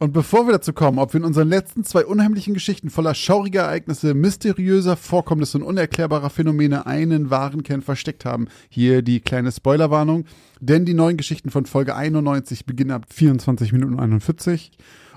Und 0.00 0.12
bevor 0.12 0.46
wir 0.46 0.52
dazu 0.52 0.72
kommen, 0.72 0.98
ob 0.98 1.12
wir 1.12 1.20
in 1.20 1.26
unseren 1.26 1.48
letzten 1.48 1.82
zwei 1.82 2.06
unheimlichen 2.06 2.54
Geschichten 2.54 2.88
voller 2.88 3.14
schauriger 3.14 3.62
Ereignisse, 3.62 4.14
mysteriöser 4.14 4.96
Vorkommnisse 4.96 5.58
und 5.58 5.64
unerklärbarer 5.64 6.30
Phänomene 6.30 6.86
einen 6.86 7.30
wahren 7.30 7.64
Kern 7.64 7.82
versteckt 7.82 8.24
haben, 8.24 8.48
hier 8.68 9.02
die 9.02 9.20
kleine 9.20 9.50
Spoilerwarnung. 9.50 10.24
Denn 10.60 10.84
die 10.84 10.94
neuen 10.94 11.16
Geschichten 11.16 11.50
von 11.50 11.66
Folge 11.66 11.96
91 11.96 12.64
beginnen 12.64 12.92
ab 12.92 13.06
24 13.12 13.72
Minuten 13.72 13.98
41. 13.98 14.70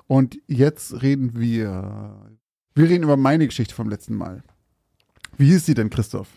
Und 0.08 0.40
jetzt 0.48 1.02
reden 1.04 1.40
wir. 1.40 2.16
Wir 2.74 2.90
reden 2.90 3.04
über 3.04 3.18
meine 3.18 3.46
Geschichte 3.46 3.76
vom 3.76 3.90
letzten 3.90 4.16
Mal. 4.16 4.44
Wie 5.38 5.48
hieß 5.48 5.66
sie 5.66 5.74
denn, 5.74 5.90
Christoph? 5.90 6.28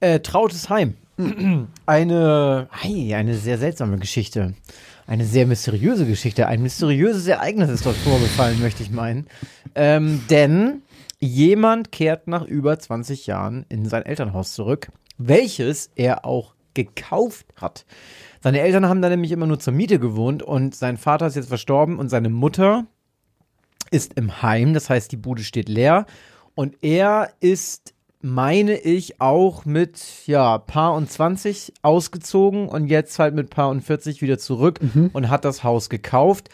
Äh, 0.00 0.20
Trautes 0.20 0.68
Heim. 0.68 0.94
Eine, 1.86 2.68
hey, 2.70 3.14
eine 3.14 3.34
sehr 3.34 3.58
seltsame 3.58 3.98
Geschichte. 3.98 4.54
Eine 5.06 5.24
sehr 5.24 5.46
mysteriöse 5.46 6.06
Geschichte. 6.06 6.46
Ein 6.46 6.62
mysteriöses 6.62 7.26
Ereignis 7.26 7.70
ist 7.70 7.86
dort 7.86 7.96
vorgefallen, 7.96 8.60
möchte 8.60 8.82
ich 8.82 8.90
meinen. 8.90 9.26
Ähm, 9.74 10.22
denn 10.30 10.82
jemand 11.18 11.90
kehrt 11.90 12.28
nach 12.28 12.44
über 12.44 12.78
20 12.78 13.26
Jahren 13.26 13.66
in 13.68 13.88
sein 13.88 14.04
Elternhaus 14.06 14.52
zurück, 14.52 14.92
welches 15.16 15.90
er 15.96 16.24
auch 16.24 16.54
gekauft 16.74 17.46
hat. 17.56 17.84
Seine 18.40 18.60
Eltern 18.60 18.86
haben 18.86 19.02
da 19.02 19.08
nämlich 19.08 19.32
immer 19.32 19.46
nur 19.46 19.58
zur 19.58 19.72
Miete 19.72 19.98
gewohnt 19.98 20.44
und 20.44 20.76
sein 20.76 20.96
Vater 20.96 21.26
ist 21.26 21.34
jetzt 21.34 21.48
verstorben 21.48 21.98
und 21.98 22.10
seine 22.10 22.28
Mutter 22.28 22.86
ist 23.90 24.14
im 24.14 24.42
Heim. 24.42 24.74
Das 24.74 24.88
heißt, 24.88 25.10
die 25.10 25.16
Bude 25.16 25.42
steht 25.42 25.68
leer 25.68 26.06
und 26.54 26.76
er 26.82 27.30
ist 27.40 27.94
meine 28.20 28.76
ich, 28.76 29.20
auch 29.20 29.64
mit, 29.64 30.26
ja, 30.26 30.58
Paar 30.58 30.94
und 30.94 31.10
20 31.10 31.74
ausgezogen 31.82 32.68
und 32.68 32.88
jetzt 32.88 33.18
halt 33.18 33.34
mit 33.34 33.50
Paar 33.50 33.70
und 33.70 33.82
40 33.82 34.22
wieder 34.22 34.38
zurück 34.38 34.80
und 35.12 35.30
hat 35.30 35.44
das 35.44 35.62
Haus 35.62 35.88
gekauft. 35.88 36.48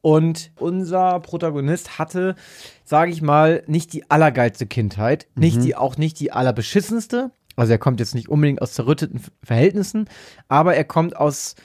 Und 0.00 0.52
unser 0.58 1.18
Protagonist 1.20 1.98
hatte, 1.98 2.36
sage 2.84 3.10
ich 3.10 3.22
mal, 3.22 3.62
nicht 3.66 3.92
die 3.92 4.08
allergeilste 4.10 4.66
Kindheit, 4.66 5.26
nicht 5.34 5.62
die, 5.64 5.74
auch 5.74 5.96
nicht 5.96 6.20
die 6.20 6.32
allerbeschissenste. 6.32 7.32
Also 7.56 7.72
er 7.72 7.78
kommt 7.78 8.00
jetzt 8.00 8.14
nicht 8.14 8.28
unbedingt 8.28 8.62
aus 8.62 8.72
zerrütteten 8.72 9.20
Verhältnissen, 9.42 10.08
aber 10.48 10.76
er 10.76 10.84
kommt 10.84 11.16
aus 11.16 11.56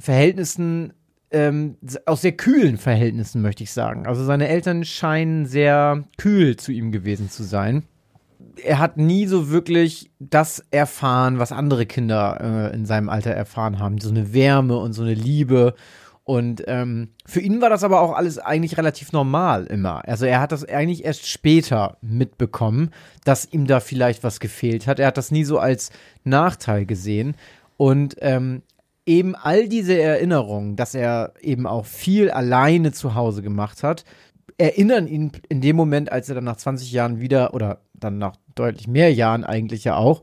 Verhältnissen, 0.00 0.94
ähm, 1.30 1.76
aus 2.06 2.22
sehr 2.22 2.32
kühlen 2.32 2.76
Verhältnissen, 2.76 3.40
möchte 3.40 3.62
ich 3.62 3.72
sagen. 3.72 4.06
Also 4.06 4.24
seine 4.24 4.48
Eltern 4.48 4.84
scheinen 4.84 5.46
sehr 5.46 6.04
kühl 6.18 6.56
zu 6.56 6.72
ihm 6.72 6.90
gewesen 6.90 7.30
zu 7.30 7.44
sein 7.44 7.84
er 8.62 8.78
hat 8.78 8.96
nie 8.96 9.26
so 9.26 9.50
wirklich 9.50 10.10
das 10.18 10.64
erfahren, 10.70 11.38
was 11.38 11.52
andere 11.52 11.86
Kinder 11.86 12.70
äh, 12.72 12.74
in 12.74 12.86
seinem 12.86 13.08
Alter 13.08 13.30
erfahren 13.30 13.78
haben. 13.78 13.98
So 13.98 14.10
eine 14.10 14.32
Wärme 14.32 14.76
und 14.78 14.92
so 14.92 15.02
eine 15.02 15.14
Liebe. 15.14 15.74
Und 16.24 16.64
ähm, 16.66 17.10
für 17.24 17.40
ihn 17.40 17.60
war 17.60 17.70
das 17.70 17.84
aber 17.84 18.00
auch 18.00 18.14
alles 18.14 18.38
eigentlich 18.38 18.76
relativ 18.78 19.12
normal 19.12 19.66
immer. 19.66 20.06
Also 20.08 20.26
er 20.26 20.40
hat 20.40 20.52
das 20.52 20.64
eigentlich 20.64 21.04
erst 21.04 21.28
später 21.28 21.98
mitbekommen, 22.00 22.90
dass 23.24 23.52
ihm 23.52 23.66
da 23.66 23.80
vielleicht 23.80 24.24
was 24.24 24.40
gefehlt 24.40 24.86
hat. 24.86 24.98
Er 24.98 25.06
hat 25.06 25.18
das 25.18 25.30
nie 25.30 25.44
so 25.44 25.58
als 25.58 25.90
Nachteil 26.24 26.84
gesehen. 26.84 27.36
Und 27.76 28.16
ähm, 28.20 28.62
eben 29.06 29.36
all 29.36 29.68
diese 29.68 29.96
Erinnerungen, 29.98 30.74
dass 30.76 30.94
er 30.94 31.34
eben 31.40 31.66
auch 31.66 31.86
viel 31.86 32.30
alleine 32.30 32.92
zu 32.92 33.14
Hause 33.14 33.42
gemacht 33.42 33.82
hat, 33.82 34.04
erinnern 34.58 35.06
ihn 35.06 35.32
in 35.48 35.60
dem 35.60 35.76
Moment, 35.76 36.10
als 36.10 36.28
er 36.28 36.34
dann 36.34 36.44
nach 36.44 36.56
20 36.56 36.90
Jahren 36.90 37.20
wieder 37.20 37.54
oder 37.54 37.78
dann 37.94 38.18
nach 38.18 38.36
deutlich 38.56 38.88
mehr 38.88 39.12
Jahren 39.12 39.44
eigentlich 39.44 39.84
ja 39.84 39.96
auch 39.96 40.22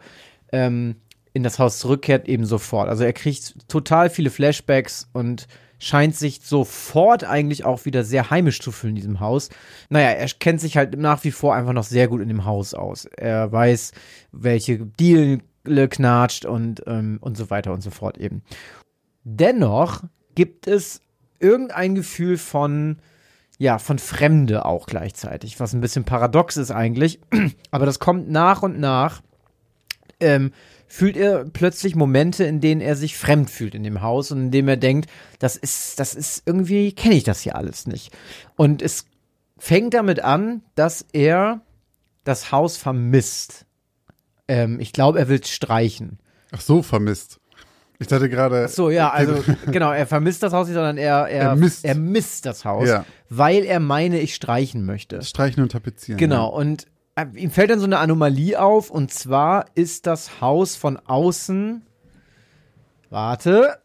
ähm, 0.52 0.98
in 1.34 1.44
das 1.44 1.60
Haus 1.60 1.80
zurückkehrt, 1.80 2.28
eben 2.28 2.46
sofort. 2.46 2.90
Also 2.90 3.04
er 3.04 3.14
kriegt 3.14 3.68
total 3.68 4.10
viele 4.10 4.30
Flashbacks 4.30 5.10
und 5.14 5.48
scheint 5.80 6.16
sich 6.16 6.42
sofort 6.44 7.24
eigentlich 7.24 7.66
auch 7.66 7.86
wieder 7.86 8.04
sehr 8.04 8.30
heimisch 8.30 8.62
zu 8.62 8.72
fühlen 8.72 8.92
in 8.92 8.96
diesem 8.96 9.20
Haus. 9.20 9.50
Naja, 9.90 10.10
er 10.10 10.28
kennt 10.28 10.62
sich 10.62 10.78
halt 10.78 10.98
nach 10.98 11.24
wie 11.24 11.32
vor 11.32 11.56
einfach 11.56 11.74
noch 11.74 11.84
sehr 11.84 12.08
gut 12.08 12.22
in 12.22 12.30
dem 12.30 12.46
Haus 12.46 12.74
aus. 12.74 13.06
Er 13.06 13.52
weiß, 13.52 13.92
welche 14.32 14.78
Diele 14.78 15.42
knatscht 15.90 16.46
und, 16.46 16.84
ähm, 16.88 17.18
und 17.20 17.36
so 17.36 17.50
weiter 17.50 17.74
und 17.74 17.82
so 17.82 17.90
fort 17.90 18.18
eben. 18.18 18.44
Dennoch 19.24 20.04
gibt 20.36 20.68
es 20.68 21.02
irgendein 21.40 21.96
Gefühl 21.96 22.38
von, 22.38 22.98
ja, 23.64 23.80
von 23.80 23.98
Fremde 23.98 24.66
auch 24.66 24.88
gleichzeitig, 24.88 25.58
was 25.62 25.72
ein 25.72 25.80
bisschen 25.80 26.04
paradox 26.04 26.58
ist 26.58 26.70
eigentlich. 26.70 27.22
Aber 27.72 27.86
das 27.86 28.00
kommt 28.00 28.30
nach 28.30 28.62
und 28.62 28.78
nach. 28.78 29.22
Ähm, 30.20 30.52
fühlt 30.86 31.16
er 31.16 31.46
plötzlich 31.46 31.96
Momente, 31.96 32.44
in 32.44 32.60
denen 32.60 32.82
er 32.82 32.98
sich 32.98 33.18
fremd 33.18 33.50
fühlt 33.50 33.74
in 33.74 33.84
dem 33.84 34.02
Haus 34.02 34.32
und 34.32 34.40
in 34.40 34.52
dem 34.52 34.68
er 34.68 34.76
denkt, 34.76 35.10
das 35.40 35.56
ist, 35.56 35.98
das 35.98 36.14
ist 36.14 36.44
irgendwie, 36.46 36.92
kenne 36.92 37.16
ich 37.16 37.24
das 37.24 37.40
hier 37.40 37.56
alles 37.56 37.88
nicht. 37.88 38.12
Und 38.58 38.82
es 38.82 39.06
fängt 39.58 39.94
damit 39.94 40.20
an, 40.20 40.62
dass 40.76 41.06
er 41.14 41.62
das 42.26 42.52
Haus 42.52 42.76
vermisst. 42.76 43.66
Ähm, 44.50 44.82
ich 44.82 44.92
glaube, 44.92 45.20
er 45.20 45.30
will 45.30 45.40
es 45.42 45.50
streichen. 45.50 46.20
Ach 46.52 46.60
so, 46.60 46.84
vermisst. 46.84 47.40
Ich 48.00 48.08
dachte 48.08 48.30
gerade. 48.30 48.68
So, 48.68 48.90
ja, 48.90 49.10
also 49.14 49.44
genau, 49.72 49.92
er 49.92 50.06
vermisst 50.08 50.44
das 50.44 50.54
Haus 50.54 50.68
nicht, 50.68 50.76
sondern 50.76 50.98
er, 50.98 51.28
er, 51.28 51.42
Er 51.50 51.56
misst. 51.56 51.86
er 51.86 51.96
misst 51.96 52.46
das 52.46 52.66
Haus, 52.66 52.88
Ja. 52.88 53.06
weil 53.30 53.64
er 53.64 53.80
meine, 53.80 54.20
ich 54.20 54.36
streichen 54.36 54.86
möchte. 54.86 55.22
Streichen 55.22 55.64
und 55.64 55.72
tapezieren. 55.72 56.18
Genau, 56.20 56.50
und 56.50 56.88
äh, 57.16 57.26
ihm 57.36 57.52
fällt 57.52 57.70
dann 57.70 57.80
so 57.80 57.86
eine 57.86 58.00
Anomalie 58.00 58.60
auf, 58.60 58.90
und 58.90 59.14
zwar 59.14 59.66
ist 59.76 60.08
das 60.08 60.42
Haus 60.42 60.76
von 60.76 60.98
außen, 60.98 61.84
warte, 63.10 63.78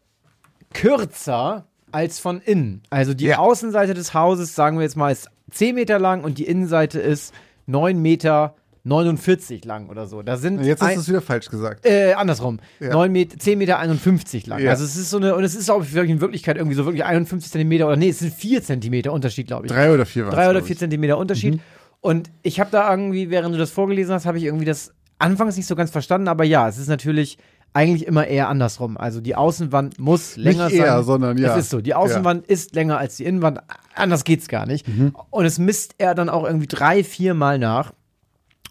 kürzer 0.73 1.65
als 1.91 2.19
von 2.19 2.41
innen. 2.41 2.83
Also 2.89 3.13
die 3.13 3.25
Ja. 3.25 3.37
Außenseite 3.39 3.93
des 3.93 4.13
Hauses, 4.13 4.55
sagen 4.55 4.77
wir 4.77 4.83
jetzt 4.83 4.95
mal, 4.97 5.11
ist 5.11 5.29
10 5.51 5.75
Meter 5.75 5.97
lang 5.99 6.23
und 6.23 6.37
die 6.37 6.45
Innenseite 6.45 6.99
ist 6.99 7.33
9 7.65 7.99
Meter 7.99 8.55
49 8.83 9.65
lang 9.65 9.89
oder 9.89 10.07
so. 10.07 10.21
Da 10.21 10.37
sind 10.37 10.59
Ja. 10.61 10.67
Jetzt 10.67 10.81
hast 10.81 10.95
du 10.95 10.99
es 11.01 11.09
wieder 11.09 11.21
falsch 11.21 11.49
gesagt. 11.49 11.85
äh, 11.85 12.13
andersrum. 12.13 12.59
Ja. 12.79 12.91
9 12.91 13.11
Meter, 13.11 13.37
10 13.37 13.57
Meter 13.57 13.79
51 13.79 14.47
lang. 14.47 14.59
Ja. 14.61 14.71
Also 14.71 14.83
es 14.83 14.95
ist 14.95 15.09
so 15.09 15.17
eine, 15.17 15.35
und 15.35 15.43
es 15.43 15.55
ist 15.55 15.69
auch 15.69 15.83
in 15.93 16.21
Wirklichkeit 16.21 16.57
irgendwie 16.57 16.75
so 16.75 16.85
wirklich 16.85 17.03
51 17.03 17.51
Zentimeter 17.51 17.87
oder 17.87 17.95
nee, 17.95 18.09
es 18.09 18.19
sind 18.19 18.33
4 18.33 18.63
Zentimeter 18.63 19.11
Unterschied, 19.13 19.47
glaube 19.47 19.65
ich. 19.65 19.71
Drei 19.71 19.93
oder 19.93 20.05
vier 20.05 20.25
waren 20.25 20.33
Drei 20.33 20.49
oder 20.49 20.63
vier 20.63 20.77
Zentimeter 20.77 21.17
Unterschied. 21.17 21.59
Und 22.01 22.29
ich 22.43 22.59
habe 22.59 22.69
da 22.71 22.89
irgendwie, 22.89 23.29
während 23.29 23.53
du 23.53 23.59
das 23.59 23.71
vorgelesen 23.71 24.13
hast, 24.13 24.25
habe 24.25 24.37
ich 24.37 24.45
irgendwie 24.45 24.65
das 24.65 24.93
anfangs 25.17 25.57
nicht 25.57 25.67
so 25.67 25.75
ganz 25.75 25.91
verstanden, 25.91 26.29
aber 26.29 26.45
ja, 26.45 26.67
es 26.69 26.77
ist 26.77 26.87
natürlich 26.87 27.37
eigentlich 27.73 28.07
immer 28.07 28.25
eher 28.25 28.49
andersrum. 28.49 28.97
Also 28.97 29.21
die 29.21 29.35
Außenwand 29.35 29.99
muss 29.99 30.37
länger 30.37 30.65
Nicht 30.69 30.77
eher, 30.77 30.95
sein. 30.97 31.03
sondern 31.03 31.37
ja. 31.37 31.53
Es 31.55 31.65
ist 31.65 31.69
so. 31.69 31.81
Die 31.81 31.93
Außenwand 31.93 32.47
ist 32.47 32.73
länger 32.73 32.97
als 32.97 33.17
die 33.17 33.25
Innenwand. 33.25 33.59
Anders 33.93 34.23
geht's 34.23 34.47
gar 34.47 34.65
nicht. 34.65 34.87
Mhm. 34.87 35.13
Und 35.29 35.45
es 35.45 35.59
misst 35.59 35.95
er 35.97 36.15
dann 36.15 36.29
auch 36.29 36.45
irgendwie 36.45 36.67
drei, 36.67 37.03
vier 37.03 37.33
Mal 37.33 37.59
nach. 37.59 37.93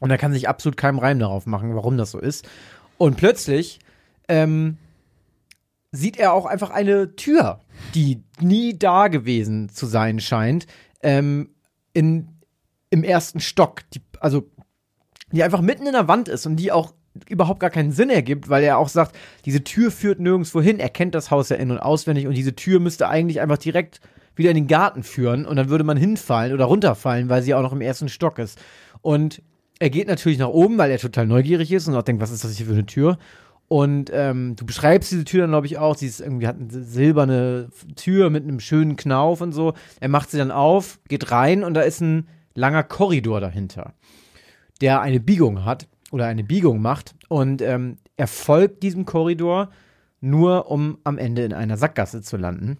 Und 0.00 0.10
er 0.10 0.18
kann 0.18 0.32
sich 0.32 0.48
absolut 0.48 0.76
keinen 0.76 0.98
Reim 0.98 1.18
darauf 1.18 1.46
machen, 1.46 1.74
warum 1.74 1.96
das 1.96 2.10
so 2.10 2.18
ist. 2.18 2.48
Und 2.98 3.16
plötzlich 3.16 3.80
ähm, 4.28 4.76
sieht 5.92 6.18
er 6.18 6.32
auch 6.32 6.46
einfach 6.46 6.70
eine 6.70 7.16
Tür, 7.16 7.60
die 7.94 8.22
nie 8.40 8.78
da 8.78 9.08
gewesen 9.08 9.68
zu 9.68 9.86
sein 9.86 10.20
scheint, 10.20 10.66
ähm, 11.02 11.50
in, 11.92 12.28
im 12.90 13.04
ersten 13.04 13.40
Stock. 13.40 13.82
Die, 13.94 14.02
also, 14.20 14.48
die 15.32 15.42
einfach 15.42 15.60
mitten 15.60 15.86
in 15.86 15.92
der 15.92 16.08
Wand 16.08 16.28
ist 16.28 16.46
und 16.46 16.56
die 16.56 16.72
auch 16.72 16.92
überhaupt 17.28 17.60
gar 17.60 17.70
keinen 17.70 17.92
Sinn 17.92 18.10
ergibt, 18.10 18.48
weil 18.48 18.62
er 18.62 18.78
auch 18.78 18.88
sagt, 18.88 19.16
diese 19.44 19.64
Tür 19.64 19.90
führt 19.90 20.20
nirgendwo 20.20 20.60
hin. 20.60 20.78
Er 20.78 20.88
kennt 20.88 21.14
das 21.14 21.30
Haus 21.30 21.48
ja 21.48 21.56
in- 21.56 21.70
und 21.70 21.78
auswendig 21.78 22.26
und 22.26 22.34
diese 22.34 22.54
Tür 22.54 22.80
müsste 22.80 23.08
eigentlich 23.08 23.40
einfach 23.40 23.58
direkt 23.58 24.00
wieder 24.36 24.50
in 24.50 24.56
den 24.56 24.68
Garten 24.68 25.02
führen 25.02 25.44
und 25.44 25.56
dann 25.56 25.68
würde 25.68 25.84
man 25.84 25.96
hinfallen 25.96 26.52
oder 26.52 26.66
runterfallen, 26.66 27.28
weil 27.28 27.42
sie 27.42 27.54
auch 27.54 27.62
noch 27.62 27.72
im 27.72 27.80
ersten 27.80 28.08
Stock 28.08 28.38
ist. 28.38 28.58
Und 29.02 29.42
er 29.78 29.90
geht 29.90 30.08
natürlich 30.08 30.38
nach 30.38 30.48
oben, 30.48 30.78
weil 30.78 30.90
er 30.90 30.98
total 30.98 31.26
neugierig 31.26 31.72
ist 31.72 31.88
und 31.88 31.94
auch 31.94 32.02
denkt, 32.02 32.22
was 32.22 32.30
ist 32.30 32.44
das 32.44 32.56
hier 32.56 32.66
für 32.66 32.72
eine 32.72 32.86
Tür? 32.86 33.19
Und 33.69 34.10
ähm, 34.14 34.56
du 34.56 34.64
beschreibst 34.64 35.12
diese 35.12 35.25
Tür 35.25 35.42
dann, 35.42 35.50
glaube 35.50 35.66
ich, 35.66 35.76
auch. 35.78 35.94
Sie 35.94 36.06
ist 36.06 36.20
irgendwie 36.20 36.46
hat 36.46 36.56
eine 36.58 36.70
silberne 36.70 37.69
Tür 37.96 38.30
mit 38.30 38.44
einem 38.44 38.60
schönen 38.60 38.96
Knauf 38.96 39.42
und 39.42 39.52
so. 39.52 39.75
Er 40.00 40.08
macht 40.08 40.30
sie 40.30 40.38
dann 40.38 40.50
auf, 40.50 41.00
geht 41.08 41.30
rein 41.30 41.62
und 41.62 41.75
da 41.75 41.82
ist 41.82 42.00
ein 42.00 42.28
langer 42.54 42.82
Korridor 42.82 43.40
dahinter, 43.40 43.92
der 44.80 45.02
eine 45.02 45.20
Biegung 45.20 45.66
hat 45.66 45.86
oder 46.10 46.26
eine 46.26 46.44
Biegung 46.44 46.80
macht. 46.80 47.14
Und 47.28 47.60
ähm, 47.60 47.98
er 48.16 48.26
folgt 48.26 48.82
diesem 48.82 49.04
Korridor 49.04 49.69
nur, 50.20 50.70
um 50.70 50.98
am 51.04 51.19
Ende 51.19 51.44
in 51.44 51.52
einer 51.52 51.76
Sackgasse 51.76 52.22
zu 52.22 52.38
landen. 52.38 52.78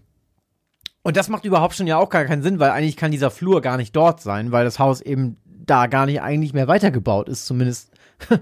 Und 1.03 1.17
das 1.17 1.29
macht 1.29 1.45
überhaupt 1.45 1.75
schon 1.75 1.87
ja 1.87 1.99
auch 1.99 2.09
gar 2.09 2.25
keinen 2.25 2.43
Sinn, 2.43 2.59
weil 2.59 2.71
eigentlich 2.71 2.97
kann 2.97 3.11
dieser 3.11 3.31
Flur 3.31 3.61
gar 3.61 3.77
nicht 3.77 3.95
dort 3.95 4.21
sein, 4.21 4.53
weil 4.53 4.65
das 4.65 4.79
Haus 4.79 5.01
eben 5.01 5.37
da 5.67 5.87
gar 5.87 6.07
nicht 6.07 6.21
eigentlich 6.21 6.53
mehr 6.53 6.69
weitergebaut 6.69 7.29
ist, 7.29 7.47
zumindest 7.47 7.91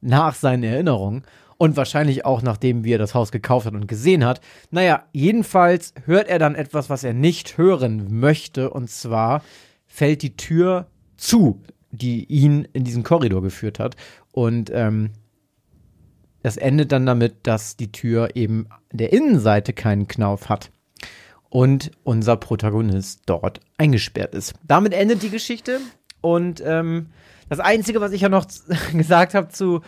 nach 0.00 0.34
seinen 0.34 0.62
Erinnerungen. 0.62 1.22
Und 1.56 1.76
wahrscheinlich 1.76 2.24
auch 2.24 2.40
nachdem 2.40 2.84
wir 2.84 2.98
das 2.98 3.14
Haus 3.14 3.32
gekauft 3.32 3.66
hat 3.66 3.74
und 3.74 3.88
gesehen 3.88 4.24
hat. 4.24 4.40
Naja, 4.70 5.06
jedenfalls 5.12 5.92
hört 6.04 6.28
er 6.28 6.38
dann 6.38 6.54
etwas, 6.54 6.88
was 6.88 7.02
er 7.02 7.14
nicht 7.14 7.58
hören 7.58 8.20
möchte. 8.20 8.70
Und 8.70 8.88
zwar 8.90 9.42
fällt 9.84 10.22
die 10.22 10.36
Tür 10.36 10.86
zu, 11.16 11.62
die 11.90 12.24
ihn 12.26 12.68
in 12.72 12.84
diesen 12.84 13.02
Korridor 13.02 13.42
geführt 13.42 13.80
hat. 13.80 13.96
Und 14.30 14.70
ähm, 14.72 15.10
das 16.42 16.56
endet 16.56 16.92
dann 16.92 17.06
damit, 17.06 17.46
dass 17.46 17.76
die 17.76 17.90
Tür 17.90 18.36
eben 18.36 18.68
der 18.92 19.12
Innenseite 19.12 19.72
keinen 19.72 20.06
Knauf 20.06 20.48
hat 20.48 20.70
und 21.50 21.90
unser 22.04 22.36
Protagonist 22.36 23.22
dort 23.26 23.60
eingesperrt 23.76 24.34
ist. 24.34 24.54
Damit 24.66 24.92
endet 24.92 25.22
die 25.22 25.30
Geschichte 25.30 25.80
und 26.20 26.62
ähm, 26.64 27.06
das 27.48 27.60
Einzige, 27.60 28.00
was 28.00 28.12
ich 28.12 28.20
ja 28.22 28.28
noch 28.28 28.46
gesagt 28.92 29.34
habe 29.34 29.48
zu 29.48 29.80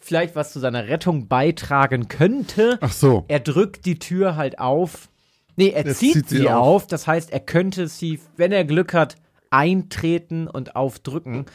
vielleicht 0.00 0.36
was 0.36 0.52
zu 0.52 0.60
seiner 0.60 0.86
Rettung 0.88 1.28
beitragen 1.28 2.08
könnte, 2.08 2.78
Ach 2.82 2.92
so. 2.92 3.24
er 3.28 3.40
drückt 3.40 3.86
die 3.86 3.98
Tür 3.98 4.36
halt 4.36 4.58
auf. 4.58 5.08
Nee, 5.56 5.68
er, 5.70 5.86
Er 5.86 5.94
zieht, 5.94 6.12
zieht 6.14 6.28
sie 6.28 6.48
auf. 6.50 6.82
auf. 6.82 6.86
Das 6.88 7.06
heißt, 7.06 7.32
er 7.32 7.40
könnte 7.40 7.88
sie, 7.88 8.20
wenn 8.36 8.52
er 8.52 8.64
Glück 8.64 8.92
hat, 8.92 9.16
eintreten 9.50 10.46
und 10.46 10.76
aufdrücken. 10.76 11.46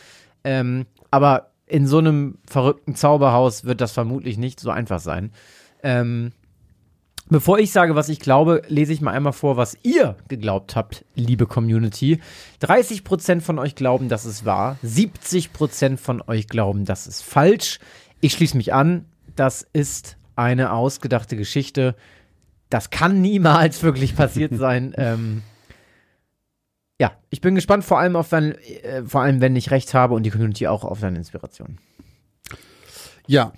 Ähm, 0.44 0.86
aber 1.12 1.52
in 1.68 1.86
so 1.86 2.00
einem 2.00 2.40
verrückten 2.50 2.96
Zauberhaus 2.96 3.66
wird 3.66 3.81
das 3.81 3.92
vermutlich 3.92 4.38
nicht 4.40 4.60
so 4.60 4.72
einfach 4.72 5.00
sein. 5.00 5.31
Ähm, 5.84 6.31
bevor 7.30 7.60
ich 7.60 7.72
sage, 7.72 7.96
was 7.96 8.10
ich 8.10 8.20
glaube, 8.20 8.62
lese 8.68 8.92
ich 8.92 9.02
mal 9.02 9.12
einmal 9.12 9.34
vor, 9.34 9.58
was 9.58 9.78
ihr 9.84 10.16
geglaubt 10.28 10.76
habt, 10.76 11.06
liebe 11.16 11.46
Community. 11.46 12.20
30% 12.62 13.42
von 13.42 13.60
euch 13.60 13.76
glauben, 13.76 14.10
dass 14.10 14.26
es 14.26 14.46
wahr. 14.46 14.78
70% 14.84 15.98
von 15.98 16.22
euch 16.28 16.48
glauben, 16.48 16.86
das 16.86 17.08
ist 17.08 17.22
falsch. 17.22 17.80
Ich 18.20 18.34
schließe 18.34 18.58
mich 18.58 18.74
an. 18.74 19.06
Das 19.36 19.66
ist 19.74 20.18
eine 20.36 20.74
ausgedachte 20.74 21.38
Geschichte. 21.38 21.96
Das 22.70 22.90
kann 22.90 23.22
niemals 23.22 23.84
wirklich 23.84 24.16
passiert 24.16 24.56
sein. 24.56 24.94
ähm, 24.98 25.44
ja, 27.00 27.14
ich 27.30 27.40
bin 27.40 27.56
gespannt, 27.56 27.86
vor 27.86 28.00
allem 28.00 28.16
auf 28.16 28.28
dein, 28.30 28.56
äh, 28.56 29.04
vor 29.06 29.22
allem, 29.22 29.40
wenn 29.40 29.56
ich 29.56 29.72
recht 29.72 29.94
habe 29.94 30.16
und 30.16 30.24
die 30.24 30.31
Community 30.31 30.68
auch 30.68 30.84
auf 30.84 31.00
deine 31.00 31.18
Inspiration. 31.18 31.78
Ja, 33.26 33.54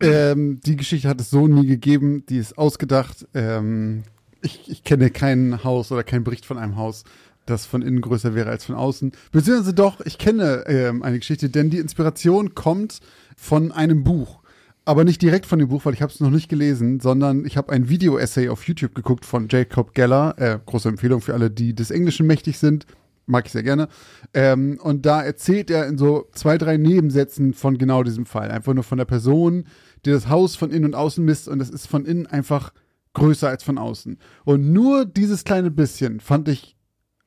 ähm, 0.00 0.60
die 0.64 0.76
Geschichte 0.76 1.08
hat 1.08 1.20
es 1.20 1.30
so 1.30 1.46
nie 1.46 1.66
gegeben, 1.66 2.24
die 2.28 2.38
ist 2.38 2.58
ausgedacht. 2.58 3.26
Ähm, 3.34 4.02
ich, 4.42 4.70
ich 4.70 4.84
kenne 4.84 5.10
kein 5.10 5.64
Haus 5.64 5.92
oder 5.92 6.04
keinen 6.04 6.24
Bericht 6.24 6.46
von 6.46 6.58
einem 6.58 6.76
Haus, 6.76 7.04
das 7.46 7.66
von 7.66 7.82
innen 7.82 8.00
größer 8.00 8.34
wäre 8.34 8.50
als 8.50 8.64
von 8.64 8.74
außen. 8.74 9.12
Beziehungsweise 9.32 9.74
doch, 9.74 10.00
ich 10.04 10.18
kenne 10.18 10.64
ähm, 10.66 11.02
eine 11.02 11.18
Geschichte, 11.18 11.48
denn 11.48 11.70
die 11.70 11.78
Inspiration 11.78 12.54
kommt 12.54 13.00
von 13.36 13.72
einem 13.72 14.04
Buch. 14.04 14.40
Aber 14.84 15.02
nicht 15.02 15.20
direkt 15.20 15.46
von 15.46 15.58
dem 15.58 15.68
Buch, 15.68 15.84
weil 15.84 15.94
ich 15.94 16.02
habe 16.02 16.12
es 16.12 16.20
noch 16.20 16.30
nicht 16.30 16.48
gelesen, 16.48 17.00
sondern 17.00 17.44
ich 17.44 17.56
habe 17.56 17.72
ein 17.72 17.88
Video-Essay 17.88 18.48
auf 18.50 18.68
YouTube 18.68 18.94
geguckt 18.94 19.24
von 19.24 19.48
Jacob 19.50 19.94
Geller. 19.94 20.34
Äh, 20.38 20.60
große 20.64 20.88
Empfehlung 20.88 21.20
für 21.20 21.34
alle, 21.34 21.50
die 21.50 21.74
des 21.74 21.90
Englischen 21.90 22.26
mächtig 22.26 22.58
sind. 22.58 22.86
Mag 23.26 23.46
ich 23.46 23.52
sehr 23.52 23.64
gerne. 23.64 23.88
Ähm, 24.32 24.78
und 24.80 25.04
da 25.04 25.22
erzählt 25.22 25.72
er 25.72 25.88
in 25.88 25.98
so 25.98 26.28
zwei, 26.32 26.56
drei 26.56 26.76
Nebensätzen 26.76 27.52
von 27.52 27.78
genau 27.78 28.04
diesem 28.04 28.26
Fall. 28.26 28.52
Einfach 28.52 28.74
nur 28.74 28.84
von 28.84 28.98
der 28.98 29.04
Person, 29.06 29.64
die 30.06 30.10
das 30.12 30.28
Haus 30.28 30.56
von 30.56 30.70
innen 30.70 30.86
und 30.86 30.94
außen 30.94 31.24
misst. 31.24 31.48
Und 31.48 31.60
es 31.60 31.68
ist 31.70 31.86
von 31.86 32.04
innen 32.06 32.26
einfach 32.26 32.72
größer 33.14 33.48
als 33.48 33.62
von 33.62 33.78
außen. 33.78 34.18
Und 34.44 34.72
nur 34.72 35.04
dieses 35.04 35.44
kleine 35.44 35.70
bisschen 35.70 36.20
fand 36.20 36.48
ich 36.48 36.76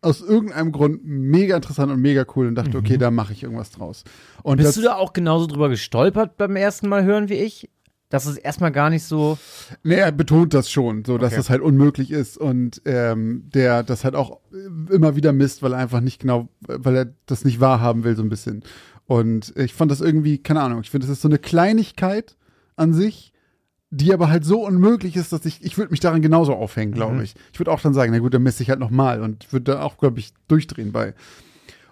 aus 0.01 0.21
irgendeinem 0.21 0.71
Grund 0.71 1.01
mega 1.03 1.55
interessant 1.57 1.91
und 1.91 1.99
mega 1.99 2.25
cool 2.35 2.47
und 2.47 2.55
dachte, 2.55 2.77
okay, 2.77 2.97
da 2.97 3.11
mache 3.11 3.33
ich 3.33 3.43
irgendwas 3.43 3.71
draus. 3.71 4.03
Und 4.43 4.57
Bist 4.57 4.69
das, 4.69 4.75
du 4.75 4.81
da 4.83 4.95
auch 4.95 5.11
genauso 5.13 5.45
drüber 5.45 5.67
gestolpert 5.67 6.37
beim 6.37 6.55
ersten 6.55 6.87
Mal 6.87 7.03
hören 7.03 7.27
wie 7.29 7.33
ich? 7.35 7.69
Dass 8.07 8.25
es 8.25 8.37
erstmal 8.37 8.71
gar 8.71 8.89
nicht 8.89 9.03
so. 9.03 9.37
Nee, 9.83 9.95
er 9.95 10.11
betont 10.11 10.53
das 10.55 10.71
schon, 10.71 11.05
so 11.05 11.17
dass 11.19 11.27
Okay. 11.27 11.35
das 11.35 11.49
halt 11.51 11.61
unmöglich 11.61 12.09
ist 12.11 12.37
und 12.37 12.81
ähm, 12.85 13.49
der 13.53 13.83
das 13.83 14.03
halt 14.03 14.15
auch 14.15 14.39
immer 14.89 15.15
wieder 15.15 15.31
misst, 15.33 15.61
weil 15.61 15.73
er 15.73 15.79
einfach 15.79 16.01
nicht 16.01 16.19
genau, 16.21 16.49
weil 16.61 16.95
er 16.95 17.13
das 17.27 17.45
nicht 17.45 17.59
wahrhaben 17.59 18.03
will, 18.03 18.15
so 18.15 18.23
ein 18.23 18.29
bisschen. 18.29 18.63
Und 19.05 19.53
ich 19.57 19.73
fand 19.75 19.91
das 19.91 20.01
irgendwie, 20.01 20.37
keine 20.39 20.61
Ahnung, 20.61 20.79
ich 20.81 20.89
finde, 20.89 21.05
das 21.05 21.17
ist 21.17 21.21
so 21.21 21.27
eine 21.27 21.37
Kleinigkeit 21.39 22.35
an 22.79 22.93
sich, 22.93 23.33
die 23.91 24.13
aber 24.13 24.29
halt 24.29 24.45
so 24.45 24.65
unmöglich 24.65 25.15
ist, 25.15 25.33
dass 25.33 25.45
ich, 25.45 25.63
ich 25.63 25.77
würde 25.77 25.91
mich 25.91 25.99
daran 25.99 26.21
genauso 26.21 26.53
aufhängen, 26.53 26.93
glaube 26.93 27.15
Mhm. 27.15 27.21
ich. 27.21 27.35
Ich 27.53 27.59
würde 27.59 27.71
auch 27.71 27.81
dann 27.81 27.93
sagen, 27.93 28.11
na 28.11 28.19
gut, 28.19 28.33
dann 28.33 28.43
messe 28.43 28.61
ich 28.63 28.69
halt 28.69 28.79
nochmal 28.79 29.21
und 29.21 29.51
würde 29.51 29.71
da 29.73 29.81
auch, 29.81 29.97
glaube 29.97 30.19
ich, 30.19 30.31
durchdrehen 30.47 30.91
bei. 30.91 31.13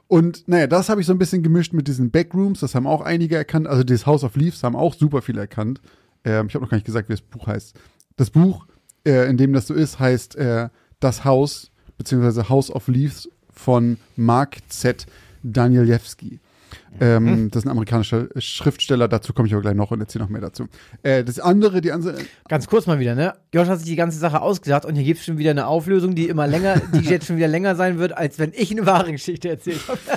Und 0.08 0.48
naja, 0.48 0.68
das 0.68 0.90
habe 0.90 1.02
ich 1.02 1.08
so 1.08 1.14
ein 1.14 1.18
bisschen 1.20 1.44
gemischt 1.44 1.74
mit 1.74 1.88
diesen 1.88 2.12
Backrooms, 2.12 2.60
das 2.62 2.76
haben 2.76 2.88
auch 2.88 3.02
einige 3.02 3.36
erkannt. 3.36 3.68
Also 3.68 3.84
das 3.84 4.06
House 4.06 4.24
of 4.24 4.36
Leaves 4.36 4.64
haben 4.64 4.76
auch 4.76 4.94
super 4.94 5.22
viele 5.22 5.42
erkannt. 5.42 5.82
Ähm, 6.24 6.48
ich 6.48 6.56
habe 6.56 6.64
noch 6.64 6.70
gar 6.72 6.78
nicht 6.78 6.86
gesagt, 6.86 7.10
wie 7.10 7.14
das 7.14 7.22
Buch 7.22 7.48
heißt. 7.48 7.76
Das 8.16 8.30
Buch, 8.30 8.68
äh, 9.06 9.30
in 9.30 9.38
dem 9.38 9.52
das 9.54 9.68
so 9.68 9.74
ist, 9.74 10.00
heißt 10.00 10.36
äh, 10.36 10.70
Das 11.00 11.26
Haus, 11.26 11.72
beziehungsweise 11.98 12.48
House 12.48 12.72
of 12.72 12.88
Leaves 12.88 13.28
von 13.52 13.98
Mark 14.16 14.58
Z. 14.70 15.08
Danielewski. 15.44 16.40
Ähm, 17.00 17.50
Das 17.52 17.64
ist 17.64 17.68
ein 17.68 17.72
amerikanischer 17.72 18.28
Schriftsteller, 18.38 19.08
dazu 19.08 19.34
komme 19.34 19.48
ich 19.48 19.54
aber 19.54 19.62
gleich 19.62 19.76
noch 19.76 19.92
und 19.92 20.00
erzähle 20.00 20.26
noch 20.26 20.30
mehr 20.30 20.42
dazu. 20.42 20.68
Äh, 21.04 21.24
das 21.24 21.40
andere, 21.40 21.82
die 21.82 21.92
andere, 21.92 22.16
Ganz 22.48 22.68
kurz 22.68 22.88
mal 22.88 23.00
wieder, 23.00 23.16
ne? 23.16 23.34
Josh 23.54 23.68
hat 23.68 23.80
sich 23.80 23.88
die 23.88 23.96
ganze 23.96 24.18
Sache 24.20 24.42
ausgedacht 24.42 24.86
und 24.86 24.96
hier 24.96 25.04
gibt 25.04 25.20
es 25.20 25.26
schon 25.26 25.38
wieder 25.38 25.52
eine 25.52 25.68
Auflösung, 25.68 26.16
die 26.16 26.28
immer 26.28 26.48
länger, 26.48 26.82
die 26.94 27.10
jetzt 27.10 27.28
schon 27.28 27.38
wieder 27.38 27.48
länger 27.48 27.76
sein 27.76 28.00
wird, 28.00 28.18
als 28.18 28.40
wenn 28.40 28.52
ich 28.54 28.72
eine 28.72 28.86
wahre 28.86 29.12
Geschichte 29.12 29.50
erzählt 29.50 29.82
habe. 29.88 30.00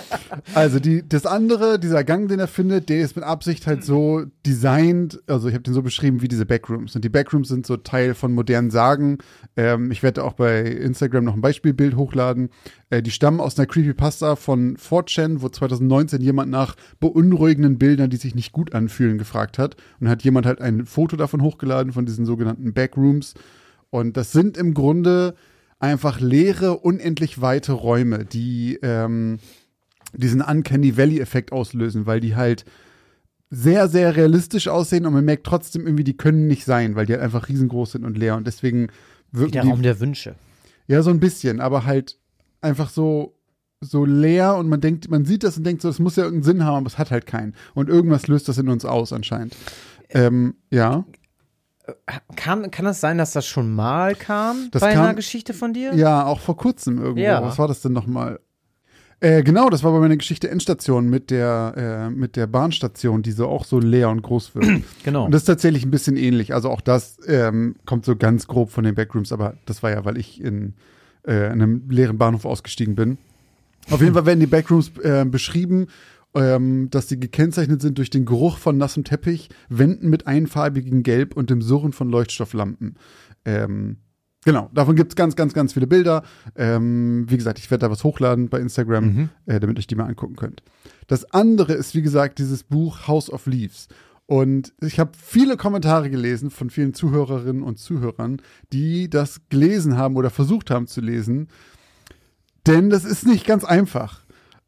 Also 0.54 0.78
die, 0.78 1.06
das 1.06 1.26
andere, 1.26 1.78
dieser 1.80 2.04
Gang, 2.04 2.28
den 2.28 2.38
er 2.38 2.46
findet, 2.46 2.88
der 2.88 3.00
ist 3.00 3.16
mit 3.16 3.24
Absicht 3.24 3.66
halt 3.66 3.84
so 3.84 4.24
designt, 4.46 5.20
also 5.26 5.48
ich 5.48 5.54
habe 5.54 5.62
den 5.62 5.74
so 5.74 5.82
beschrieben 5.82 6.22
wie 6.22 6.28
diese 6.28 6.46
Backrooms. 6.46 6.94
Und 6.94 7.04
die 7.04 7.08
Backrooms 7.08 7.48
sind 7.48 7.66
so 7.66 7.76
Teil 7.76 8.14
von 8.14 8.32
modernen 8.32 8.70
Sagen. 8.70 9.18
Ähm, 9.56 9.90
ich 9.90 10.02
werde 10.02 10.24
auch 10.24 10.34
bei 10.34 10.60
Instagram 10.62 11.24
noch 11.24 11.34
ein 11.34 11.40
Beispielbild 11.40 11.96
hochladen. 11.96 12.50
Äh, 12.90 13.02
die 13.02 13.10
stammen 13.10 13.40
aus 13.40 13.58
einer 13.58 13.66
Creepypasta 13.66 14.36
von 14.36 14.76
4chan, 14.76 15.42
wo 15.42 15.48
2019 15.48 16.20
jemand 16.20 16.50
nach 16.50 16.69
beunruhigenden 17.00 17.78
Bildern, 17.78 18.10
die 18.10 18.16
sich 18.16 18.34
nicht 18.34 18.52
gut 18.52 18.74
anfühlen, 18.74 19.18
gefragt 19.18 19.58
hat. 19.58 19.76
Und 20.00 20.08
hat 20.08 20.22
jemand 20.22 20.46
halt 20.46 20.60
ein 20.60 20.86
Foto 20.86 21.16
davon 21.16 21.42
hochgeladen, 21.42 21.92
von 21.92 22.06
diesen 22.06 22.26
sogenannten 22.26 22.72
Backrooms. 22.72 23.34
Und 23.90 24.16
das 24.16 24.32
sind 24.32 24.56
im 24.56 24.74
Grunde 24.74 25.34
einfach 25.78 26.20
leere, 26.20 26.78
unendlich 26.78 27.40
weite 27.40 27.72
Räume, 27.72 28.24
die 28.24 28.78
ähm, 28.82 29.38
diesen 30.12 30.42
Uncanny 30.42 30.96
Valley-Effekt 30.96 31.52
auslösen, 31.52 32.06
weil 32.06 32.20
die 32.20 32.36
halt 32.36 32.64
sehr, 33.48 33.88
sehr 33.88 34.14
realistisch 34.14 34.68
aussehen 34.68 35.06
und 35.06 35.12
man 35.12 35.24
merkt 35.24 35.44
trotzdem 35.44 35.86
irgendwie, 35.86 36.04
die 36.04 36.16
können 36.16 36.46
nicht 36.46 36.64
sein, 36.64 36.94
weil 36.94 37.06
die 37.06 37.14
halt 37.14 37.22
einfach 37.22 37.48
riesengroß 37.48 37.92
sind 37.92 38.04
und 38.04 38.16
leer 38.16 38.36
und 38.36 38.46
deswegen 38.46 38.88
wirken 39.32 39.52
Der 39.52 39.62
die, 39.62 39.68
Raum 39.70 39.82
der 39.82 39.98
Wünsche. 39.98 40.36
ja, 40.86 41.02
so 41.02 41.10
ein 41.10 41.18
bisschen, 41.18 41.60
aber 41.60 41.84
halt 41.84 42.16
einfach 42.60 42.90
so, 42.90 43.34
so 43.80 44.04
leer 44.04 44.56
und 44.56 44.68
man 44.68 44.80
denkt, 44.80 45.10
man 45.10 45.24
sieht 45.24 45.42
das 45.42 45.56
und 45.56 45.64
denkt 45.64 45.80
so, 45.82 45.88
es 45.88 45.98
muss 45.98 46.16
ja 46.16 46.24
irgendeinen 46.24 46.58
Sinn 46.58 46.64
haben, 46.64 46.76
aber 46.76 46.86
es 46.86 46.98
hat 46.98 47.10
halt 47.10 47.26
keinen. 47.26 47.54
Und 47.74 47.88
irgendwas 47.88 48.28
löst 48.28 48.48
das 48.48 48.58
in 48.58 48.68
uns 48.68 48.84
aus 48.84 49.12
anscheinend. 49.12 49.56
Ähm, 50.10 50.54
ja. 50.70 51.04
Kann, 52.36 52.70
kann 52.70 52.86
es 52.86 53.00
sein, 53.00 53.16
dass 53.18 53.32
das 53.32 53.46
schon 53.46 53.74
mal 53.74 54.14
kam 54.14 54.68
Das 54.70 54.80
bei 54.82 54.92
kam- 54.92 55.04
einer 55.04 55.14
Geschichte 55.14 55.54
von 55.54 55.72
dir? 55.72 55.94
Ja, 55.94 56.24
auch 56.26 56.40
vor 56.40 56.56
kurzem 56.56 56.98
irgendwo. 56.98 57.20
Ja. 57.22 57.42
Was 57.42 57.58
war 57.58 57.68
das 57.68 57.80
denn 57.80 57.92
nochmal? 57.92 58.38
Äh, 59.20 59.42
genau, 59.42 59.68
das 59.70 59.82
war 59.82 59.92
bei 59.92 59.98
meiner 59.98 60.16
Geschichte 60.16 60.50
Endstation 60.50 61.08
mit 61.08 61.30
der, 61.30 61.74
äh, 61.76 62.10
mit 62.10 62.36
der 62.36 62.46
Bahnstation, 62.46 63.22
die 63.22 63.32
so 63.32 63.48
auch 63.48 63.64
so 63.64 63.78
leer 63.80 64.08
und 64.10 64.22
groß 64.22 64.54
wird. 64.54 64.82
Genau. 65.04 65.24
Und 65.24 65.32
das 65.32 65.42
ist 65.42 65.46
tatsächlich 65.46 65.84
ein 65.84 65.90
bisschen 65.90 66.16
ähnlich. 66.16 66.54
Also 66.54 66.68
auch 66.70 66.80
das 66.82 67.16
ähm, 67.26 67.76
kommt 67.86 68.04
so 68.04 68.14
ganz 68.14 68.46
grob 68.46 68.70
von 68.70 68.84
den 68.84 68.94
Backrooms, 68.94 69.32
aber 69.32 69.54
das 69.64 69.82
war 69.82 69.90
ja, 69.90 70.04
weil 70.04 70.16
ich 70.18 70.40
in, 70.42 70.74
äh, 71.26 71.46
in 71.46 71.52
einem 71.62 71.90
leeren 71.90 72.18
Bahnhof 72.18 72.44
ausgestiegen 72.44 72.94
bin. 72.94 73.18
Auf 73.90 74.00
jeden 74.00 74.14
Fall 74.14 74.26
werden 74.26 74.40
die 74.40 74.46
Backrooms 74.46 74.92
äh, 74.98 75.24
beschrieben, 75.24 75.86
ähm, 76.34 76.90
dass 76.90 77.08
sie 77.08 77.18
gekennzeichnet 77.18 77.82
sind 77.82 77.98
durch 77.98 78.10
den 78.10 78.24
Geruch 78.24 78.58
von 78.58 78.78
nassem 78.78 79.04
Teppich, 79.04 79.48
Wänden 79.68 80.08
mit 80.08 80.26
einfarbigem 80.26 81.02
Gelb 81.02 81.36
und 81.36 81.50
dem 81.50 81.60
Surren 81.60 81.92
von 81.92 82.08
Leuchtstofflampen. 82.08 82.96
Ähm, 83.44 83.96
genau, 84.44 84.70
davon 84.72 84.94
gibt 84.94 85.12
es 85.12 85.16
ganz, 85.16 85.34
ganz, 85.34 85.54
ganz 85.54 85.72
viele 85.72 85.88
Bilder. 85.88 86.22
Ähm, 86.54 87.26
wie 87.28 87.36
gesagt, 87.36 87.58
ich 87.58 87.70
werde 87.70 87.86
da 87.86 87.90
was 87.90 88.04
hochladen 88.04 88.48
bei 88.48 88.60
Instagram, 88.60 89.28
äh, 89.46 89.58
damit 89.58 89.78
ihr 89.78 89.86
die 89.86 89.94
mal 89.96 90.06
angucken 90.06 90.36
könnt. 90.36 90.62
Das 91.08 91.30
andere 91.32 91.72
ist, 91.72 91.94
wie 91.96 92.02
gesagt, 92.02 92.38
dieses 92.38 92.62
Buch 92.62 93.08
House 93.08 93.28
of 93.28 93.46
Leaves. 93.46 93.88
Und 94.26 94.72
ich 94.80 95.00
habe 95.00 95.10
viele 95.20 95.56
Kommentare 95.56 96.08
gelesen 96.08 96.52
von 96.52 96.70
vielen 96.70 96.94
Zuhörerinnen 96.94 97.64
und 97.64 97.80
Zuhörern, 97.80 98.40
die 98.72 99.10
das 99.10 99.40
gelesen 99.48 99.96
haben 99.96 100.14
oder 100.14 100.30
versucht 100.30 100.70
haben 100.70 100.86
zu 100.86 101.00
lesen. 101.00 101.48
Denn 102.70 102.90
das 102.90 103.04
ist 103.04 103.26
nicht 103.26 103.46
ganz 103.46 103.64
einfach. 103.64 104.20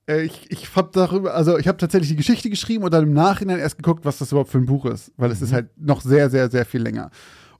Äh, 0.06 0.22
Ich, 0.22 0.50
ich 0.50 0.74
habe 0.76 0.90
darüber, 0.92 1.34
also 1.34 1.58
ich 1.58 1.68
habe 1.68 1.78
tatsächlich 1.78 2.10
die 2.10 2.16
Geschichte 2.16 2.50
geschrieben 2.50 2.84
und 2.84 2.92
dann 2.92 3.04
im 3.04 3.12
Nachhinein 3.12 3.58
erst 3.58 3.76
geguckt, 3.76 4.04
was 4.04 4.18
das 4.18 4.32
überhaupt 4.32 4.50
für 4.50 4.58
ein 4.58 4.66
Buch 4.66 4.86
ist, 4.86 5.12
weil 5.16 5.30
es 5.30 5.40
ist 5.40 5.52
halt 5.52 5.68
noch 5.78 6.00
sehr, 6.00 6.28
sehr, 6.30 6.50
sehr 6.50 6.64
viel 6.64 6.82
länger. 6.82 7.10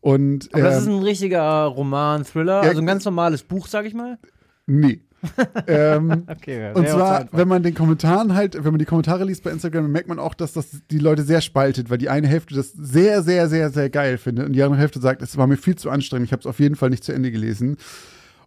Und 0.01 0.49
Aber 0.53 0.65
das 0.65 0.83
ist 0.83 0.89
ähm, 0.89 0.97
ein 0.97 1.03
richtiger 1.05 1.65
Roman, 1.67 2.25
Thriller, 2.25 2.63
Ja, 2.65 2.71
also 2.71 2.81
ein 2.81 2.87
ganz 2.87 3.05
normales 3.05 3.45
Buch, 3.45 3.69
sag 3.69 3.87
ich 3.87 3.95
mal. 3.95 4.19
nee, 4.67 5.01
ähm, 5.69 6.25
Okay, 6.29 6.73
und 6.75 6.89
zwar, 6.89 7.29
wenn 7.31 7.47
man 7.47 7.63
den 7.63 7.75
Kommentaren 7.75 8.35
halt, 8.35 8.57
wenn 8.57 8.73
man 8.73 8.81
die 8.81 8.85
Kommentare 8.85 9.25
liest 9.25 9.45
bei 9.45 9.51
Instagram, 9.53 9.93
merkt 9.93 10.09
man 10.09 10.19
auch, 10.19 10.35
dass 10.35 10.53
das 10.53 10.67
die 10.91 10.99
Leute 10.99 11.23
sehr 11.23 11.41
spaltet, 11.41 11.91
weil 11.91 11.99
die 11.99 12.09
eine 12.09 12.27
Hälfte 12.27 12.57
das 12.57 12.73
sehr, 12.73 13.23
sehr, 13.23 13.49
sehr, 13.49 13.71
sehr 13.71 13.89
geil 13.91 14.19
findet 14.19 14.47
und 14.47 14.53
die 14.55 14.63
andere 14.65 14.81
Hälfte 14.81 15.01
sagt, 15.01 15.23
es 15.23 15.37
war 15.37 15.47
mir 15.47 15.57
viel 15.57 15.77
zu 15.77 15.91
anstrengend, 15.91 16.27
ich 16.27 16.33
habe 16.33 16.41
es 16.41 16.47
auf 16.47 16.59
jeden 16.59 16.75
Fall 16.75 16.91
nicht 16.91 17.05
zu 17.05 17.13
Ende 17.13 17.31
gelesen. 17.31 17.77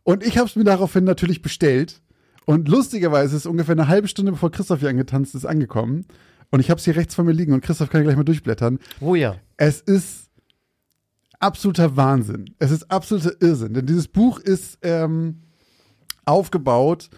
Und 0.05 0.23
ich 0.23 0.37
habe 0.37 0.47
es 0.47 0.55
mir 0.55 0.63
daraufhin 0.63 1.03
natürlich 1.03 1.41
bestellt. 1.41 1.99
Und 2.45 2.69
lustigerweise 2.69 3.35
ist 3.35 3.41
es 3.41 3.45
ungefähr 3.47 3.73
eine 3.73 3.87
halbe 3.87 4.07
Stunde 4.07 4.31
bevor 4.31 4.51
Christoph 4.51 4.79
hier 4.79 4.89
angetanzt 4.89 5.33
ist, 5.33 5.45
angekommen. 5.45 6.05
Und 6.51 6.59
ich 6.59 6.69
habe 6.69 6.77
es 6.77 6.85
hier 6.85 6.95
rechts 6.95 7.15
von 7.15 7.25
mir 7.25 7.31
liegen 7.31 7.53
und 7.53 7.61
Christoph 7.61 7.89
kann 7.89 8.03
gleich 8.03 8.15
mal 8.15 8.23
durchblättern. 8.23 8.77
Oh 9.01 9.15
ja. 9.15 9.35
Es 9.57 9.81
ist 9.81 10.29
absoluter 11.39 11.97
Wahnsinn. 11.97 12.53
Es 12.59 12.69
ist 12.69 12.89
absoluter 12.91 13.33
Irrsinn. 13.41 13.73
Denn 13.73 13.87
dieses 13.87 14.07
Buch 14.07 14.39
ist 14.39 14.77
ähm, 14.83 15.41
aufgebaut. 16.23 17.09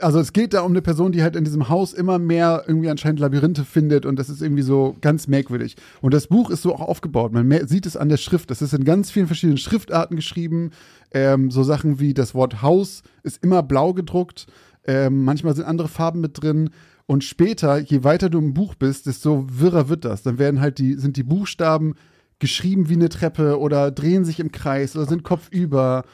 Also 0.00 0.18
es 0.20 0.32
geht 0.32 0.54
da 0.54 0.62
um 0.62 0.72
eine 0.72 0.82
Person, 0.82 1.12
die 1.12 1.22
halt 1.22 1.36
in 1.36 1.44
diesem 1.44 1.68
Haus 1.68 1.92
immer 1.92 2.18
mehr 2.18 2.64
irgendwie 2.66 2.90
anscheinend 2.90 3.20
Labyrinthe 3.20 3.64
findet 3.64 4.06
und 4.06 4.18
das 4.18 4.28
ist 4.28 4.42
irgendwie 4.42 4.62
so 4.62 4.96
ganz 5.00 5.26
merkwürdig. 5.26 5.76
Und 6.00 6.14
das 6.14 6.26
Buch 6.26 6.50
ist 6.50 6.62
so 6.62 6.74
auch 6.74 6.80
aufgebaut. 6.80 7.32
Man 7.32 7.66
sieht 7.66 7.86
es 7.86 7.96
an 7.96 8.08
der 8.08 8.16
Schrift. 8.16 8.50
Das 8.50 8.62
ist 8.62 8.74
in 8.74 8.84
ganz 8.84 9.10
vielen 9.10 9.26
verschiedenen 9.26 9.58
Schriftarten 9.58 10.16
geschrieben. 10.16 10.70
Ähm, 11.12 11.50
so 11.50 11.62
Sachen 11.62 12.00
wie 12.00 12.14
das 12.14 12.34
Wort 12.34 12.62
Haus 12.62 13.02
ist 13.22 13.42
immer 13.42 13.62
blau 13.62 13.94
gedruckt. 13.94 14.46
Ähm, 14.86 15.24
manchmal 15.24 15.54
sind 15.54 15.64
andere 15.64 15.88
Farben 15.88 16.20
mit 16.20 16.42
drin. 16.42 16.70
Und 17.06 17.24
später, 17.24 17.78
je 17.78 18.04
weiter 18.04 18.30
du 18.30 18.38
im 18.38 18.54
Buch 18.54 18.74
bist, 18.74 19.06
desto 19.06 19.46
wirrer 19.48 19.88
wird 19.88 20.04
das. 20.04 20.22
Dann 20.22 20.38
werden 20.38 20.60
halt 20.60 20.78
die, 20.78 20.94
sind 20.94 21.16
die 21.16 21.22
Buchstaben 21.22 21.94
geschrieben 22.38 22.88
wie 22.88 22.94
eine 22.94 23.08
Treppe 23.08 23.58
oder 23.58 23.90
drehen 23.90 24.24
sich 24.24 24.40
im 24.40 24.52
Kreis 24.52 24.96
oder 24.96 25.06
sind 25.06 25.22
kopfüber. 25.22 26.04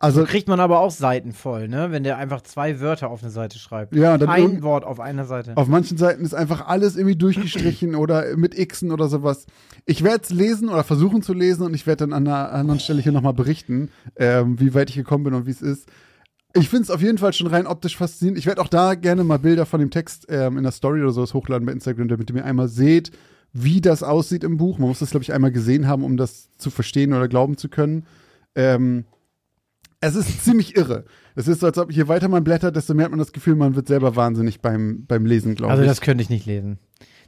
Also 0.00 0.20
So 0.20 0.26
kriegt 0.26 0.46
man 0.46 0.60
aber 0.60 0.78
auch 0.78 0.92
Seiten 0.92 1.32
voll, 1.32 1.66
ne? 1.66 1.90
Wenn 1.90 2.04
der 2.04 2.18
einfach 2.18 2.40
zwei 2.42 2.78
Wörter 2.80 3.10
auf 3.10 3.22
eine 3.22 3.32
Seite 3.32 3.58
schreibt. 3.58 3.94
Ja, 3.96 4.16
dann 4.16 4.28
Ein 4.28 4.62
Wort 4.62 4.84
auf 4.84 5.00
einer 5.00 5.24
Seite. 5.24 5.56
Auf 5.56 5.66
manchen 5.66 5.98
Seiten 5.98 6.24
ist 6.24 6.34
einfach 6.34 6.66
alles 6.66 6.96
irgendwie 6.96 7.16
durchgestrichen 7.16 7.96
oder 7.96 8.36
mit 8.36 8.54
Xen 8.54 8.92
oder 8.92 9.08
sowas. 9.08 9.46
Ich 9.86 10.04
werde 10.04 10.22
es 10.22 10.30
lesen 10.30 10.68
oder 10.68 10.84
versuchen 10.84 11.22
zu 11.22 11.32
lesen 11.32 11.64
und 11.64 11.74
ich 11.74 11.86
werde 11.86 12.06
dann 12.06 12.12
an 12.12 12.28
einer 12.28 12.52
anderen 12.52 12.78
Stelle 12.78 13.02
hier 13.02 13.10
nochmal 13.10 13.32
berichten, 13.34 13.90
ähm, 14.16 14.60
wie 14.60 14.72
weit 14.72 14.90
ich 14.90 14.96
gekommen 14.96 15.24
bin 15.24 15.34
und 15.34 15.46
wie 15.46 15.50
es 15.50 15.62
ist. 15.62 15.88
Ich 16.54 16.68
finde 16.68 16.84
es 16.84 16.90
auf 16.90 17.02
jeden 17.02 17.18
Fall 17.18 17.32
schon 17.32 17.48
rein 17.48 17.66
optisch 17.66 17.96
faszinierend. 17.96 18.38
Ich 18.38 18.46
werde 18.46 18.60
auch 18.62 18.68
da 18.68 18.94
gerne 18.94 19.24
mal 19.24 19.38
Bilder 19.38 19.66
von 19.66 19.80
dem 19.80 19.90
Text 19.90 20.26
ähm, 20.28 20.56
in 20.58 20.62
der 20.62 20.72
Story 20.72 21.02
oder 21.02 21.10
sowas 21.10 21.34
hochladen 21.34 21.66
bei 21.66 21.72
Instagram, 21.72 22.08
damit 22.08 22.30
ihr 22.30 22.34
mir 22.34 22.44
einmal 22.44 22.68
seht, 22.68 23.10
wie 23.52 23.80
das 23.80 24.04
aussieht 24.04 24.44
im 24.44 24.58
Buch. 24.58 24.78
Man 24.78 24.88
muss 24.88 25.00
das, 25.00 25.10
glaube 25.10 25.24
ich, 25.24 25.32
einmal 25.32 25.50
gesehen 25.50 25.88
haben, 25.88 26.04
um 26.04 26.16
das 26.16 26.50
zu 26.56 26.70
verstehen 26.70 27.12
oder 27.12 27.26
glauben 27.26 27.56
zu 27.56 27.68
können. 27.68 28.06
Ähm, 28.54 29.04
es 30.00 30.14
ist 30.16 30.44
ziemlich 30.44 30.76
irre. 30.76 31.04
Es 31.34 31.48
ist 31.48 31.60
so, 31.60 31.66
als 31.66 31.78
ob 31.78 31.90
je 31.92 32.08
weiter 32.08 32.28
man 32.28 32.44
blättert, 32.44 32.76
desto 32.76 32.94
mehr 32.94 33.04
hat 33.04 33.10
man 33.10 33.18
das 33.18 33.32
Gefühl, 33.32 33.56
man 33.56 33.74
wird 33.76 33.88
selber 33.88 34.16
wahnsinnig 34.16 34.60
beim, 34.60 35.04
beim 35.06 35.26
Lesen, 35.26 35.54
glaube 35.54 35.72
Also 35.72 35.82
ich. 35.82 35.88
das 35.88 36.00
könnte 36.00 36.22
ich 36.22 36.30
nicht 36.30 36.46
lesen. 36.46 36.78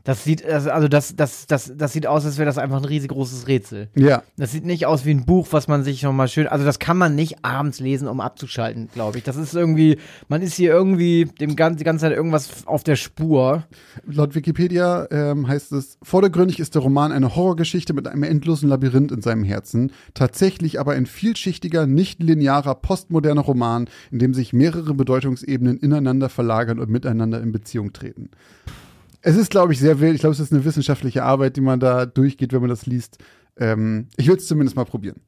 Das 0.05 0.25
sieht, 0.25 0.45
also 0.45 0.89
das, 0.89 1.15
das, 1.15 1.47
das, 1.47 1.73
das 1.77 1.93
sieht 1.93 2.07
aus, 2.07 2.25
als 2.25 2.39
wäre 2.39 2.47
das 2.47 2.59
einfach 2.59 2.79
ein 2.79 2.85
riesengroßes 2.85 3.49
Rätsel. 3.49 3.89
ja, 3.95 4.23
Das 4.37 4.53
sieht 4.53 4.65
nicht 4.65 4.87
aus 4.87 5.05
wie 5.05 5.11
ein 5.11 5.27
Buch, 5.27 5.49
was 5.51 5.69
man 5.69 5.85
sich 5.85 6.03
nochmal 6.03 6.29
schön. 6.29 6.47
Also 6.47 6.65
das 6.65 6.79
kann 6.79 6.97
man 6.97 7.15
nicht 7.15 7.45
abends 7.45 7.81
lesen, 7.81 8.09
um 8.09 8.21
abzuschalten, 8.21 8.89
glaube 8.93 9.19
ich. 9.19 9.25
Das 9.25 9.37
ist 9.37 9.55
irgendwie, 9.55 9.99
man 10.29 10.43
ist 10.43 10.55
hier 10.55 10.71
irgendwie 10.71 11.27
dem 11.41 11.57
gan 11.57 11.77
die 11.77 11.85
ganze 11.85 12.07
Zeit 12.07 12.17
irgendwas 12.17 12.67
auf 12.67 12.83
der 12.83 12.97
Spur. 12.97 13.65
laut 14.07 14.35
Wikipedia 14.35 15.07
ähm, 15.11 15.47
heißt 15.49 15.73
es, 15.73 15.99
vordergründig 16.03 16.61
ist 16.61 16.75
der 16.75 16.83
Roman 16.83 17.13
eine 17.13 17.37
Horrorgeschichte 17.37 17.93
mit 17.93 18.09
einem 18.09 18.23
endlosen 18.23 18.69
Labyrinth 18.69 19.13
in 19.13 19.23
seinem 19.23 19.45
Herzen, 19.45 19.93
tatsächlich 20.15 20.81
aber 20.81 20.93
ein 20.93 21.07
vielschichtiger, 21.07 21.87
nicht 21.87 22.23
linearer, 22.23 22.75
postmoderner 22.75 23.43
Roman, 23.43 23.89
in 24.11 24.19
dem 24.19 24.35
sich 24.35 24.53
mehrere 24.53 24.95
Bedeutungsebenen 24.95 25.79
ineinander 25.79 26.29
verlagern 26.29 26.79
und 26.79 26.91
miteinander 26.91 27.41
in 27.41 27.53
Beziehung 27.53 27.93
treten. 27.93 28.31
Es 29.23 29.37
ist, 29.37 29.51
glaube 29.51 29.73
ich, 29.73 29.79
sehr 29.79 30.01
wild. 30.01 30.15
Ich 30.15 30.21
glaube, 30.21 30.33
es 30.33 30.41
ist 30.41 30.53
eine 30.53 30.65
wissenschaftliche 30.65 31.23
Arbeit, 31.25 31.57
die 31.57 31.61
man 31.61 31.79
da 31.81 32.07
durchgeht, 32.07 32.53
wenn 32.53 32.61
man 32.61 32.71
das 32.71 32.87
liest. 32.87 33.19
Ähm, 33.59 34.09
ich 34.17 34.29
würde 34.29 34.41
es 34.41 34.47
zumindest 34.49 34.77
mal 34.77 34.85
probieren. 34.85 35.21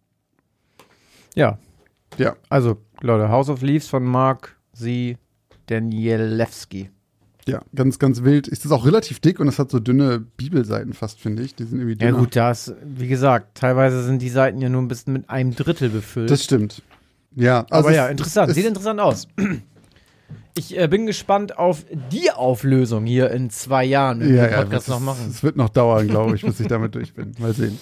Ja, 1.34 1.58
Ja. 2.18 2.36
also 2.48 2.78
Leute, 3.00 3.28
House 3.28 3.48
of 3.48 3.62
Leaves 3.62 3.88
von 3.88 4.04
Mark 4.04 4.56
Z. 4.74 5.16
Danielewski. 5.66 6.90
Ja, 7.46 7.60
ganz, 7.74 7.98
ganz 7.98 8.22
wild. 8.22 8.46
Ist 8.46 8.64
das 8.64 8.70
auch 8.72 8.86
relativ 8.86 9.18
dick 9.20 9.40
und 9.40 9.48
es 9.48 9.58
hat 9.58 9.70
so 9.70 9.80
dünne 9.80 10.20
Bibelseiten 10.20 10.92
fast, 10.92 11.18
finde 11.20 11.42
ich. 11.42 11.54
Die 11.56 11.64
sind 11.64 11.80
irgendwie 11.80 11.98
Ja 12.04 12.10
dünner. 12.10 12.18
gut, 12.20 12.36
das, 12.36 12.72
wie 12.84 13.08
gesagt, 13.08 13.56
teilweise 13.58 14.02
sind 14.04 14.22
die 14.22 14.28
Seiten 14.28 14.60
ja 14.60 14.68
nur 14.68 14.80
ein 14.80 14.88
bisschen 14.88 15.12
mit 15.12 15.28
einem 15.28 15.54
Drittel 15.54 15.88
befüllt. 15.88 16.30
Das 16.30 16.44
stimmt. 16.44 16.82
Ja, 17.34 17.66
also 17.70 17.88
Aber 17.88 17.96
ja, 17.96 18.04
es- 18.06 18.10
interessant. 18.12 18.50
es- 18.50 18.54
Sieht 18.56 18.66
interessant 18.66 19.00
aus. 19.00 19.26
Ich 20.54 20.78
äh, 20.78 20.86
bin 20.88 21.06
gespannt 21.06 21.58
auf 21.58 21.84
die 22.10 22.30
Auflösung 22.30 23.06
hier 23.06 23.30
in 23.30 23.50
zwei 23.50 23.84
Jahren, 23.84 24.20
wenn 24.20 24.28
wir 24.28 24.36
ja, 24.36 24.46
den 24.46 24.52
ja, 24.52 24.56
Podcast 24.62 24.88
das 24.88 24.94
noch 24.94 25.00
machen. 25.00 25.26
Es 25.30 25.42
wird 25.42 25.56
noch 25.56 25.70
dauern, 25.70 26.08
glaube 26.08 26.36
ich, 26.36 26.42
bis 26.42 26.60
ich 26.60 26.68
damit 26.68 26.94
durch 26.94 27.14
bin. 27.14 27.32
Mal 27.38 27.54
sehen. 27.54 27.78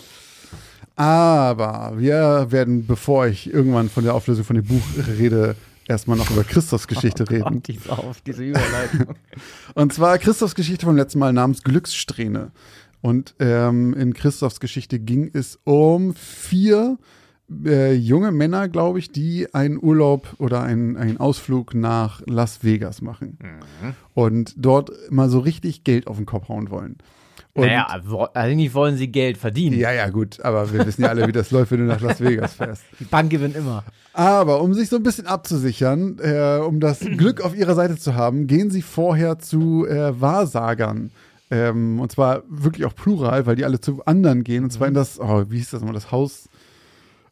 Aber 0.97 1.95
wir 1.97 2.49
werden, 2.51 2.87
bevor 2.87 3.27
ich 3.27 3.53
irgendwann 3.53 3.89
von 3.89 4.05
der 4.05 4.15
Auflösung 4.15 4.45
von 4.45 4.57
dem 4.57 4.67
Buch 4.67 4.83
rede, 5.19 5.57
erstmal 5.89 6.17
noch 6.17 6.31
über 6.31 6.45
Christus 6.45 6.87
Geschichte 6.87 7.29
reden. 7.31 7.43
Gott, 7.43 7.69
die 7.69 7.79
auf, 7.89 8.21
diese 8.21 8.45
Überleitung. 8.45 9.15
Und 9.75 9.93
zwar 9.93 10.19
Christophs 10.19 10.55
Geschichte 10.55 10.87
vom 10.87 10.97
letzten 10.97 11.19
Mal 11.19 11.33
namens 11.33 11.63
Glückssträhne. 11.63 12.53
Und 13.03 13.35
ähm, 13.41 13.95
in 13.95 14.15
Christophs 14.15 14.61
Geschichte 14.61 14.99
ging 14.99 15.31
es 15.33 15.59
um 15.65 16.15
vier 16.15 16.99
äh, 17.65 17.93
junge 17.95 18.31
Männer, 18.33 18.69
glaube 18.69 18.99
ich, 18.99 19.11
die 19.13 19.53
einen 19.55 19.79
Urlaub 19.83 20.35
oder 20.39 20.63
einen, 20.63 20.97
einen 20.97 21.17
Ausflug 21.19 21.75
nach 21.75 22.23
Las 22.27 22.63
Vegas 22.65 23.03
machen. 23.03 23.39
Und 24.15 24.55
dort 24.57 24.91
mal 25.11 25.29
so 25.29 25.39
richtig 25.41 25.85
Geld 25.85 26.07
auf 26.07 26.17
den 26.17 26.27
Kopf 26.27 26.49
hauen 26.49 26.71
wollen. 26.71 26.97
Und 27.53 27.67
naja, 27.67 28.01
wo- 28.05 28.29
eigentlich 28.35 28.75
wollen 28.75 28.97
sie 28.97 29.09
Geld 29.09 29.37
verdienen. 29.37 29.77
ja, 29.79 29.91
ja, 29.93 30.09
gut, 30.11 30.41
aber 30.43 30.73
wir 30.73 30.87
wissen 30.87 31.03
ja 31.03 31.09
alle, 31.09 31.27
wie 31.27 31.33
das 31.33 31.51
läuft, 31.51 31.73
wenn 31.73 31.81
du 31.81 31.87
nach 31.87 32.01
Las 32.01 32.21
Vegas 32.21 32.55
fährst. 32.55 32.85
Die 33.01 33.05
Bank 33.05 33.29
gewinnt 33.31 33.57
immer. 33.57 33.83
Aber 34.13 34.63
um 34.63 34.73
sich 34.73 34.89
so 34.89 34.97
ein 34.97 35.03
bisschen 35.03 35.27
abzusichern, 35.27 36.19
äh, 36.23 36.59
um 36.65 36.79
das 36.79 37.01
Glück 37.17 37.41
auf 37.41 37.57
ihrer 37.57 37.75
Seite 37.75 37.97
zu 37.97 38.15
haben, 38.15 38.47
gehen 38.47 38.71
sie 38.71 38.83
vorher 38.83 39.41
zu 39.41 39.85
äh, 39.89 40.19
Wahrsagern. 40.21 41.11
Ähm, 41.51 41.99
und 41.99 42.13
zwar 42.13 42.45
wirklich 42.49 42.87
auch 42.87 42.95
plural, 42.95 43.45
weil 43.47 43.57
die 43.57 43.65
alle 43.65 43.81
zu 43.81 44.01
anderen 44.07 44.45
gehen. 44.45 44.63
Und 44.63 44.71
zwar 44.71 44.87
in 44.87 44.95
das, 44.95 45.19
oh, 45.19 45.45
wie 45.49 45.57
hieß 45.59 45.71
das 45.71 45.83
mal, 45.83 45.93
das 45.93 46.13
Haus. 46.13 46.49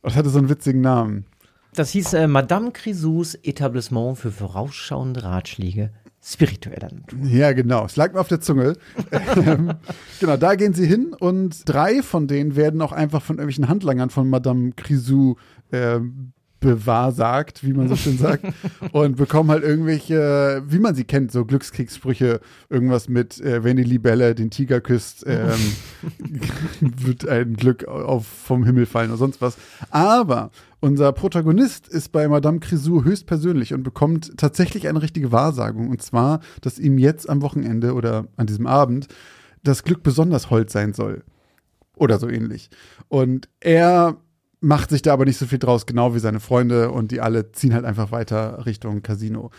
Das 0.02 0.16
hatte 0.16 0.30
so 0.30 0.38
einen 0.38 0.48
witzigen 0.48 0.80
Namen. 0.80 1.26
Das 1.74 1.90
hieß 1.90 2.14
äh, 2.14 2.26
Madame 2.26 2.72
Crisous 2.72 3.34
Etablissement 3.34 4.18
für 4.18 4.32
vorausschauende 4.32 5.22
Ratschläge 5.22 5.90
spiritueller 6.22 6.88
Natur. 6.92 7.18
Ja, 7.24 7.52
genau. 7.52 7.86
Es 7.86 7.96
lag 7.96 8.12
mir 8.12 8.20
auf 8.20 8.28
der 8.28 8.40
Zunge. 8.40 8.74
ähm, 9.36 9.74
genau, 10.20 10.36
da 10.36 10.54
gehen 10.56 10.74
sie 10.74 10.86
hin 10.86 11.14
und 11.18 11.68
drei 11.68 12.02
von 12.02 12.26
denen 12.26 12.56
werden 12.56 12.82
auch 12.82 12.92
einfach 12.92 13.22
von 13.22 13.36
irgendwelchen 13.36 13.68
Handlangern 13.68 14.10
von 14.10 14.28
Madame 14.28 14.72
Crisou 14.72 15.36
äh, 15.70 16.00
bewahrsagt, 16.60 17.64
wie 17.64 17.72
man 17.72 17.88
so 17.88 17.96
schön 17.96 18.18
sagt, 18.18 18.44
und 18.92 19.16
bekommen 19.16 19.50
halt 19.50 19.62
irgendwelche, 19.62 20.62
wie 20.66 20.78
man 20.78 20.94
sie 20.94 21.04
kennt, 21.04 21.32
so 21.32 21.44
Glückskriegssprüche, 21.44 22.40
irgendwas 22.68 23.08
mit, 23.08 23.40
äh, 23.40 23.64
wenn 23.64 23.76
die 23.76 23.84
Libelle 23.84 24.34
den 24.34 24.50
Tiger 24.50 24.80
küsst, 24.80 25.24
ähm, 25.26 25.58
wird 26.80 27.28
ein 27.28 27.54
Glück 27.54 27.86
auf, 27.86 28.26
vom 28.26 28.64
Himmel 28.64 28.86
fallen 28.86 29.10
oder 29.10 29.18
sonst 29.18 29.40
was. 29.40 29.56
Aber 29.90 30.50
unser 30.80 31.12
Protagonist 31.12 31.88
ist 31.88 32.10
bei 32.10 32.28
Madame 32.28 32.60
Crisou 32.60 33.04
höchstpersönlich 33.04 33.74
und 33.74 33.82
bekommt 33.82 34.36
tatsächlich 34.36 34.88
eine 34.88 35.02
richtige 35.02 35.32
Wahrsagung. 35.32 35.88
Und 35.88 36.02
zwar, 36.02 36.40
dass 36.60 36.78
ihm 36.78 36.98
jetzt 36.98 37.28
am 37.28 37.42
Wochenende 37.42 37.94
oder 37.94 38.28
an 38.36 38.46
diesem 38.46 38.66
Abend 38.66 39.08
das 39.62 39.82
Glück 39.82 40.02
besonders 40.02 40.50
hold 40.50 40.70
sein 40.70 40.92
soll. 40.92 41.24
Oder 41.96 42.18
so 42.18 42.28
ähnlich. 42.28 42.70
Und 43.08 43.48
er 43.58 44.18
macht 44.60 44.90
sich 44.90 45.02
da 45.02 45.12
aber 45.12 45.24
nicht 45.24 45.38
so 45.38 45.46
viel 45.46 45.58
draus, 45.58 45.86
genau 45.86 46.14
wie 46.14 46.18
seine 46.18 46.40
Freunde. 46.40 46.90
Und 46.90 47.10
die 47.10 47.20
alle 47.20 47.52
ziehen 47.52 47.74
halt 47.74 47.84
einfach 47.84 48.12
weiter 48.12 48.66
Richtung 48.66 49.02
Casino. 49.02 49.50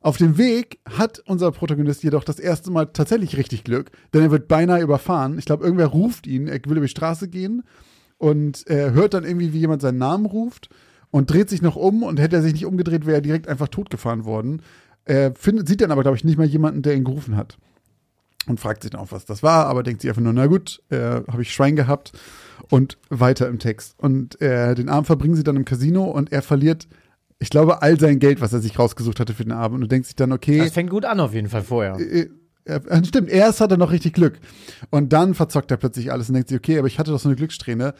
Auf 0.00 0.18
dem 0.18 0.38
Weg 0.38 0.78
hat 0.88 1.20
unser 1.26 1.50
Protagonist 1.50 2.04
jedoch 2.04 2.22
das 2.22 2.38
erste 2.38 2.70
Mal 2.70 2.86
tatsächlich 2.86 3.36
richtig 3.36 3.64
Glück, 3.64 3.90
denn 4.14 4.22
er 4.22 4.30
wird 4.30 4.46
beinahe 4.46 4.80
überfahren. 4.80 5.38
Ich 5.38 5.46
glaube, 5.46 5.64
irgendwer 5.64 5.88
ruft 5.88 6.26
ihn, 6.26 6.46
er 6.46 6.60
will 6.66 6.76
über 6.76 6.86
die 6.86 6.88
Straße 6.88 7.28
gehen 7.28 7.64
und 8.18 8.66
er 8.68 8.92
hört 8.92 9.14
dann 9.14 9.24
irgendwie, 9.24 9.52
wie 9.52 9.58
jemand 9.58 9.82
seinen 9.82 9.98
Namen 9.98 10.26
ruft 10.26 10.68
und 11.10 11.30
dreht 11.30 11.50
sich 11.50 11.60
noch 11.60 11.76
um 11.76 12.02
und 12.02 12.20
hätte 12.20 12.36
er 12.36 12.42
sich 12.42 12.52
nicht 12.52 12.66
umgedreht, 12.66 13.04
wäre 13.04 13.16
er 13.16 13.22
direkt 13.22 13.48
einfach 13.48 13.68
totgefahren 13.68 14.24
worden. 14.24 14.62
Er 15.06 15.34
findet, 15.34 15.66
sieht 15.66 15.80
dann 15.80 15.90
aber, 15.90 16.02
glaube 16.02 16.16
ich, 16.16 16.24
nicht 16.24 16.38
mal 16.38 16.46
jemanden, 16.46 16.82
der 16.82 16.94
ihn 16.94 17.04
gerufen 17.04 17.36
hat. 17.36 17.58
Und 18.48 18.60
fragt 18.60 18.82
sich 18.82 18.92
dann 18.92 19.00
auch, 19.00 19.10
was 19.10 19.24
das 19.24 19.42
war, 19.42 19.66
aber 19.66 19.82
denkt 19.82 20.02
sich 20.02 20.08
einfach 20.10 20.22
nur, 20.22 20.32
na 20.32 20.46
gut, 20.46 20.80
äh, 20.90 20.96
habe 20.98 21.42
ich 21.42 21.52
Schwein 21.52 21.74
gehabt 21.74 22.12
und 22.70 22.96
weiter 23.10 23.48
im 23.48 23.58
Text. 23.58 23.94
Und 23.98 24.40
äh, 24.40 24.74
den 24.74 24.88
Abend 24.88 25.06
verbringen 25.06 25.34
sie 25.34 25.42
dann 25.42 25.56
im 25.56 25.64
Casino 25.64 26.04
und 26.04 26.30
er 26.32 26.42
verliert, 26.42 26.86
ich 27.38 27.50
glaube, 27.50 27.82
all 27.82 27.98
sein 27.98 28.18
Geld, 28.18 28.40
was 28.40 28.52
er 28.52 28.60
sich 28.60 28.78
rausgesucht 28.78 29.18
hatte 29.20 29.34
für 29.34 29.42
den 29.42 29.52
Abend 29.52 29.82
und 29.82 29.90
denkt 29.90 30.06
sich 30.06 30.16
dann, 30.16 30.32
okay, 30.32 30.58
Das 30.58 30.72
fängt 30.72 30.90
gut 30.90 31.04
an 31.04 31.18
auf 31.20 31.34
jeden 31.34 31.48
Fall 31.48 31.62
vorher. 31.62 31.98
äh, 31.98 32.28
äh, 32.64 33.04
stimmt, 33.04 33.28
erst 33.28 33.60
hat 33.60 33.70
er 33.72 33.76
noch 33.76 33.90
richtig 33.92 34.12
Glück. 34.14 34.38
Und 34.90 35.12
dann 35.12 35.34
verzockt 35.34 35.70
er 35.70 35.76
plötzlich 35.76 36.12
alles 36.12 36.28
und 36.28 36.34
denkt 36.34 36.48
sich, 36.48 36.58
okay, 36.58 36.78
aber 36.78 36.86
ich 36.88 36.98
hatte 36.98 37.10
doch 37.10 37.20
so 37.20 37.28
eine 37.28 37.36
Glückssträhne. 37.36 37.94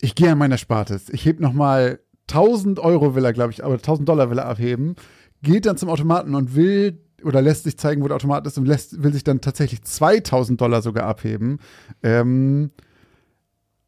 Ich 0.00 0.14
gehe 0.14 0.30
an 0.32 0.38
meiner 0.38 0.58
Spartes. 0.58 1.08
Ich 1.10 1.24
heb 1.24 1.40
noch 1.40 1.52
mal 1.54 1.98
1000 2.30 2.78
Euro 2.80 3.14
will 3.14 3.24
er, 3.24 3.32
glaube 3.32 3.52
ich, 3.52 3.64
aber 3.64 3.74
1000 3.74 4.08
Dollar 4.08 4.30
will 4.30 4.38
er 4.38 4.46
abheben. 4.46 4.96
geht 5.42 5.64
dann 5.66 5.76
zum 5.76 5.88
Automaten 5.88 6.34
und 6.34 6.54
will 6.54 6.98
oder 7.26 7.42
lässt 7.42 7.64
sich 7.64 7.78
zeigen, 7.78 8.02
wo 8.02 8.08
der 8.08 8.16
Automat 8.16 8.46
ist 8.46 8.58
und 8.58 8.66
lässt, 8.66 9.02
will 9.02 9.12
sich 9.12 9.24
dann 9.24 9.40
tatsächlich 9.40 9.82
2000 9.82 10.60
Dollar 10.60 10.82
sogar 10.82 11.06
abheben. 11.06 11.58
Ähm, 12.02 12.70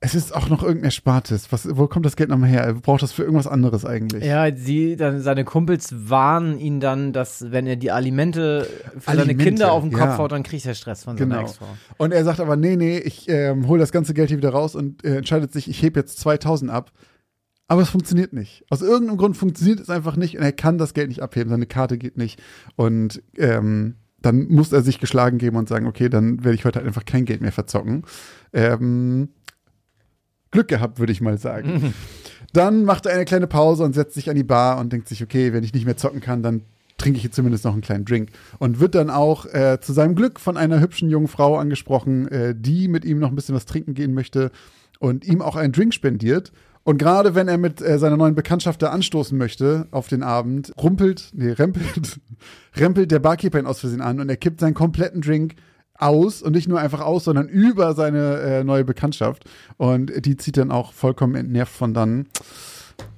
es 0.01 0.15
ist 0.15 0.35
auch 0.35 0.49
noch 0.49 0.63
irgendein 0.63 0.85
Erspartes. 0.85 1.51
Was, 1.51 1.77
wo 1.77 1.89
kommt 1.89 2.07
das 2.07 2.15
Geld 2.15 2.31
nochmal 2.31 2.49
her? 2.49 2.63
Er 2.63 2.75
braucht 2.75 3.03
das 3.03 3.11
für 3.11 3.23
irgendwas 3.23 3.49
anderes 3.49 3.85
eigentlich. 3.85 4.25
Ja, 4.25 4.55
sie, 4.55 4.95
dann, 4.95 5.21
seine 5.21 5.45
Kumpels 5.45 5.93
warnen 5.93 6.59
ihn 6.59 6.79
dann, 6.79 7.13
dass 7.13 7.51
wenn 7.51 7.67
er 7.67 7.75
die 7.75 7.91
Alimente 7.91 8.69
für 8.95 9.01
seine 9.01 9.23
Alimente, 9.23 9.45
Kinder 9.45 9.73
auf 9.73 9.83
den 9.83 9.93
Kopf 9.93 10.11
ja. 10.11 10.19
haut, 10.19 10.31
dann 10.31 10.45
kriegt 10.45 10.65
er 10.67 10.75
Stress 10.75 11.03
von 11.03 11.17
seiner 11.17 11.29
Genau. 11.29 11.43
Ex-Frau. 11.43 11.67
Und 11.97 12.13
er 12.13 12.23
sagt 12.25 12.39
aber, 12.39 12.55
nee, 12.55 12.77
nee, 12.77 12.99
ich 12.99 13.29
ähm, 13.29 13.67
hole 13.67 13.81
das 13.81 13.91
ganze 13.91 14.15
Geld 14.15 14.29
hier 14.29 14.39
wieder 14.39 14.51
raus 14.51 14.77
und 14.77 15.05
äh, 15.05 15.17
entscheidet 15.17 15.53
sich, 15.53 15.69
ich 15.69 15.83
hebe 15.83 15.99
jetzt 15.99 16.21
2000 16.21 16.71
ab. 16.71 16.93
Aber 17.69 17.83
es 17.83 17.91
funktioniert 17.91 18.33
nicht. 18.33 18.65
Aus 18.71 18.81
irgendeinem 18.81 19.19
Grund 19.19 19.37
funktioniert 19.37 19.79
es 19.79 19.91
einfach 19.91 20.17
nicht 20.17 20.37
und 20.37 20.43
er 20.43 20.53
kann 20.53 20.79
das 20.79 20.95
Geld 20.95 21.09
nicht 21.09 21.23
abheben. 21.23 21.51
Seine 21.51 21.67
Karte 21.67 21.99
geht 21.99 22.17
nicht. 22.17 22.43
Und 22.77 23.23
ähm, 23.37 23.97
dann 24.21 24.49
muss 24.49 24.73
er 24.73 24.83
sich 24.83 24.99
geschlagen 24.99 25.39
geben 25.39 25.57
und 25.57 25.69
sagen, 25.69 25.87
okay, 25.87 26.09
dann 26.09 26.43
werde 26.45 26.55
ich 26.55 26.65
heute 26.65 26.79
halt 26.79 26.87
einfach 26.87 27.05
kein 27.05 27.27
Geld 27.27 27.43
mehr 27.43 27.53
verzocken. 27.53 28.05
Ähm, 28.55 29.29
Glück 30.51 30.69
gehabt, 30.69 30.99
würde 30.99 31.13
ich 31.13 31.21
mal 31.21 31.37
sagen. 31.39 31.95
Dann 32.55 32.85
macht 32.85 33.05
er 33.05 33.13
eine 33.13 33.27
kleine 33.27 33.47
Pause 33.47 33.85
und 33.85 33.95
setzt 33.95 34.15
sich 34.15 34.31
an 34.31 34.37
die 34.37 34.45
Bar 34.45 34.79
und 34.79 34.91
denkt 34.93 35.07
sich, 35.07 35.23
okay, 35.23 35.53
wenn 35.53 35.63
ich 35.63 35.75
nicht 35.75 35.85
mehr 35.85 35.99
zocken 35.99 36.21
kann, 36.21 36.43
dann 36.43 36.63
trinke 36.97 37.19
ich 37.19 37.25
jetzt 37.25 37.37
zumindest 37.37 37.65
noch 37.65 37.75
einen 37.75 37.83
kleinen 37.83 38.07
Drink. 38.07 38.31
Und 38.59 38.81
wird 38.81 38.95
dann 38.95 39.11
auch 39.11 39.45
äh, 39.47 39.79
zu 39.81 39.93
seinem 39.93 40.15
Glück 40.15 40.41
von 40.41 40.57
einer 40.57 40.81
hübschen 40.81 41.11
jungen 41.11 41.29
Frau 41.29 41.59
angesprochen, 41.59 42.27
äh, 42.29 42.55
die 42.57 42.89
mit 42.89 43.05
ihm 43.05 43.19
noch 43.19 43.29
ein 43.29 43.35
bisschen 43.35 43.55
was 43.55 43.67
trinken 43.67 43.93
gehen 43.93 44.15
möchte 44.15 44.51
und 44.99 45.25
ihm 45.25 45.43
auch 45.43 45.57
einen 45.57 45.73
Drink 45.73 45.93
spendiert. 45.93 46.51
Und 46.89 46.97
gerade 46.97 47.35
wenn 47.35 47.49
er 47.49 47.59
mit 47.59 47.83
äh, 47.83 47.99
seiner 47.99 48.17
neuen 48.17 48.35
Bekanntschaft 48.35 48.81
da 48.81 48.89
anstoßen 48.89 49.37
möchte 49.37 49.87
auf 49.91 50.09
den 50.09 50.23
Abend, 50.23 50.73
rumpelt, 50.83 51.33
nee, 51.35 51.51
rempelt, 51.51 52.19
rempelt 52.77 53.11
der 53.11 53.19
Barkeeper 53.19 53.59
ihn 53.59 53.67
aus 53.67 53.81
Versehen 53.81 54.01
an 54.01 54.21
und 54.21 54.31
er 54.31 54.39
kippt 54.39 54.61
seinen 54.61 54.73
kompletten 54.73 55.21
Drink 55.21 55.57
aus 55.99 56.41
und 56.41 56.55
nicht 56.55 56.67
nur 56.67 56.81
einfach 56.81 57.03
aus, 57.03 57.25
sondern 57.25 57.47
über 57.47 57.93
seine 57.93 58.39
äh, 58.41 58.65
neue 58.65 58.87
Bekanntschaft. 58.87 59.45
Und 59.77 60.25
die 60.25 60.39
zieht 60.39 60.57
dann 60.57 60.71
auch 60.71 60.95
vollkommen 60.95 61.35
entnervt 61.35 61.75
von 61.75 61.93
dann. 61.93 62.25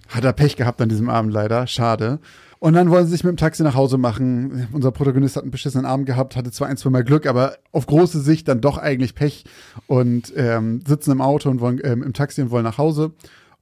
Hat 0.09 0.25
er 0.25 0.33
Pech 0.33 0.57
gehabt 0.57 0.83
an 0.83 0.89
diesem 0.89 1.09
Abend 1.09 1.33
leider. 1.33 1.69
Schade. 1.69 2.19
Und 2.59 2.73
dann 2.73 2.91
wollen 2.91 3.05
sie 3.05 3.13
sich 3.13 3.23
mit 3.23 3.31
dem 3.31 3.37
Taxi 3.37 3.63
nach 3.63 3.77
Hause 3.77 3.99
machen. 3.99 4.67
Unser 4.73 4.91
Protagonist 4.91 5.37
hat 5.37 5.45
einen 5.45 5.53
beschissenen 5.53 5.87
Abend 5.87 6.07
gehabt, 6.07 6.35
hatte 6.35 6.51
zwar 6.51 6.67
ein, 6.67 6.77
zwei 6.77 6.91
Mal 6.91 7.05
Glück, 7.05 7.25
aber 7.25 7.55
auf 7.71 7.87
große 7.87 8.19
Sicht 8.19 8.49
dann 8.49 8.61
doch 8.61 8.79
eigentlich 8.79 9.15
Pech 9.15 9.45
und 9.87 10.33
ähm, 10.35 10.83
sitzen 10.85 11.13
im 11.13 11.21
Auto 11.21 11.49
und 11.49 11.61
wollen 11.61 11.81
ähm, 11.85 12.03
im 12.03 12.15
Taxi 12.15 12.43
und 12.43 12.51
wollen 12.51 12.65
nach 12.65 12.77
Hause. 12.77 13.13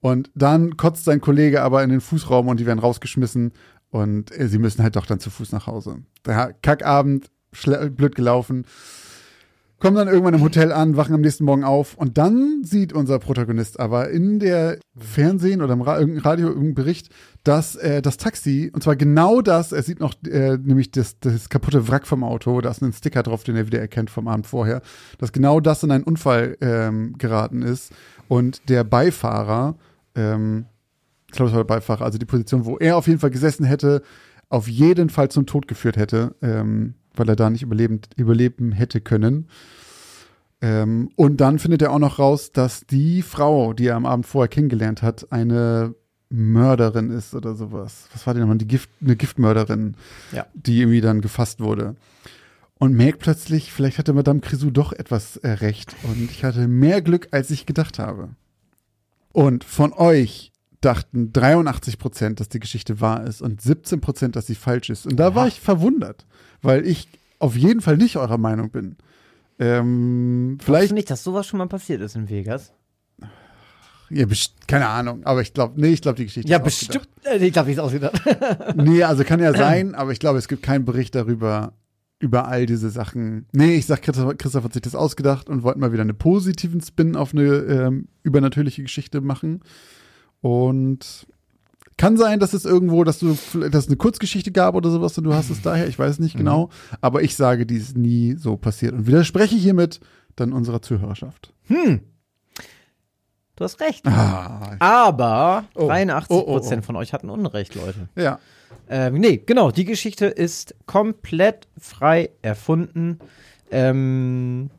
Und 0.01 0.31
dann 0.35 0.77
kotzt 0.77 1.05
sein 1.05 1.21
Kollege 1.21 1.63
aber 1.63 1.83
in 1.83 1.91
den 1.91 2.01
Fußraum 2.01 2.49
und 2.49 2.61
die 2.61 2.67
werden 2.67 2.79
rausgeschmissen 2.79 3.53
und 3.91 4.39
äh, 4.39 4.49
sie 4.49 4.59
müssen 4.59 4.83
halt 4.83 4.97
doch 4.97 5.07
dann 5.07 5.21
zu 5.21 5.31
Fuß 5.31 5.53
nach 5.53 5.67
Hause. 5.67 6.03
Der 6.25 6.55
Kackabend, 6.63 7.31
blöd 7.51 8.15
gelaufen. 8.15 8.65
Kommen 9.81 9.97
dann 9.97 10.09
irgendwann 10.09 10.35
im 10.35 10.43
Hotel 10.43 10.73
an, 10.73 10.97
wachen 10.97 11.15
am 11.15 11.21
nächsten 11.21 11.45
Morgen 11.45 11.63
auf 11.63 11.95
und 11.95 12.19
dann 12.19 12.65
sieht 12.65 12.93
unser 12.93 13.21
Protagonist 13.21 13.79
aber 13.79 14.11
in 14.11 14.41
der 14.41 14.81
Fernsehen 14.97 15.63
oder 15.63 15.75
im 15.75 15.83
Ra 15.83 16.01
irgendein 16.01 16.25
Radio 16.25 16.49
irgendein 16.49 16.75
Bericht, 16.75 17.11
dass 17.45 17.77
äh, 17.77 18.03
das 18.03 18.17
Taxi, 18.17 18.73
und 18.75 18.83
zwar 18.83 18.97
genau 18.97 19.41
das, 19.41 19.71
er 19.71 19.85
sieht 19.85 20.01
noch 20.01 20.15
äh, 20.27 20.59
nämlich 20.59 20.91
das, 20.91 21.21
das 21.21 21.49
kaputte 21.49 21.87
Wrack 21.87 22.09
vom 22.09 22.25
Auto, 22.25 22.61
da 22.61 22.73
ist 22.73 22.83
ein 22.83 22.93
Sticker 22.93 23.23
drauf, 23.23 23.45
den 23.45 23.55
er 23.55 23.69
wieder 23.69 23.79
erkennt 23.79 24.11
vom 24.11 24.27
Abend 24.27 24.49
vorher, 24.49 24.83
dass 25.19 25.31
genau 25.31 25.61
das 25.61 25.85
in 25.85 25.93
einen 25.93 26.03
Unfall 26.03 26.57
ähm, 26.61 27.15
geraten 27.17 27.63
ist 27.63 27.93
und 28.27 28.69
der 28.69 28.83
Beifahrer, 28.83 29.77
ähm, 30.19 30.67
ich 31.29 31.33
glaube, 31.33 31.49
es 31.51 31.55
war 31.55 31.63
der 31.65 31.69
Beifahrer, 31.75 32.05
also 32.05 32.19
die 32.19 32.27
Position, 32.27 32.65
wo 32.65 32.79
er 32.79 32.97
auf 32.97 33.07
jeden 33.07 33.21
Fall 33.21 33.31
gesessen 33.31 33.65
hätte, 33.65 34.03
auf 34.49 34.67
jeden 34.67 35.11
Fall 35.11 35.31
zum 35.31 35.45
Tod 35.47 35.69
geführt 35.69 35.97
hätte, 35.97 36.35
ähm, 36.43 36.95
weil 37.15 37.29
er 37.29 37.37
da 37.37 37.51
nicht 37.51 37.63
überlebend, 37.63 38.09
überleben 38.17 38.73
hätte 38.73 39.01
können. 39.01 39.49
Ähm, 40.61 41.11
und 41.17 41.41
dann 41.41 41.59
findet 41.59 41.83
er 41.83 41.93
auch 41.93 41.99
noch 41.99 42.19
raus, 42.19 42.51
dass 42.53 42.87
die 42.87 43.23
Frau, 43.23 43.75
die 43.75 43.87
er 43.87 43.97
am 43.97 44.07
Abend 44.07 44.27
vorher 44.27 44.49
kennengelernt 44.49 45.03
hat, 45.03 45.31
eine 45.31 45.95
Mörderin 46.31 47.11
ist 47.11 47.35
oder 47.35 47.55
sowas. 47.55 48.09
Was 48.13 48.27
war 48.27 48.35
denn 48.35 48.41
nochmal? 48.43 48.59
Die 48.59 48.67
Gift, 48.67 48.91
eine 49.03 49.17
Giftmörderin, 49.17 49.95
Ja. 50.33 50.47
die 50.55 50.81
irgendwie 50.81 51.01
dann 51.01 51.21
gefasst 51.21 51.61
wurde. 51.61 51.95
Und 52.79 52.95
merkt 52.95 53.19
plötzlich, 53.21 53.73
vielleicht 53.73 53.99
hatte 53.99 54.13
Madame 54.13 54.41
Grisou 54.41 54.71
doch 54.71 54.93
etwas 54.93 55.37
äh, 55.39 55.51
recht. 55.51 55.95
Und 56.05 56.31
ich 56.31 56.45
hatte 56.45 56.69
mehr 56.69 57.03
Glück, 57.03 57.29
als 57.33 57.51
ich 57.51 57.67
gedacht 57.67 57.99
habe. 57.99 58.31
Und 59.33 59.65
von 59.65 59.93
euch 59.93 60.53
dachten 60.81 61.33
83 61.33 61.99
Prozent, 61.99 62.41
dass 62.41 62.49
die 62.49 62.61
Geschichte 62.61 63.01
wahr 63.01 63.25
ist 63.25 63.43
und 63.43 63.61
17 63.61 64.01
Prozent, 64.01 64.37
dass 64.37 64.47
sie 64.47 64.55
falsch 64.55 64.91
ist. 64.91 65.07
Und 65.07 65.17
da 65.17 65.35
war 65.35 65.49
ich 65.49 65.61
verwundert, 65.61 66.27
weil 66.63 66.87
ich 66.87 67.09
auf 67.41 67.57
jeden 67.57 67.81
Fall 67.81 67.97
nicht 67.97 68.17
eurer 68.17 68.39
Meinung 68.39 68.71
bin. 68.71 68.97
Ähm, 69.59 70.57
Glaubst 70.59 70.65
vielleicht, 70.67 70.91
du 70.91 70.95
nicht, 70.95 71.11
dass 71.11 71.25
sowas 71.25 71.47
schon 71.47 71.59
mal 71.59 71.67
passiert 71.67 72.01
ist 72.01 72.15
in 72.17 72.29
Vegas? 72.29 72.73
ja, 74.11 74.25
keine 74.67 74.87
Ahnung, 74.89 75.25
aber 75.25 75.43
ich 75.43 75.53
glaube, 75.53 75.79
nee, 75.81 75.89
ich 75.89 76.01
glaube, 76.01 76.17
die 76.17 76.25
Geschichte 76.25 76.49
Ja, 76.51 76.59
ist 76.59 76.65
ausgedacht. 76.67 77.09
bestimmt. 77.21 77.43
Äh, 77.43 77.47
Ich 77.47 77.53
glaube, 77.53 77.71
ich 77.71 77.77
ist 77.77 77.83
ausgedacht. 77.83 78.23
Nee, 78.77 79.03
also 79.03 79.25
kann 79.25 79.41
ja 79.41 79.53
sein, 79.57 79.95
aber 79.95 80.13
ich 80.13 80.19
glaube, 80.21 80.39
es 80.39 80.49
gibt 80.49 80.63
keinen 80.63 80.85
Bericht 80.85 81.15
darüber, 81.15 81.73
über 82.19 82.49
all 82.49 82.67
diese 82.67 82.91
Sachen. 82.91 83.47
Nee, 83.53 83.77
ich 83.77 83.87
sag, 83.87 84.03
Christoph, 84.03 84.37
Christoph 84.39 84.65
hat 84.65 84.73
sich 84.73 84.83
das 84.83 84.95
ausgedacht 84.95 85.49
und 85.49 85.63
wollten 85.63 85.81
mal 85.81 85.93
wieder 85.93 86.03
einen 86.03 86.19
positiven 86.19 86.81
Spin 86.81 87.17
auf 87.17 87.33
eine 87.33 87.45
ähm, 87.45 88.09
übernatürliche 88.23 88.83
Geschichte 88.83 89.21
machen. 89.21 89.61
Und 90.41 91.27
kann 91.97 92.17
sein, 92.17 92.39
dass 92.39 92.55
es 92.55 92.65
irgendwo, 92.65 93.05
dass 93.05 93.19
du, 93.19 93.37
dass 93.71 93.85
es 93.85 93.89
eine 93.89 93.97
Kurzgeschichte 93.97 94.53
gab 94.53 94.75
oder 94.75 94.91
sowas 94.91 95.19
und 95.19 95.25
du 95.25 95.35
hast 95.35 95.51
es 95.51 95.63
daher, 95.63 95.89
ich 95.89 95.99
weiß 95.99 96.21
nicht 96.21 96.37
genau. 96.37 96.71
Aber 97.01 97.23
ich 97.23 97.35
sage, 97.35 97.67
die 97.67 97.77
ist 97.77 97.97
nie 97.97 98.37
so 98.37 98.57
passiert 98.57 98.95
und 98.95 99.07
widerspreche 99.07 99.57
hiermit 99.57 100.01
dann 100.37 100.53
unserer 100.53 100.81
Zuhörerschaft. 100.81 101.53
Du 103.59 103.65
hast 103.65 103.81
recht. 103.81 104.07
Ah, 104.07 104.77
Aber 104.79 105.65
Oh. 105.75 105.89
83 105.89 106.31
Oh, 106.31 106.45
oh, 106.47 106.81
von 106.83 106.95
euch 106.95 107.13
hatten 107.13 107.29
Unrecht, 107.29 107.75
Leute. 107.75 108.09
ja. 108.15 108.39
Ähm, 108.89 109.15
nee, 109.15 109.37
genau. 109.45 109.71
Die 109.73 109.85
Geschichte 109.85 110.27
ist 110.27 110.75
komplett 110.87 111.67
frei 111.77 112.31
erfunden. 112.41 113.19
Ähm, 113.73 114.71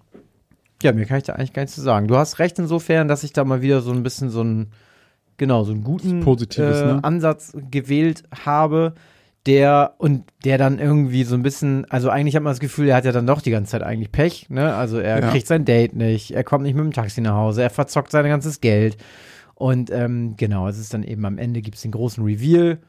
ja, 0.82 0.94
mir 0.94 1.06
kann 1.06 1.18
ich 1.18 1.26
da 1.26 1.34
eigentlich 1.34 1.52
gar 1.52 1.64
nichts 1.64 1.76
zu 1.76 1.82
sagen. 1.82 2.08
Du 2.08 2.16
hast 2.16 2.40
recht 2.40 2.58
insofern, 2.58 3.10
dass 3.10 3.24
ich 3.24 3.34
da 3.34 3.44
mal 3.44 3.62
wieder 3.62 3.82
so 3.82 3.92
ein 3.92 4.02
bisschen 4.02 4.30
so 4.30 4.40
einen, 4.40 4.72
genau, 5.38 5.66
so 5.66 5.74
einen 5.74 5.84
guten 5.84 6.22
Positives, 6.22 6.80
äh, 6.80 6.86
ne? 6.86 7.04
Ansatz 7.04 7.52
gewählt 7.70 8.24
habe, 8.46 8.94
der 9.46 9.94
und 9.98 10.26
der 10.44 10.58
dann 10.58 10.80
irgendwie 10.80 11.24
so 11.24 11.36
ein 11.36 11.44
bisschen, 11.44 11.86
also 11.90 12.10
eigentlich 12.10 12.36
hat 12.36 12.44
man 12.44 12.52
das 12.52 12.60
Gefühl, 12.60 12.90
er 12.90 12.98
hat 12.98 13.06
ja 13.06 13.12
dann 13.12 13.26
doch 13.28 13.42
die 13.42 13.52
ganze 13.52 13.72
Zeit 13.72 13.84
eigentlich 13.84 14.12
Pech, 14.12 14.48
ne? 14.50 14.76
Also 14.76 15.00
er 15.00 15.20
Ja. 15.22 15.30
kriegt 15.30 15.48
sein 15.48 15.66
Date 15.66 15.96
nicht, 15.96 16.32
er 16.32 16.44
kommt 16.44 16.64
nicht 16.64 16.76
mit 16.76 16.84
dem 16.84 16.92
Taxi 16.92 17.22
nach 17.22 17.36
Hause, 17.36 17.64
er 17.64 17.70
verzockt 17.70 18.12
sein 18.12 18.26
ganzes 18.26 18.62
Geld. 18.62 18.98
Und 19.56 19.92
ähm, 19.92 20.36
genau, 20.38 20.68
es 20.68 20.78
ist 20.78 20.94
dann 20.94 21.04
eben 21.04 21.26
am 21.26 21.38
Ende 21.38 21.62
gibt 21.62 21.76
es 21.78 21.82
den 21.82 21.92
großen 21.92 22.24
Reveal. 22.24 22.80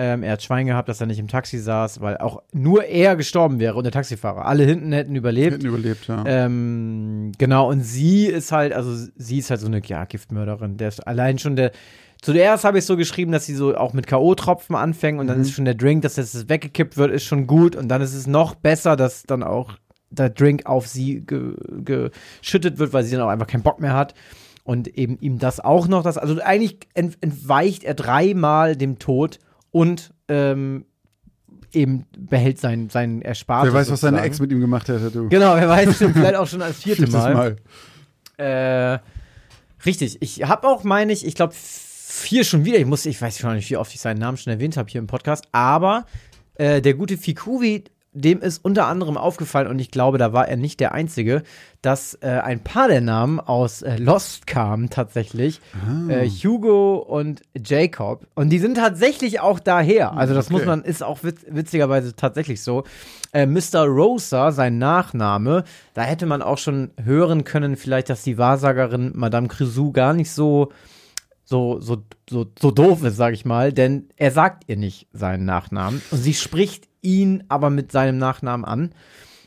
Ähm, 0.00 0.22
er 0.22 0.32
hat 0.32 0.42
Schwein 0.44 0.66
gehabt, 0.66 0.88
dass 0.88 1.00
er 1.00 1.08
nicht 1.08 1.18
im 1.18 1.26
Taxi 1.26 1.58
saß, 1.58 2.00
weil 2.00 2.18
auch 2.18 2.42
nur 2.52 2.84
er 2.84 3.16
gestorben 3.16 3.58
wäre 3.58 3.74
und 3.74 3.82
der 3.82 3.92
Taxifahrer. 3.92 4.46
Alle 4.46 4.62
hinten 4.64 4.92
hätten 4.92 5.16
überlebt. 5.16 5.54
Hätten 5.54 5.66
überlebt, 5.66 6.06
ja. 6.06 6.22
Ähm, 6.24 7.32
genau, 7.38 7.68
und 7.68 7.82
sie 7.82 8.26
ist 8.26 8.52
halt, 8.52 8.72
also 8.72 8.94
sie 9.16 9.38
ist 9.38 9.50
halt 9.50 9.58
so 9.60 9.66
eine 9.66 9.82
ja, 9.84 10.04
Giftmörderin. 10.04 10.76
Der 10.76 10.88
ist 10.88 11.04
allein 11.06 11.38
schon 11.38 11.56
der. 11.56 11.72
Zuerst 12.20 12.64
habe 12.64 12.78
ich 12.78 12.84
so 12.84 12.96
geschrieben, 12.96 13.30
dass 13.30 13.46
sie 13.46 13.54
so 13.54 13.76
auch 13.76 13.92
mit 13.92 14.06
K.O.-Tropfen 14.06 14.74
anfängt 14.74 15.20
und 15.20 15.28
dann 15.28 15.40
ist 15.40 15.52
schon 15.52 15.64
der 15.64 15.74
Drink, 15.74 16.02
dass 16.02 16.16
das 16.16 16.48
weggekippt 16.48 16.96
wird, 16.96 17.12
ist 17.12 17.24
schon 17.24 17.46
gut. 17.46 17.76
Und 17.76 17.88
dann 17.88 18.02
ist 18.02 18.14
es 18.14 18.26
noch 18.26 18.56
besser, 18.56 18.96
dass 18.96 19.22
dann 19.22 19.44
auch 19.44 19.78
der 20.10 20.30
Drink 20.30 20.66
auf 20.66 20.88
sie 20.88 21.20
ge 21.20 21.54
geschüttet 21.84 22.78
wird, 22.78 22.92
weil 22.92 23.04
sie 23.04 23.14
dann 23.14 23.24
auch 23.24 23.28
einfach 23.28 23.46
keinen 23.46 23.62
Bock 23.62 23.80
mehr 23.80 23.94
hat. 23.94 24.14
Und 24.64 24.88
eben 24.88 25.18
ihm 25.20 25.38
das 25.38 25.60
auch 25.60 25.88
noch, 25.88 26.02
das, 26.02 26.18
also 26.18 26.40
eigentlich 26.42 26.78
ent 26.94 27.16
entweicht 27.20 27.84
er 27.84 27.94
dreimal 27.94 28.76
dem 28.76 28.98
Tod 28.98 29.38
und 29.70 30.12
ähm, 30.28 30.84
eben 31.72 32.04
behält 32.18 32.58
sein, 32.58 32.90
sein 32.90 33.22
Erspartes. 33.22 33.72
Wer 33.72 33.80
weiß, 33.80 33.90
was 33.90 34.00
seine 34.00 34.16
sozusagen. 34.16 34.30
Ex 34.30 34.40
mit 34.40 34.52
ihm 34.52 34.60
gemacht 34.60 34.88
hätte, 34.88 35.10
du. 35.10 35.28
Genau, 35.28 35.54
wer 35.54 35.68
weiß, 35.68 35.96
vielleicht 36.12 36.34
auch 36.34 36.46
schon 36.46 36.62
als 36.62 36.82
vierte 36.82 37.06
Viertes 37.06 37.14
Mal. 37.14 37.56
Äh, 38.36 38.98
richtig. 39.86 40.18
Ich 40.20 40.42
habe 40.42 40.66
auch, 40.68 40.84
meine 40.84 41.12
ich, 41.12 41.26
ich 41.26 41.34
glaube, 41.34 41.54
vier 42.18 42.44
schon 42.44 42.64
wieder. 42.64 42.78
Ich 42.78 42.86
muss, 42.86 43.06
ich 43.06 43.20
weiß 43.20 43.38
schon 43.38 43.54
nicht, 43.54 43.70
wie 43.70 43.76
oft 43.76 43.94
ich 43.94 44.00
seinen 44.00 44.18
Namen 44.18 44.36
schon 44.36 44.52
erwähnt 44.52 44.76
habe 44.76 44.90
hier 44.90 45.00
im 45.00 45.06
Podcast, 45.06 45.44
aber 45.52 46.04
äh, 46.56 46.80
der 46.82 46.94
gute 46.94 47.16
Fikuvi, 47.16 47.84
dem 48.14 48.40
ist 48.40 48.64
unter 48.64 48.86
anderem 48.86 49.16
aufgefallen, 49.16 49.68
und 49.68 49.78
ich 49.78 49.90
glaube, 49.92 50.18
da 50.18 50.32
war 50.32 50.48
er 50.48 50.56
nicht 50.56 50.80
der 50.80 50.92
Einzige, 50.92 51.42
dass 51.82 52.14
äh, 52.20 52.26
ein 52.26 52.64
paar 52.64 52.88
der 52.88 53.00
Namen 53.00 53.38
aus 53.38 53.82
äh, 53.82 53.96
Lost 53.98 54.46
kamen 54.48 54.90
tatsächlich. 54.90 55.60
Äh, 56.08 56.26
Hugo 56.28 56.96
und 56.96 57.42
Jacob. 57.64 58.26
Und 58.34 58.48
die 58.50 58.58
sind 58.58 58.76
tatsächlich 58.76 59.38
auch 59.40 59.60
daher. 59.60 60.14
Also 60.16 60.34
das 60.34 60.46
Okay. 60.46 60.54
muss 60.54 60.64
man, 60.64 60.82
ist 60.82 61.02
auch 61.04 61.22
witz, 61.22 61.42
witzigerweise 61.48 62.16
tatsächlich 62.16 62.62
so. 62.62 62.82
Äh, 63.32 63.46
Mr. 63.46 63.84
Rosa, 63.84 64.50
sein 64.50 64.78
Nachname, 64.78 65.62
da 65.94 66.02
hätte 66.02 66.26
man 66.26 66.42
auch 66.42 66.58
schon 66.58 66.90
hören 67.00 67.44
können, 67.44 67.76
vielleicht, 67.76 68.08
dass 68.10 68.22
die 68.24 68.38
Wahrsagerin 68.38 69.12
Madame 69.14 69.46
Grisou 69.46 69.92
gar 69.92 70.12
nicht 70.14 70.32
so 70.32 70.72
so, 71.48 71.80
so, 71.80 72.02
so, 72.28 72.44
so 72.60 72.70
doof 72.70 73.02
ist, 73.04 73.16
sag 73.16 73.32
ich 73.32 73.46
mal, 73.46 73.72
denn 73.72 74.10
er 74.16 74.32
sagt 74.32 74.64
ihr 74.66 74.76
nicht 74.76 75.06
seinen 75.14 75.46
Nachnamen 75.46 76.02
und 76.10 76.18
sie 76.18 76.34
spricht 76.34 76.88
ihn 77.00 77.42
aber 77.48 77.70
mit 77.70 77.90
seinem 77.90 78.18
Nachnamen 78.18 78.66
an. 78.66 78.92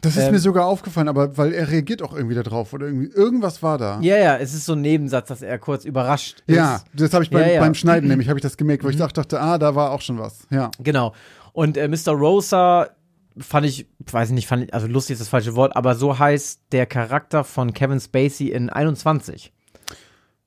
Das 0.02 0.18
ist 0.18 0.24
Ähm, 0.24 0.32
mir 0.32 0.40
sogar 0.40 0.66
aufgefallen, 0.66 1.08
aber 1.08 1.38
weil 1.38 1.54
er 1.54 1.70
reagiert 1.70 2.02
auch 2.02 2.16
irgendwie 2.16 2.34
darauf 2.34 2.74
oder 2.74 2.88
irgendwie 2.88 3.12
irgendwas 3.12 3.62
war 3.62 3.78
da. 3.78 4.00
Ja, 4.02 4.18
ja, 4.18 4.38
es 4.38 4.56
ist 4.56 4.66
so 4.66 4.74
ein 4.74 4.82
Nebensatz, 4.82 5.28
dass 5.28 5.44
er 5.44 5.60
kurz 5.60 5.86
überrascht 5.86 6.42
ist. 6.48 6.56
Ja, 6.56 6.82
das 6.96 7.14
habe 7.14 7.24
ich 7.24 7.30
beim, 7.30 7.42
Ja, 7.42 7.48
ja. 7.54 7.60
beim 7.60 7.76
Schneiden 7.76 8.10
nämlich, 8.10 8.30
habe 8.30 8.40
ich 8.40 8.44
das 8.44 8.58
gemerkt, 8.58 8.84
wo 8.84 8.90
ich 8.90 8.98
dachte, 8.98 9.22
dachte, 9.22 9.40
ah, 9.40 9.60
da 9.60 9.76
war 9.76 9.92
auch 9.92 10.02
schon 10.02 10.18
was. 10.18 10.48
Ja. 10.50 10.72
Genau. 10.80 11.14
Und 11.54 11.78
äh, 11.78 11.88
Mr. 11.88 12.14
Rosa 12.14 12.90
fand 13.38 13.68
ich, 13.68 13.86
weiß 14.12 14.32
nicht, 14.32 14.48
fand 14.48 14.64
ich, 14.64 14.74
also 14.74 14.88
lustig 14.88 15.14
ist 15.14 15.20
das 15.22 15.30
falsche 15.30 15.56
Wort, 15.56 15.76
aber 15.76 15.94
so 15.94 16.18
heißt 16.18 16.62
der 16.72 16.88
Charakter 16.88 17.44
von 17.44 17.74
Kevin 17.74 18.00
Spacey 18.00 18.48
in 18.48 18.72
21. 18.72 19.54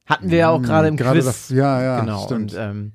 Hatten 0.07 0.31
wir 0.31 0.39
ja 0.39 0.51
auch 0.51 0.61
gerade 0.63 0.89
im 0.89 0.95
Mm, 0.95 0.97
Gerade 0.99 1.19
Quiz. 1.21 1.25
das- 1.27 1.49
ja, 1.51 1.83
ja, 1.83 2.01
genau. 2.01 2.25
stimmt. 2.25 2.53
Und, 2.53 2.59
ähm, 2.61 2.93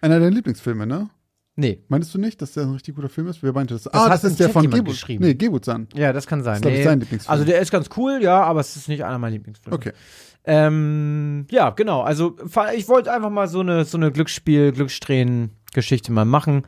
Einer 0.00 0.20
deiner 0.20 0.30
Lieblingsfilme, 0.30 0.86
ne? 0.86 1.10
nee, 1.56 1.82
Meinst 1.88 2.14
du 2.14 2.18
nicht, 2.18 2.40
dass 2.40 2.52
der 2.52 2.64
ein 2.64 2.70
richtig 2.72 2.94
guter 2.94 3.08
Film 3.08 3.26
ist? 3.28 3.42
Wer 3.42 3.52
meinte 3.52 3.74
das? 3.74 3.82
Das 3.84 3.92
ah, 3.94 4.08
das 4.08 4.24
ist 4.24 4.38
der 4.40 4.46
Chat 4.46 4.52
von 4.54 4.70
Gebut. 4.70 4.86
geschrieben. 4.86 5.24
Nee, 5.24 5.34
Gebut-san. 5.34 5.88
ja, 5.94 6.12
das 6.12 6.26
kann 6.26 6.42
sein. 6.42 6.62
Das 6.62 6.72
ist, 6.72 6.78
nee. 6.78 6.84
sein 6.84 7.00
Lieblingsfilm. 7.00 7.32
Also 7.32 7.44
der 7.44 7.60
ist 7.60 7.70
ganz 7.70 7.88
cool, 7.96 8.20
ja, 8.22 8.42
aber 8.42 8.60
es 8.60 8.74
ist 8.76 8.88
nicht 8.88 9.04
einer 9.04 9.18
meiner 9.18 9.32
Lieblingsfilme. 9.34 9.74
Okay. 9.76 9.92
Ähm, 10.44 11.46
ja, 11.50 11.70
genau. 11.70 12.02
Also 12.02 12.36
ich 12.74 12.88
wollte 12.88 13.12
einfach 13.12 13.30
mal 13.30 13.46
so 13.48 13.60
eine, 13.60 13.84
so 13.84 13.96
eine 13.98 14.10
Glücksspiel, 14.10 14.72
Glückssträhnen-Geschichte 14.72 16.10
mal 16.12 16.24
machen. 16.24 16.62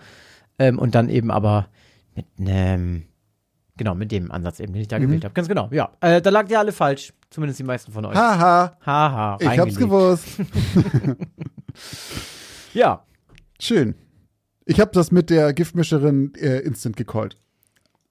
Ähm, 0.59 0.78
und 0.78 0.94
dann 0.94 1.09
eben 1.09 1.30
aber 1.30 1.68
mit 2.14 2.26
einem, 2.38 3.04
genau, 3.76 3.94
mit 3.94 4.10
dem 4.12 4.30
Ansatz 4.30 4.60
eben, 4.60 4.72
den 4.72 4.82
ich 4.82 4.88
da 4.88 4.98
Mhm. 4.98 5.02
gewählt 5.02 5.24
habe. 5.24 5.34
Ganz 5.34 5.48
genau, 5.48 5.68
ja. 5.72 5.90
Äh, 6.00 6.20
da 6.22 6.30
lag 6.30 6.48
ihr 6.50 6.58
alle 6.58 6.72
falsch. 6.72 7.12
Zumindest 7.30 7.58
die 7.58 7.64
meisten 7.64 7.90
von 7.92 8.04
euch. 8.04 8.14
Haha, 8.14 8.76
Haha. 8.87 9.38
ich 9.40 9.58
hab's 9.58 9.76
gewusst. 9.76 10.26
Ja. 12.72 13.04
Schön. 13.60 13.94
Ich 14.66 14.80
habe 14.80 14.90
das 14.92 15.12
mit 15.12 15.30
der 15.30 15.52
Giftmischerin 15.52 16.32
äh, 16.37 16.58
instant 16.60 16.96
gecallt. 16.96 17.37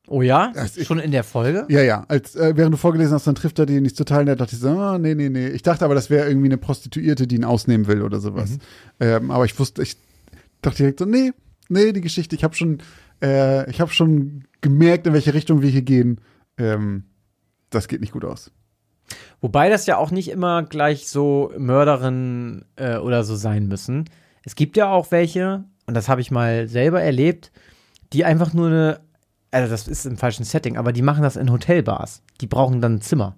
Oh 0.07 0.21
ja? 0.21 0.47
Ist- 0.51 0.85
Schon 0.85 0.99
in 0.99 1.11
der 1.11 1.23
Folge? 1.23 1.65
Ja, 1.69 1.81
ja. 1.81 2.05
Als, 2.07 2.35
äh, 2.35 2.53
während 2.55 2.73
du 2.73 2.77
vorgelesen 2.77 3.13
hast, 3.13 3.25
dann 3.27 3.35
trifft 3.35 3.59
er 3.59 3.65
die 3.65 3.81
nicht 3.81 3.97
total 3.97 4.25
nett. 4.25 4.39
dachte 4.39 4.55
ich 4.55 4.61
so, 4.61 4.69
ah, 4.69 4.97
nee, 4.99 5.15
nee, 5.15 5.29
nee. 5.29 5.47
Ich 5.47 5.63
dachte 5.63 5.85
aber, 5.85 5.95
das 5.95 6.09
wäre 6.09 6.27
irgendwie 6.27 6.47
eine 6.47 6.57
Prostituierte, 6.57 7.25
die 7.27 7.35
ihn 7.35 7.45
ausnehmen 7.45 7.87
will 7.87 8.01
oder 8.03 8.19
sowas. 8.19 8.51
Mhm. 8.51 8.57
Ähm, 8.99 9.31
aber 9.31 9.45
ich 9.45 9.57
wusste, 9.57 9.81
ich 9.81 9.97
dachte 10.61 10.77
direkt 10.77 10.99
so, 10.99 11.05
nee, 11.05 11.31
nee, 11.69 11.91
die 11.93 12.01
Geschichte, 12.01 12.35
ich 12.35 12.43
habe 12.43 12.53
schon, 12.55 12.79
äh, 13.21 13.69
ich 13.69 13.81
habe 13.81 13.91
schon 13.91 14.43
gemerkt, 14.63 15.05
in 15.05 15.13
welche 15.13 15.35
Richtung 15.35 15.61
wir 15.61 15.69
hier 15.69 15.83
gehen. 15.83 16.19
Ähm, 16.57 17.03
das 17.69 17.87
geht 17.87 18.01
nicht 18.01 18.13
gut 18.13 18.25
aus. 18.25 18.51
Wobei 19.41 19.69
das 19.69 19.85
ja 19.85 19.97
auch 19.97 20.09
nicht 20.09 20.29
immer 20.29 20.63
gleich 20.63 21.07
so 21.07 21.51
Mörderinnen 21.57 22.65
äh, 22.77 22.97
oder 22.97 23.23
so 23.23 23.35
sein 23.35 23.67
müssen. 23.67 24.09
Es 24.43 24.55
gibt 24.55 24.77
ja 24.77 24.89
auch 24.89 25.11
welche, 25.11 25.65
und 25.85 25.93
das 25.93 26.09
habe 26.09 26.21
ich 26.21 26.31
mal 26.31 26.67
selber 26.67 27.01
erlebt, 27.01 27.51
die 28.13 28.25
einfach 28.25 28.53
nur 28.53 28.67
eine, 28.67 28.99
also 29.51 29.69
das 29.69 29.87
ist 29.87 30.05
im 30.05 30.17
falschen 30.17 30.45
Setting, 30.45 30.77
aber 30.77 30.93
die 30.93 31.01
machen 31.01 31.23
das 31.23 31.35
in 31.35 31.51
Hotelbars. 31.51 32.23
Die 32.41 32.47
brauchen 32.47 32.81
dann 32.81 32.95
ein 32.95 33.01
Zimmer. 33.01 33.37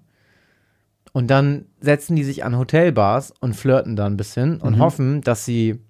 Und 1.12 1.28
dann 1.28 1.66
setzen 1.80 2.14
die 2.14 2.24
sich 2.24 2.44
an 2.44 2.56
Hotelbars 2.58 3.32
und 3.40 3.54
flirten 3.54 3.96
da 3.96 4.06
ein 4.06 4.16
bisschen 4.16 4.60
und 4.60 4.78
hoffen, 4.78 5.22
dass 5.22 5.44
sie 5.44 5.80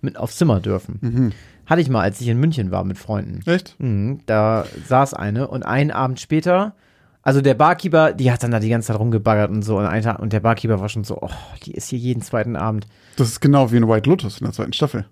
mit 0.00 0.16
aufs 0.16 0.36
Zimmer 0.36 0.60
dürfen. 0.60 1.32
Hatte 1.70 1.80
ich 1.80 1.88
mal, 1.88 2.02
als 2.02 2.20
ich 2.20 2.26
in 2.28 2.38
München 2.38 2.70
war 2.72 2.84
mit 2.84 2.98
Freunden. 2.98 3.40
Echt? 3.48 3.76
Mhm, 3.78 4.20
da 4.26 4.66
saß 4.88 5.14
eine 5.14 5.46
und 5.48 5.62
einen 5.62 5.92
Abend 5.92 6.18
später, 6.20 6.74
also 7.22 7.40
der 7.40 7.54
Barkeeper, 7.54 8.12
die 8.12 8.32
hat 8.32 8.42
dann 8.42 8.50
da 8.50 8.58
die 8.60 8.68
ganze 8.68 8.88
Zeit 8.88 8.98
rumgebaggert 8.98 9.50
und 9.50 9.62
so 9.62 9.78
und, 9.78 9.86
ein 9.86 10.02
Tag, 10.02 10.18
und 10.18 10.32
der 10.32 10.40
Barkeeper 10.40 10.80
war 10.80 10.88
schon 10.88 11.04
so, 11.04 11.18
oh, 11.22 11.30
die 11.64 11.72
ist 11.72 11.88
hier 11.88 11.98
jeden 11.98 12.22
zweiten 12.22 12.56
Abend. 12.56 12.86
Das 13.16 13.28
ist 13.28 13.40
genau 13.40 13.70
wie 13.70 13.76
in 13.76 13.86
White 13.88 14.10
Lotus 14.10 14.40
in 14.40 14.46
der 14.46 14.52
zweiten 14.52 14.72
Staffel. 14.72 15.06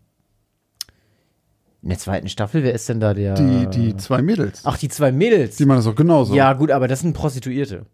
In 1.81 1.91
der 1.91 1.99
zweiten 1.99 2.29
Staffel, 2.29 2.65
wer 2.65 2.75
ist 2.75 2.89
denn 2.89 2.99
da 2.99 3.15
der? 3.15 3.35
Die, 3.35 3.67
die 3.69 3.97
zwei 3.97 4.21
Mädels. 4.21 4.63
Ach, 4.65 4.77
die 4.77 4.89
zwei 4.89 5.13
Mädels. 5.13 5.57
Die 5.57 5.65
machen 5.65 5.77
das 5.79 5.87
auch 5.87 5.95
genauso. 5.95 6.35
Ja, 6.35 6.53
gut, 6.55 6.73
aber 6.73 6.89
das 6.89 7.01
sind 7.01 7.13
Prostituierte. 7.13 7.87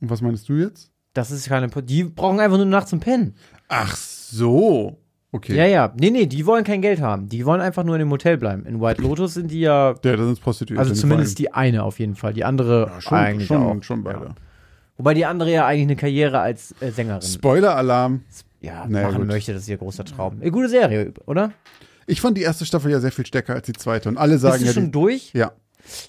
Und 0.00 0.10
was 0.10 0.20
meinst 0.20 0.48
du 0.48 0.54
jetzt? 0.54 0.90
Das 1.14 1.30
ist 1.30 1.46
keine, 1.48 1.68
Pro- 1.68 1.82
die 1.82 2.02
brauchen 2.04 2.40
einfach 2.40 2.56
nur 2.56 2.66
nachts 2.66 2.90
zum 2.90 2.98
Pennen. 2.98 3.36
Ach 3.68 3.94
so. 3.94 4.98
Okay. 5.34 5.56
Ja, 5.56 5.64
ja, 5.66 5.92
nee, 5.98 6.10
nee, 6.10 6.26
die 6.26 6.44
wollen 6.44 6.62
kein 6.62 6.82
Geld 6.82 7.00
haben. 7.00 7.26
Die 7.28 7.46
wollen 7.46 7.62
einfach 7.62 7.84
nur 7.84 7.94
in 7.94 8.00
dem 8.00 8.10
Hotel 8.10 8.36
bleiben. 8.36 8.66
In 8.66 8.82
White 8.82 9.00
Lotus 9.00 9.32
sind 9.34 9.50
die 9.50 9.60
ja, 9.60 9.94
Ja, 10.04 10.16
das 10.16 10.26
sind 10.26 10.40
Prostituierte. 10.42 10.80
also 10.86 10.92
zumindest 10.94 11.38
die 11.38 11.52
eine 11.54 11.84
auf 11.84 11.98
jeden 11.98 12.16
Fall. 12.16 12.34
Die 12.34 12.44
andere 12.44 12.88
ja, 12.92 13.00
schon, 13.00 13.18
eigentlich 13.18 13.46
schon, 13.48 13.62
auch. 13.62 13.82
schon 13.82 14.04
beide. 14.04 14.34
Wobei 14.98 15.14
die 15.14 15.24
andere 15.24 15.50
ja 15.50 15.66
eigentlich 15.66 15.82
eine 15.84 15.96
Karriere 15.96 16.40
als 16.40 16.74
äh, 16.80 16.90
Sängerin 16.90 17.22
Spoiler-Alarm. 17.22 18.20
ja, 18.60 18.84
Naja, 18.86 19.06
machen 19.06 19.20
gut. 19.20 19.26
möchte, 19.28 19.54
das 19.54 19.62
ist 19.62 19.68
ihr 19.68 19.78
großer 19.78 20.04
Traum. 20.04 20.36
Eine 20.40 20.50
gute 20.50 20.68
Serie, 20.68 21.14
oder? 21.24 21.52
Ich 22.06 22.20
fand 22.20 22.36
die 22.36 22.42
erste 22.42 22.66
Staffel 22.66 22.90
ja 22.90 23.00
sehr 23.00 23.10
viel 23.12 23.24
stärker 23.24 23.54
als 23.54 23.64
die 23.66 23.72
zweite. 23.72 24.10
Und 24.10 24.18
alle 24.18 24.36
sagen 24.36 24.62
Bist 24.62 24.76
du 24.76 24.80
ja. 24.80 24.84
schon 24.84 24.92
durch? 24.92 25.32
ja. 25.32 25.52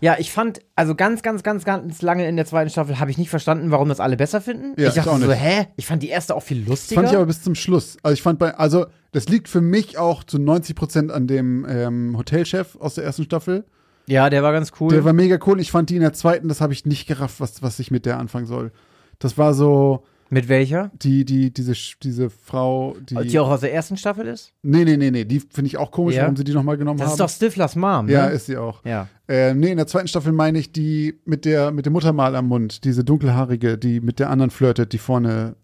Ja, 0.02 0.18
ich 0.20 0.32
fand, 0.32 0.60
also 0.76 0.96
ganz, 0.96 1.22
ganz, 1.24 1.44
ganz, 1.44 1.66
ganz 1.66 2.02
lange 2.02 2.28
in 2.28 2.36
der 2.36 2.46
zweiten 2.46 2.70
Staffel 2.70 3.00
habe 3.00 3.12
ich 3.12 3.18
nicht 3.18 3.30
verstanden, 3.30 3.72
warum 3.72 3.90
das 3.90 4.00
alle 4.00 4.18
besser 4.18 4.40
finden. 4.42 4.80
Ja, 4.80 4.90
ich 4.90 4.96
dachte 4.96 5.10
ich 5.12 5.26
so, 5.26 5.32
hä? 5.32 5.68
Ich 5.78 5.86
fand 5.86 6.04
die 6.04 6.10
erste 6.10 6.36
auch 6.36 6.44
viel 6.44 6.60
Das 6.62 6.70
lustiger. 6.70 7.02
fand 7.02 7.12
ich 7.12 7.16
aber 7.18 7.26
bis 7.26 7.42
zum 7.42 7.56
Schluss. 7.56 7.98
Also 8.04 8.14
ich 8.14 8.22
fand 8.22 8.40
bei, 8.40 8.56
also 8.56 8.86
das 9.12 9.28
liegt 9.30 9.48
für 9.50 9.62
mich 9.62 9.98
auch 9.98 10.24
zu 10.24 10.40
90 10.40 10.76
Prozent 10.76 11.12
an 11.12 11.28
dem 11.28 11.66
ähm, 11.70 12.16
Hotelchef 12.18 12.76
aus 12.80 12.96
der 12.96 13.04
ersten 13.04 13.24
Staffel. 13.24 13.66
ja, 14.06 14.30
der 14.30 14.44
war 14.44 14.52
ganz 14.54 14.72
cool. 14.80 14.90
Der 14.90 15.06
war 15.06 15.14
mega 15.14 15.38
cool. 15.46 15.60
Ich 15.60 15.72
fand 15.72 15.90
die 15.90 15.96
in 15.96 16.02
der 16.02 16.14
zweiten, 16.14 16.48
das 16.48 16.62
habe 16.62 16.74
ich 16.74 16.86
nicht 16.86 17.08
gerafft, 17.08 17.40
was, 17.40 17.62
was 17.62 17.80
ich 17.80 17.90
mit 17.92 18.06
der 18.06 18.20
anfangen 18.20 18.46
soll. 18.46 18.72
Das 19.20 19.38
war 19.38 19.54
so, 19.54 20.04
Mit 20.34 20.50
welcher? 20.50 20.91
die, 21.02 21.26
die, 21.26 21.54
diese, 21.54 21.74
diese 22.02 22.30
Frau, 22.30 22.96
die. 23.10 23.15
Die 23.28 23.39
auch 23.39 23.50
aus 23.50 23.62
der 23.62 23.74
ersten 23.74 23.96
Staffel 23.98 24.26
ist? 24.28 24.52
nee, 24.63 24.84
nee, 24.84 24.98
nee, 24.98 25.12
nee. 25.12 25.26
Die 25.26 25.39
finde 25.39 25.67
ich 25.67 25.78
auch 25.78 25.91
komisch, 25.91 26.15
Ja. 26.15 26.24
warum 26.24 26.36
sie 26.36 26.43
die 26.43 26.54
nochmal 26.54 26.78
genommen 26.78 26.98
Das 27.00 27.08
haben. 27.08 27.13
ist 27.13 27.19
doch 27.19 27.30
Stiflers 27.30 27.76
Mom, 27.76 28.10
ja, 28.10 28.28
ne? 28.28 28.34
ist 28.34 28.48
sie 28.48 28.58
auch. 28.58 28.84
ja. 28.86 29.08
Äh, 29.28 29.54
nee, 29.54 29.72
in 29.72 29.78
der 29.78 29.88
zweiten 29.88 30.08
Staffel 30.10 30.34
meine 30.34 30.60
ich 30.60 30.72
die 30.74 31.19
mit 31.26 31.46
der 31.46 31.72
mit 31.72 31.86
dem 31.86 31.93
Muttermal 31.93 32.36
am 32.36 32.48
Mund, 32.50 32.84
diese 32.84 33.04
dunkelhaarige, 33.06 33.78
die 33.78 34.02
mit 34.02 34.19
der 34.19 34.30
anderen 34.30 34.50
flirtet, 34.52 34.91
die 34.91 34.98
vorne 34.98 35.56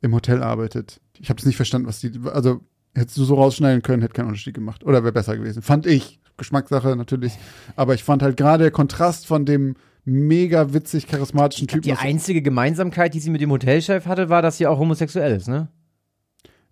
im 0.00 0.14
Hotel 0.14 0.42
arbeitet. 0.42 1.00
Ich 1.20 1.28
habe 1.28 1.38
es 1.38 1.44
nicht 1.46 1.56
verstanden, 1.56 1.86
was 1.86 2.00
die. 2.00 2.12
Also 2.32 2.60
hättest 2.94 3.16
du 3.18 3.24
so 3.24 3.34
rausschneiden 3.34 3.82
können, 3.82 4.00
hätte 4.02 4.14
keinen 4.14 4.28
Unterschied 4.28 4.54
gemacht 4.54 4.84
oder 4.84 5.02
wäre 5.02 5.12
besser 5.12 5.36
gewesen. 5.36 5.60
Fand 5.62 5.86
ich. 5.86 6.18
Geschmackssache 6.36 6.96
natürlich. 6.96 7.32
Aber 7.76 7.94
ich 7.94 8.02
fand 8.04 8.22
halt 8.22 8.36
gerade 8.36 8.64
der 8.64 8.70
Kontrast 8.72 9.26
von 9.26 9.44
dem 9.46 9.76
mega 10.04 10.72
witzig 10.72 11.06
charismatischen 11.06 11.68
Typen. 11.68 11.82
Die 11.82 11.92
einzige 11.94 12.42
Gemeinsamkeit, 12.42 13.14
die 13.14 13.20
sie 13.20 13.30
mit 13.30 13.40
dem 13.40 13.50
Hotelchef 13.50 14.06
hatte, 14.06 14.28
war, 14.28 14.42
dass 14.42 14.58
sie 14.58 14.66
auch 14.66 14.78
homosexuell 14.78 15.36
ist, 15.36 15.48
ne? 15.48 15.68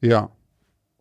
ja, 0.00 0.30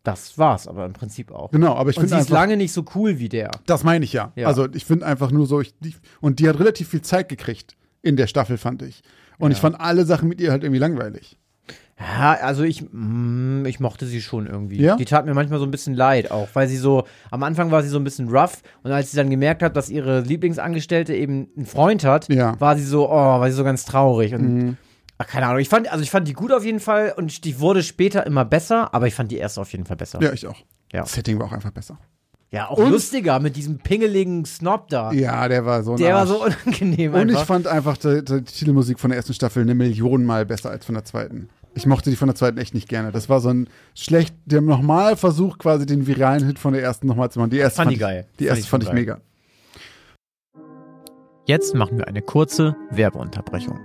Das 0.04 0.38
war's 0.38 0.68
aber 0.68 0.86
im 0.86 0.94
Prinzip 0.94 1.32
auch. 1.32 1.52
genau. 1.52 1.76
Aber 1.76 1.90
ich 1.90 1.96
finde 1.96 2.10
sie 2.16 2.20
ist 2.20 2.30
lange 2.30 2.58
nicht 2.58 2.72
so 2.74 2.86
cool 2.96 3.20
wie 3.20 3.30
der. 3.30 3.52
Das 3.66 3.84
meine 3.84 4.06
ich 4.06 4.14
ja. 4.14 4.32
Ja. 4.36 4.48
Also 4.48 4.68
ich 4.74 4.86
finde 4.86 5.06
einfach 5.06 5.32
nur 5.32 5.46
so, 5.46 5.62
ich, 5.62 5.74
und 6.22 6.40
die 6.40 6.48
hat 6.50 6.60
relativ 6.60 6.90
viel 6.90 7.02
Zeit 7.02 7.30
gekriegt 7.30 7.76
in 8.02 8.16
der 8.16 8.28
Staffel, 8.28 8.58
fand 8.58 8.82
ich. 8.82 9.02
Und 9.38 9.52
ich 9.52 9.58
fand 9.58 9.80
alle 9.80 10.06
Sachen 10.06 10.30
mit 10.30 10.40
ihr 10.40 10.52
halt 10.52 10.64
irgendwie 10.64 10.80
langweilig. 10.80 11.38
Ja, 12.02 12.32
also 12.42 12.64
ich, 12.64 12.84
mm, 12.92 13.66
ich 13.66 13.80
mochte 13.80 14.06
sie 14.08 14.22
schon 14.22 14.48
irgendwie. 14.48 14.82
Ja? 14.82 14.96
Die 14.96 15.06
tat 15.06 15.26
mir 15.26 15.34
manchmal 15.34 15.60
so 15.60 15.66
ein 15.66 15.72
bisschen 15.72 15.94
leid 15.94 16.32
auch, 16.32 16.48
weil 16.54 16.68
sie 16.68 16.78
so, 16.78 17.06
am 17.30 17.44
Anfang 17.44 17.70
war 17.72 17.84
sie 17.84 17.90
so 17.90 17.98
ein 18.00 18.04
bisschen 18.04 18.30
rough 18.30 18.62
und 18.84 18.92
als 18.92 19.12
sie 19.12 19.18
dann 19.18 19.30
gemerkt 19.30 19.62
hat, 19.62 19.76
dass 19.78 19.90
ihre 19.90 20.22
Lieblingsangestellte 20.22 21.14
eben 21.16 21.50
einen 21.56 21.66
Freund 21.66 22.04
hat, 22.04 22.28
Ja. 22.30 22.60
war 22.60 22.76
sie 22.78 22.84
so, 22.86 23.08
oh, 23.10 23.14
war 23.14 23.48
sie 23.50 23.56
so 23.56 23.64
ganz 23.64 23.86
traurig 23.86 24.34
und 24.34 24.78
ach, 25.20 25.28
keine 25.28 25.46
Ahnung. 25.48 25.60
Ich 25.60 25.70
fand, 25.70 25.92
also 25.92 26.04
ich 26.04 26.10
fand 26.12 26.28
die 26.28 26.34
gut 26.34 26.52
auf 26.52 26.66
jeden 26.66 26.80
Fall 26.80 27.14
und 27.16 27.46
die 27.46 27.60
wurde 27.60 27.84
später 27.84 28.26
immer 28.26 28.46
besser, 28.46 28.94
aber 28.94 29.08
ich 29.08 29.14
fand 29.14 29.32
die 29.32 29.38
erste 29.38 29.62
auf 29.62 29.72
jeden 29.72 29.86
Fall 29.86 29.98
besser. 29.98 30.20
Ja, 30.22 30.34
ich 30.34 30.48
auch. 30.48 30.58
Ja. 30.92 31.02
Das 31.02 31.14
Setting 31.14 31.40
war 31.40 31.48
auch 31.48 31.54
einfach 31.54 31.72
besser. 31.72 31.98
Ja, 32.54 32.68
auch 32.70 32.80
lustiger 32.80 33.40
mit 33.40 33.56
diesem 33.56 33.78
pingeligen 33.78 34.44
Snob 34.44 34.90
da. 34.90 35.14
Ja, 35.14 35.48
der 35.48 35.66
war 35.66 35.84
so 35.84 35.92
ein 35.94 35.98
Der 35.98 36.14
war 36.16 36.22
Arsch. 36.22 36.30
so 36.30 36.44
unangenehm 36.44 37.14
Und 37.14 37.30
ich 37.30 37.36
einfach. 37.36 37.46
fand 37.46 37.68
einfach 37.68 37.96
die, 37.96 38.26
die 38.26 38.42
Titelmusik 38.42 39.00
von 39.00 39.12
der 39.12 39.18
ersten 39.18 39.34
Staffel 39.34 39.62
eine 39.62 39.74
Million 39.74 40.26
Mal 40.26 40.46
besser 40.46 40.70
als 40.70 40.86
von 40.86 40.96
der 40.96 41.06
zweiten. 41.06 41.48
Ich 41.74 41.86
mochte 41.86 42.10
die 42.10 42.16
von 42.16 42.28
der 42.28 42.36
zweiten 42.36 42.58
echt 42.58 42.74
nicht 42.74 42.90
gerne. 42.90 43.12
Das 43.12 43.30
war 43.30 43.40
so 43.40 43.50
ein 43.50 43.70
schlecht, 43.96 44.36
der 44.46 44.62
nochmal 44.62 45.16
versucht, 45.16 45.60
quasi 45.60 45.86
den 45.86 46.06
viralen 46.06 46.46
Hit 46.46 46.60
von 46.60 46.74
der 46.74 46.84
ersten 46.84 47.08
nochmal 47.08 47.32
zu 47.32 47.40
machen. 47.40 47.52
Die 47.52 47.58
erste 47.58 47.78
Fand 47.78 47.92
die 47.92 47.96
ich, 47.96 48.00
geil. 48.02 48.28
Die 48.40 48.46
Fand 48.46 48.50
erste 48.50 48.64
ich 48.64 48.70
fand 48.70 48.84
ich 48.84 48.94
mega. 48.94 49.22
Jetzt 51.46 51.74
machen 51.74 51.98
wir 51.98 52.08
eine 52.08 52.22
kurze 52.22 52.76
Werbeunterbrechung. 52.92 53.80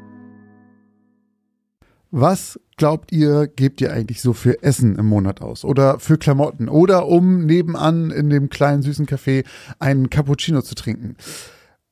Was 2.11 2.61
glaubt 2.77 3.13
ihr, 3.13 3.47
gebt 3.47 3.81
ihr 3.81 3.93
eigentlich 3.93 4.21
so 4.21 4.33
für 4.33 4.63
Essen 4.63 4.97
im 4.97 5.07
Monat 5.07 5.41
aus? 5.41 5.65
Oder 5.65 5.99
für 5.99 6.19
Klamotten? 6.19 6.69
Oder 6.69 7.07
um 7.07 7.47
nebenan 7.47 8.11
in 8.11 8.31
dem 8.31 8.49
kleinen 8.49 8.83
süßen 8.83 9.07
Café 9.07 9.45
einen 9.79 10.11
Cappuccino 10.11 10.63
zu 10.63 10.75
trinken? 10.75 11.17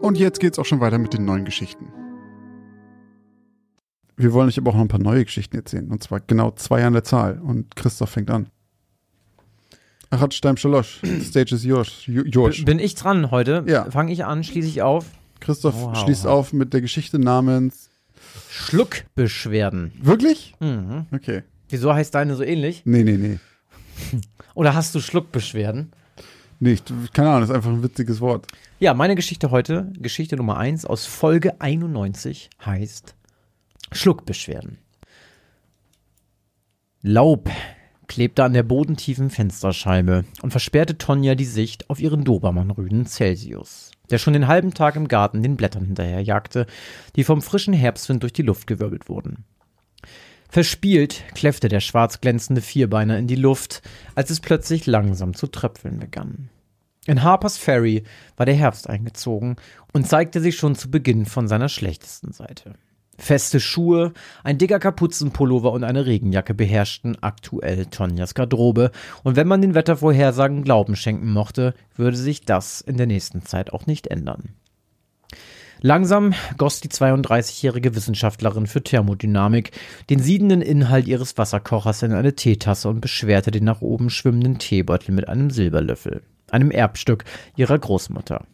Und 0.00 0.18
jetzt 0.18 0.40
geht's 0.40 0.58
auch 0.58 0.64
schon 0.64 0.80
weiter 0.80 0.98
mit 0.98 1.12
den 1.12 1.24
neuen 1.24 1.44
Geschichten. 1.44 1.86
Wir 4.16 4.32
wollen 4.32 4.48
euch 4.48 4.58
aber 4.58 4.70
auch 4.70 4.74
noch 4.74 4.82
ein 4.82 4.88
paar 4.88 5.00
neue 5.00 5.24
Geschichten 5.24 5.56
erzählen. 5.56 5.90
Und 5.90 6.02
zwar 6.02 6.20
genau 6.20 6.50
zwei 6.52 6.84
an 6.84 6.92
der 6.92 7.04
Zahl. 7.04 7.38
Und 7.38 7.74
Christoph 7.76 8.10
fängt 8.10 8.30
an. 8.30 8.48
Achatstein 10.10 10.56
Schalosch. 10.56 11.00
Stage 11.22 11.54
is 11.54 11.64
yours. 11.64 12.02
yours. 12.06 12.64
Bin 12.64 12.78
ich 12.78 12.94
dran 12.94 13.30
heute? 13.30 13.64
Ja. 13.66 13.90
Fange 13.90 14.12
ich 14.12 14.24
an, 14.24 14.42
schließe 14.44 14.68
ich 14.68 14.82
auf. 14.82 15.06
Christoph 15.40 15.74
Wow. 15.80 15.96
schließt 15.96 16.26
auf 16.26 16.52
mit 16.52 16.72
der 16.74 16.80
Geschichte 16.82 17.18
namens. 17.18 17.88
Schluckbeschwerden. 18.50 19.92
Wirklich? 20.02 20.54
Mhm. 20.60 21.06
Okay. 21.12 21.42
Wieso 21.70 21.94
heißt 21.94 22.14
deine 22.14 22.34
so 22.34 22.42
ähnlich? 22.42 22.82
Nee, 22.84 23.04
nee, 23.04 23.16
nee. 23.16 23.38
Oder 24.54 24.74
hast 24.74 24.94
du 24.94 25.00
Schluckbeschwerden? 25.00 25.92
Nicht. 26.60 26.92
Keine 27.14 27.30
Ahnung, 27.30 27.44
ist 27.44 27.50
einfach 27.50 27.70
ein 27.70 27.82
witziges 27.82 28.20
Wort. 28.20 28.46
Ja, 28.78 28.92
meine 28.92 29.14
Geschichte 29.14 29.50
heute, 29.50 29.90
Geschichte 29.98 30.36
Nummer 30.36 30.58
1 30.58 30.84
aus 30.84 31.06
Folge 31.06 31.58
91, 31.58 32.50
heißt 32.64 33.14
Schluckbeschwerden. 33.92 34.76
Laub 37.00 37.48
klebte 38.08 38.44
an 38.44 38.52
der 38.52 38.62
bodentiefen 38.62 39.30
Fensterscheibe 39.30 40.26
und 40.42 40.50
versperrte 40.50 40.98
Tonja 40.98 41.34
die 41.34 41.46
Sicht 41.46 41.88
auf 41.88 41.98
ihren 41.98 42.24
Dobermann-Rüden 42.24 43.06
Celsius, 43.06 43.90
der 44.10 44.18
schon 44.18 44.34
den 44.34 44.46
halben 44.46 44.74
Tag 44.74 44.96
im 44.96 45.08
Garten 45.08 45.42
den 45.42 45.56
Blättern 45.56 45.86
hinterherjagte, 45.86 46.66
die 47.16 47.24
vom 47.24 47.40
frischen 47.40 47.72
Herbstwind 47.72 48.22
durch 48.22 48.34
die 48.34 48.42
Luft 48.42 48.66
gewirbelt 48.66 49.08
wurden. 49.08 49.44
Verspielt 50.50 51.22
kläffte 51.34 51.68
der 51.68 51.80
schwarz 51.80 52.20
glänzende 52.20 52.60
Vierbeiner 52.60 53.18
in 53.18 53.28
die 53.28 53.36
Luft, 53.36 53.82
als 54.16 54.30
es 54.30 54.40
plötzlich 54.40 54.86
langsam 54.86 55.34
zu 55.34 55.46
tröpfeln 55.46 56.00
begann. 56.00 56.50
In 57.06 57.22
Harpers 57.22 57.56
Ferry 57.56 58.02
war 58.36 58.46
der 58.46 58.56
Herbst 58.56 58.88
eingezogen 58.90 59.56
und 59.92 60.08
zeigte 60.08 60.40
sich 60.40 60.56
schon 60.56 60.74
zu 60.74 60.90
Beginn 60.90 61.24
von 61.24 61.46
seiner 61.46 61.68
schlechtesten 61.68 62.32
Seite. 62.32 62.74
Feste 63.16 63.60
Schuhe, 63.60 64.12
ein 64.42 64.58
dicker 64.58 64.78
Kapuzenpullover 64.78 65.72
und 65.72 65.84
eine 65.84 66.06
Regenjacke 66.06 66.54
beherrschten 66.54 67.22
aktuell 67.22 67.86
Tonjas 67.86 68.34
Garderobe, 68.34 68.90
und 69.22 69.36
wenn 69.36 69.46
man 69.46 69.60
den 69.62 69.74
Wettervorhersagen 69.74 70.64
Glauben 70.64 70.96
schenken 70.96 71.30
mochte, 71.30 71.74
würde 71.94 72.16
sich 72.16 72.44
das 72.44 72.80
in 72.80 72.96
der 72.96 73.06
nächsten 73.06 73.42
Zeit 73.42 73.72
auch 73.72 73.86
nicht 73.86 74.06
ändern. 74.06 74.54
Langsam 75.82 76.34
goss 76.58 76.80
die 76.80 76.90
32-jährige 76.90 77.94
Wissenschaftlerin 77.94 78.66
für 78.66 78.82
Thermodynamik 78.82 79.70
den 80.10 80.18
siedenden 80.18 80.60
Inhalt 80.60 81.08
ihres 81.08 81.38
Wasserkochers 81.38 82.02
in 82.02 82.12
eine 82.12 82.34
Teetasse 82.34 82.88
und 82.90 83.00
beschwerte 83.00 83.50
den 83.50 83.64
nach 83.64 83.80
oben 83.80 84.10
schwimmenden 84.10 84.58
Teebeutel 84.58 85.14
mit 85.14 85.28
einem 85.28 85.48
Silberlöffel, 85.48 86.22
einem 86.50 86.70
Erbstück 86.70 87.24
ihrer 87.56 87.78
Großmutter. 87.78 88.44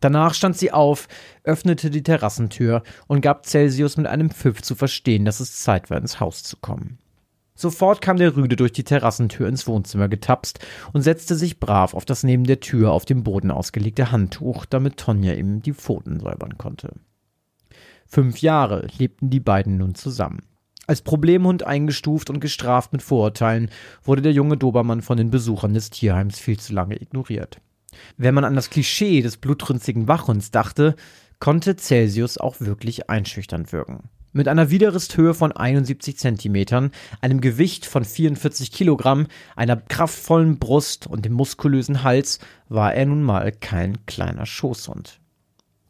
Danach 0.00 0.34
stand 0.34 0.56
sie 0.56 0.70
auf, 0.70 1.08
öffnete 1.42 1.90
die 1.90 2.04
Terrassentür 2.04 2.84
und 3.08 3.22
gab 3.22 3.46
Celsius 3.46 3.96
mit 3.96 4.06
einem 4.06 4.30
Pfiff 4.30 4.62
zu 4.62 4.76
verstehen, 4.76 5.24
dass 5.24 5.40
es 5.40 5.60
Zeit 5.60 5.90
war, 5.90 5.98
ins 5.98 6.20
Haus 6.20 6.44
zu 6.44 6.58
kommen. 6.58 6.98
Sofort 7.60 8.00
kam 8.00 8.18
der 8.18 8.36
Rüde 8.36 8.54
durch 8.54 8.70
die 8.70 8.84
Terrassentür 8.84 9.48
ins 9.48 9.66
Wohnzimmer 9.66 10.06
getapst 10.08 10.60
und 10.92 11.02
setzte 11.02 11.34
sich 11.34 11.58
brav 11.58 11.92
auf 11.92 12.04
das 12.04 12.22
neben 12.22 12.44
der 12.44 12.60
Tür 12.60 12.92
auf 12.92 13.04
dem 13.04 13.24
Boden 13.24 13.50
ausgelegte 13.50 14.12
Handtuch, 14.12 14.64
damit 14.64 14.96
Tonja 14.96 15.34
ihm 15.34 15.60
die 15.60 15.72
Pfoten 15.72 16.20
säubern 16.20 16.56
konnte. 16.56 16.92
Fünf 18.06 18.40
Jahre 18.42 18.86
lebten 18.96 19.28
die 19.28 19.40
beiden 19.40 19.76
nun 19.76 19.96
zusammen. 19.96 20.44
Als 20.86 21.02
Problemhund 21.02 21.64
eingestuft 21.64 22.30
und 22.30 22.38
gestraft 22.38 22.92
mit 22.92 23.02
Vorurteilen, 23.02 23.70
wurde 24.04 24.22
der 24.22 24.32
junge 24.32 24.56
Dobermann 24.56 25.02
von 25.02 25.16
den 25.16 25.32
Besuchern 25.32 25.74
des 25.74 25.90
Tierheims 25.90 26.38
viel 26.38 26.60
zu 26.60 26.72
lange 26.72 27.02
ignoriert. 27.02 27.60
Wenn 28.16 28.34
man 28.34 28.44
an 28.44 28.54
das 28.54 28.70
Klischee 28.70 29.20
des 29.20 29.36
blutrünstigen 29.36 30.06
Wachhunds 30.06 30.52
dachte, 30.52 30.94
konnte 31.40 31.74
Celsius 31.74 32.38
auch 32.38 32.60
wirklich 32.60 33.10
einschüchternd 33.10 33.72
wirken. 33.72 34.10
Mit 34.38 34.46
einer 34.46 34.70
Widerristhöhe 34.70 35.34
von 35.34 35.50
71 35.50 36.16
Zentimetern, 36.16 36.92
einem 37.20 37.40
Gewicht 37.40 37.84
von 37.84 38.04
44 38.04 38.70
Kilogramm, 38.70 39.26
einer 39.56 39.74
kraftvollen 39.74 40.60
Brust 40.60 41.08
und 41.08 41.24
dem 41.24 41.32
muskulösen 41.32 42.04
Hals 42.04 42.38
war 42.68 42.94
er 42.94 43.06
nun 43.06 43.24
mal 43.24 43.50
kein 43.50 44.06
kleiner 44.06 44.46
Schoßhund. 44.46 45.18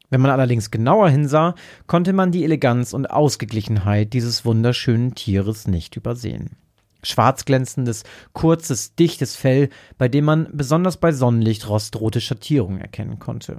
Wenn 0.09 0.23
man 0.23 0.31
allerdings 0.31 0.71
genauer 0.71 1.11
hinsah, 1.11 1.57
konnte 1.87 2.15
man 2.15 2.33
die 2.33 2.43
Eleganz 2.43 2.95
und 2.95 3.11
Ausgeglichenheit 3.11 4.15
dieses 4.15 4.47
wunderschönen 4.47 5.15
Tieres 5.15 5.69
nicht 5.69 5.97
übersehen. 5.97 6.57
Schwarz 7.03 7.45
glänzendes, 7.45 8.05
kurzes, 8.33 8.95
dichtes 8.95 9.37
Fell, 9.37 9.69
bei 9.99 10.09
dem 10.09 10.25
man 10.25 10.49
besonders 10.55 10.97
bei 10.97 11.13
Sonnenlicht 11.13 11.69
rostrote 11.69 12.23
Schattierungen 12.23 12.81
erkennen 12.81 13.19
konnte. 13.19 13.59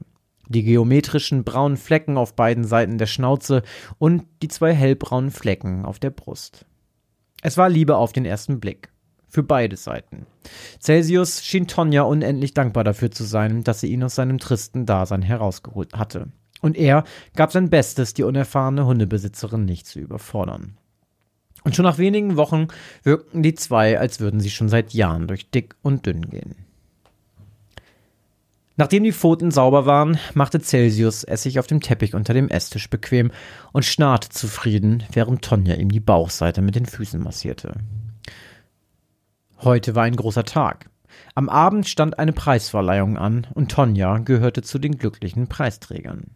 Die 0.49 0.63
geometrischen 0.63 1.43
braunen 1.43 1.77
Flecken 1.77 2.17
auf 2.17 2.35
beiden 2.35 2.63
Seiten 2.63 2.97
der 2.97 3.05
Schnauze 3.05 3.61
und 3.99 4.23
die 4.41 4.47
zwei 4.47 4.73
hellbraunen 4.73 5.29
Flecken 5.29 5.85
auf 5.85 5.99
der 5.99 6.09
Brust. 6.09 6.65
Es 7.41 7.55
war 7.55 7.69
Liebe 7.69 7.95
auf 7.95 8.11
den 8.11 8.25
ersten 8.25 8.59
Blick. 8.59 8.89
Für 9.27 9.43
beide 9.43 9.77
Seiten. 9.77 10.25
Celsius 10.81 11.45
schien 11.45 11.67
Tonja 11.67 12.01
unendlich 12.01 12.55
dankbar 12.55 12.83
dafür 12.83 13.11
zu 13.11 13.23
sein, 13.23 13.63
dass 13.63 13.79
sie 13.79 13.93
ihn 13.93 14.03
aus 14.03 14.15
seinem 14.15 14.39
tristen 14.39 14.87
Dasein 14.87 15.21
herausgeholt 15.21 15.93
hatte. 15.93 16.29
Und 16.61 16.75
er 16.75 17.03
gab 17.35 17.51
sein 17.51 17.69
Bestes, 17.69 18.15
die 18.15 18.23
unerfahrene 18.23 18.87
Hundebesitzerin 18.87 19.65
nicht 19.65 19.85
zu 19.85 19.99
überfordern. 19.99 20.77
Und 21.63 21.75
schon 21.75 21.85
nach 21.85 21.99
wenigen 21.99 22.37
Wochen 22.37 22.69
wirkten 23.03 23.43
die 23.43 23.53
zwei, 23.53 23.99
als 23.99 24.19
würden 24.19 24.39
sie 24.39 24.49
schon 24.49 24.67
seit 24.67 24.93
Jahren 24.93 25.27
durch 25.27 25.51
dick 25.51 25.75
und 25.83 26.07
dünn 26.07 26.23
gehen. 26.23 26.55
Nachdem 28.79 29.03
die 29.03 29.11
Pfoten 29.11 29.51
sauber 29.51 29.85
waren, 29.85 30.17
machte 30.35 30.61
Celsius 30.61 31.25
es 31.25 31.43
sich 31.43 31.59
auf 31.59 31.67
dem 31.67 31.81
Teppich 31.81 32.15
unter 32.15 32.33
dem 32.33 32.47
Esstisch 32.47 32.89
bequem 32.89 33.29
und 33.73 33.83
schnarrte 33.83 34.29
zufrieden, 34.29 35.03
während 35.11 35.43
Tonja 35.43 35.75
ihm 35.75 35.89
die 35.91 35.99
Bauchseite 35.99 36.61
mit 36.61 36.75
den 36.75 36.85
Füßen 36.85 37.21
massierte. 37.21 37.73
Heute 39.57 39.95
war 39.95 40.03
ein 40.03 40.15
großer 40.15 40.45
Tag. 40.45 40.89
Am 41.35 41.49
Abend 41.49 41.89
stand 41.89 42.19
eine 42.19 42.31
Preisverleihung 42.31 43.17
an 43.17 43.47
und 43.53 43.69
Tonja 43.69 44.19
gehörte 44.19 44.61
zu 44.61 44.79
den 44.79 44.97
glücklichen 44.97 45.47
Preisträgern. 45.47 46.27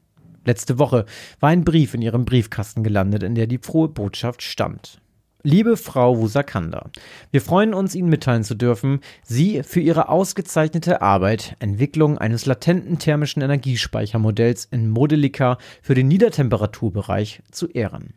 Letzte 0.44 0.78
Woche 0.80 1.06
war 1.40 1.50
ein 1.50 1.64
Brief 1.64 1.94
in 1.94 2.02
ihrem 2.02 2.26
Briefkasten 2.26 2.84
gelandet, 2.84 3.24
in 3.24 3.36
der 3.36 3.48
die 3.48 3.60
frohe 3.60 3.88
Botschaft 3.88 4.42
stand. 4.42 5.00
Liebe 5.46 5.76
Frau 5.76 6.20
Wusakanda, 6.20 6.90
wir 7.32 7.42
freuen 7.42 7.74
uns, 7.74 7.96
Ihnen 7.96 8.08
mitteilen 8.08 8.46
zu 8.46 8.56
dürfen, 8.56 9.02
Sie 9.26 9.62
für 9.64 9.82
Ihre 9.82 10.08
ausgezeichnete 10.08 11.02
Arbeit, 11.02 11.58
Entwicklung 11.60 12.18
eines 12.18 12.46
latenten 12.46 12.98
thermischen 12.98 13.42
Energiespeichermodells 13.42 14.70
in 14.72 14.88
Modelica 14.88 15.58
für 15.82 15.96
den 15.96 16.08
Niedertemperaturbereich 16.08 17.42
zu 17.52 17.68
ehren. 17.68 18.14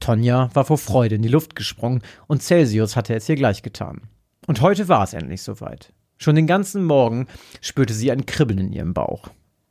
Tonja 0.00 0.50
war 0.54 0.64
vor 0.64 0.78
Freude 0.78 1.14
in 1.14 1.22
die 1.22 1.28
Luft 1.28 1.54
gesprungen 1.54 2.02
und 2.26 2.42
Celsius 2.42 2.96
hatte 2.96 3.14
es 3.14 3.28
ihr 3.28 3.36
gleich 3.36 3.62
getan. 3.62 4.00
Und 4.48 4.60
heute 4.60 4.88
war 4.88 5.04
es 5.04 5.14
endlich 5.14 5.42
soweit. 5.42 5.92
Schon 6.16 6.34
den 6.34 6.48
ganzen 6.48 6.82
Morgen 6.82 7.28
spürte 7.60 7.94
sie 7.94 8.10
ein 8.10 8.26
Kribbeln 8.26 8.58
in 8.58 8.72
ihrem 8.72 8.92
Bauch. 8.92 9.28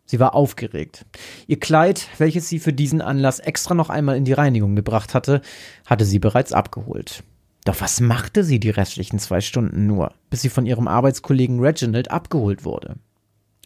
Sie 0.08 0.20
war 0.20 0.34
aufgeregt. 0.34 1.06
Ihr 1.48 1.60
Kleid, 1.60 2.08
welches 2.18 2.50
sie 2.50 2.60
für 2.60 2.74
diesen 2.74 3.02
Anlass 3.02 3.40
extra 3.40 3.76
noch 3.76 3.90
einmal 3.90 4.16
in 4.16 4.26
die 4.26 4.34
Reinigung 4.34 4.76
gebracht 4.76 5.14
hatte, 5.14 5.42
hatte 5.86 6.06
sie 6.06 6.18
bereits 6.18 6.54
abgeholt. 6.54 7.24
Doch 7.66 7.82
was 7.82 8.00
machte 8.00 8.46
sie 8.46 8.62
die 8.62 8.70
restlichen 8.70 9.20
zwei 9.20 9.42
Stunden 9.42 9.86
nur, 9.86 10.14
bis 10.30 10.42
sie 10.42 10.50
von 10.50 10.66
ihrem 10.66 10.88
Arbeitskollegen 10.88 11.60
Reginald 11.60 12.10
abgeholt 12.10 12.64
wurde? 12.64 12.96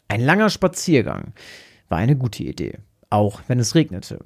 Ein 0.08 0.22
langer 0.22 0.50
Spaziergang 0.50 1.34
war 1.88 2.00
eine 2.00 2.18
gute 2.18 2.44
Idee, 2.44 2.80
auch 3.12 3.42
wenn 3.48 3.60
es 3.60 3.76
regnete. 3.76 4.26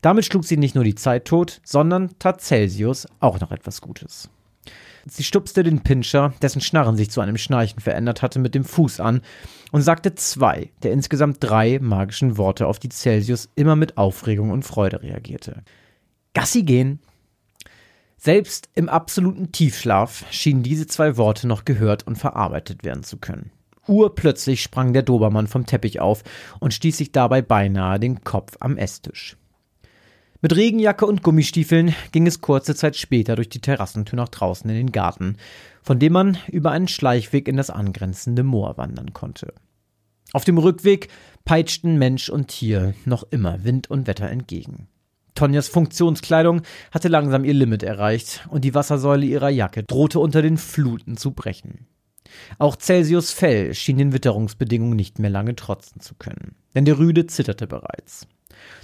Damit 0.00 0.24
schlug 0.24 0.44
sie 0.44 0.56
nicht 0.56 0.74
nur 0.74 0.84
die 0.84 0.96
Zeit 0.96 1.26
tot, 1.26 1.60
sondern 1.64 2.18
tat 2.18 2.40
Celsius 2.40 3.06
auch 3.20 3.40
noch 3.40 3.52
etwas 3.52 3.80
Gutes. 3.80 4.28
Sie 5.06 5.22
stupste 5.22 5.62
den 5.62 5.82
Pinscher, 5.82 6.32
dessen 6.40 6.60
Schnarren 6.60 6.96
sich 6.96 7.10
zu 7.10 7.20
einem 7.20 7.36
Schnarchen 7.36 7.80
verändert 7.80 8.22
hatte, 8.22 8.38
mit 8.38 8.54
dem 8.54 8.64
Fuß 8.64 9.00
an 9.00 9.20
und 9.70 9.82
sagte 9.82 10.14
zwei 10.14 10.70
der 10.82 10.92
insgesamt 10.92 11.38
drei 11.40 11.78
magischen 11.80 12.36
Worte, 12.38 12.66
auf 12.66 12.78
die 12.78 12.88
Celsius 12.88 13.50
immer 13.54 13.76
mit 13.76 13.98
Aufregung 13.98 14.50
und 14.50 14.64
Freude 14.64 15.02
reagierte. 15.02 15.62
Gassi 16.32 16.62
gehen. 16.62 17.00
Selbst 18.16 18.70
im 18.74 18.88
absoluten 18.88 19.52
Tiefschlaf 19.52 20.24
schienen 20.30 20.62
diese 20.62 20.86
zwei 20.86 21.16
Worte 21.18 21.46
noch 21.46 21.64
gehört 21.64 22.06
und 22.06 22.16
verarbeitet 22.16 22.82
werden 22.82 23.04
zu 23.04 23.18
können. 23.18 23.50
Urplötzlich 23.86 24.62
sprang 24.62 24.94
der 24.94 25.02
Dobermann 25.02 25.46
vom 25.46 25.66
Teppich 25.66 26.00
auf 26.00 26.22
und 26.58 26.72
stieß 26.72 26.96
sich 26.96 27.12
dabei 27.12 27.42
beinahe 27.42 28.00
den 28.00 28.24
Kopf 28.24 28.56
am 28.60 28.78
Esstisch. 28.78 29.36
Mit 30.44 30.56
Regenjacke 30.56 31.06
und 31.06 31.22
Gummistiefeln 31.22 31.94
ging 32.12 32.26
es 32.26 32.42
kurze 32.42 32.74
Zeit 32.74 32.96
später 32.96 33.34
durch 33.34 33.48
die 33.48 33.62
Terrassentür 33.62 34.18
nach 34.18 34.28
draußen 34.28 34.68
in 34.68 34.76
den 34.76 34.92
Garten, 34.92 35.38
von 35.82 35.98
dem 35.98 36.12
man 36.12 36.36
über 36.52 36.70
einen 36.70 36.86
Schleichweg 36.86 37.48
in 37.48 37.56
das 37.56 37.70
angrenzende 37.70 38.42
Moor 38.42 38.76
wandern 38.76 39.14
konnte. 39.14 39.54
Auf 40.34 40.44
dem 40.44 40.58
Rückweg 40.58 41.08
peitschten 41.46 41.96
Mensch 41.96 42.28
und 42.28 42.48
Tier 42.48 42.92
noch 43.06 43.24
immer 43.30 43.64
Wind 43.64 43.88
und 43.88 44.06
Wetter 44.06 44.28
entgegen. 44.28 44.88
Tonjas 45.34 45.68
Funktionskleidung 45.68 46.60
hatte 46.90 47.08
langsam 47.08 47.46
ihr 47.46 47.54
Limit 47.54 47.82
erreicht 47.82 48.46
und 48.50 48.66
die 48.66 48.74
Wassersäule 48.74 49.24
ihrer 49.24 49.48
Jacke 49.48 49.82
drohte 49.82 50.20
unter 50.20 50.42
den 50.42 50.58
Fluten 50.58 51.16
zu 51.16 51.30
brechen. 51.30 51.86
Auch 52.58 52.76
Celsius 52.76 53.30
Fell 53.30 53.72
schien 53.72 53.96
den 53.96 54.12
Witterungsbedingungen 54.12 54.94
nicht 54.94 55.18
mehr 55.18 55.30
lange 55.30 55.56
trotzen 55.56 56.02
zu 56.02 56.14
können, 56.16 56.54
denn 56.74 56.84
der 56.84 56.98
Rüde 56.98 57.26
zitterte 57.28 57.66
bereits. 57.66 58.26